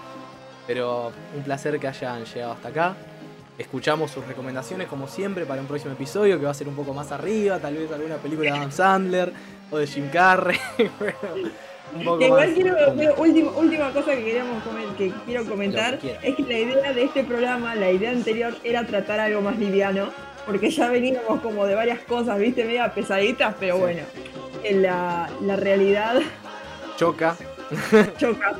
Pero 0.70 1.10
un 1.34 1.42
placer 1.42 1.80
que 1.80 1.88
hayan 1.88 2.24
llegado 2.24 2.52
hasta 2.52 2.68
acá. 2.68 2.94
Escuchamos 3.58 4.12
sus 4.12 4.24
recomendaciones 4.24 4.86
como 4.86 5.08
siempre 5.08 5.44
para 5.44 5.60
un 5.60 5.66
próximo 5.66 5.94
episodio 5.94 6.38
que 6.38 6.44
va 6.44 6.52
a 6.52 6.54
ser 6.54 6.68
un 6.68 6.76
poco 6.76 6.94
más 6.94 7.10
arriba, 7.10 7.58
tal 7.58 7.74
vez 7.74 7.90
alguna 7.90 8.18
película 8.18 8.52
de 8.52 8.56
Adam 8.56 8.70
Sandler 8.70 9.32
o 9.68 9.78
de 9.78 9.88
Jim 9.88 10.08
Carrey. 10.12 10.56
un 11.96 12.04
poco 12.04 12.22
Igual 12.22 12.54
quiero, 12.54 12.76
última, 13.16 13.50
última 13.50 13.92
cosa 13.92 14.14
que 14.14 14.22
queríamos 14.22 14.62
que 14.96 15.12
quiero 15.26 15.44
comentar 15.44 15.98
es 16.22 16.36
que 16.36 16.42
la 16.44 16.58
idea 16.60 16.92
de 16.92 17.02
este 17.02 17.24
programa, 17.24 17.74
la 17.74 17.90
idea 17.90 18.12
anterior 18.12 18.54
era 18.62 18.86
tratar 18.86 19.18
algo 19.18 19.40
más 19.40 19.58
liviano, 19.58 20.10
porque 20.46 20.70
ya 20.70 20.88
veníamos 20.88 21.40
como 21.40 21.66
de 21.66 21.74
varias 21.74 21.98
cosas, 22.02 22.38
viste, 22.38 22.64
media 22.64 22.94
pesaditas, 22.94 23.56
pero 23.58 23.76
bueno, 23.76 24.02
en 24.62 24.82
la, 24.82 25.28
la 25.42 25.56
realidad 25.56 26.20
choca. 26.96 27.36
choca. 28.18 28.52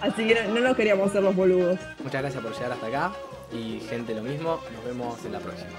Así 0.00 0.26
que 0.26 0.44
no, 0.48 0.60
nos 0.60 0.76
queríamos 0.76 1.10
hacer 1.10 1.22
los 1.22 1.34
boludos. 1.34 1.78
Muchas 2.02 2.22
gracias 2.22 2.42
por 2.42 2.54
llegar 2.54 2.72
hasta 2.72 2.86
acá. 2.86 3.12
Y 3.52 3.80
gente, 3.88 4.14
lo 4.14 4.22
mismo. 4.22 4.60
Nos 4.72 4.84
vemos 4.84 5.24
en 5.24 5.32
la 5.32 5.40
próxima. 5.40 5.70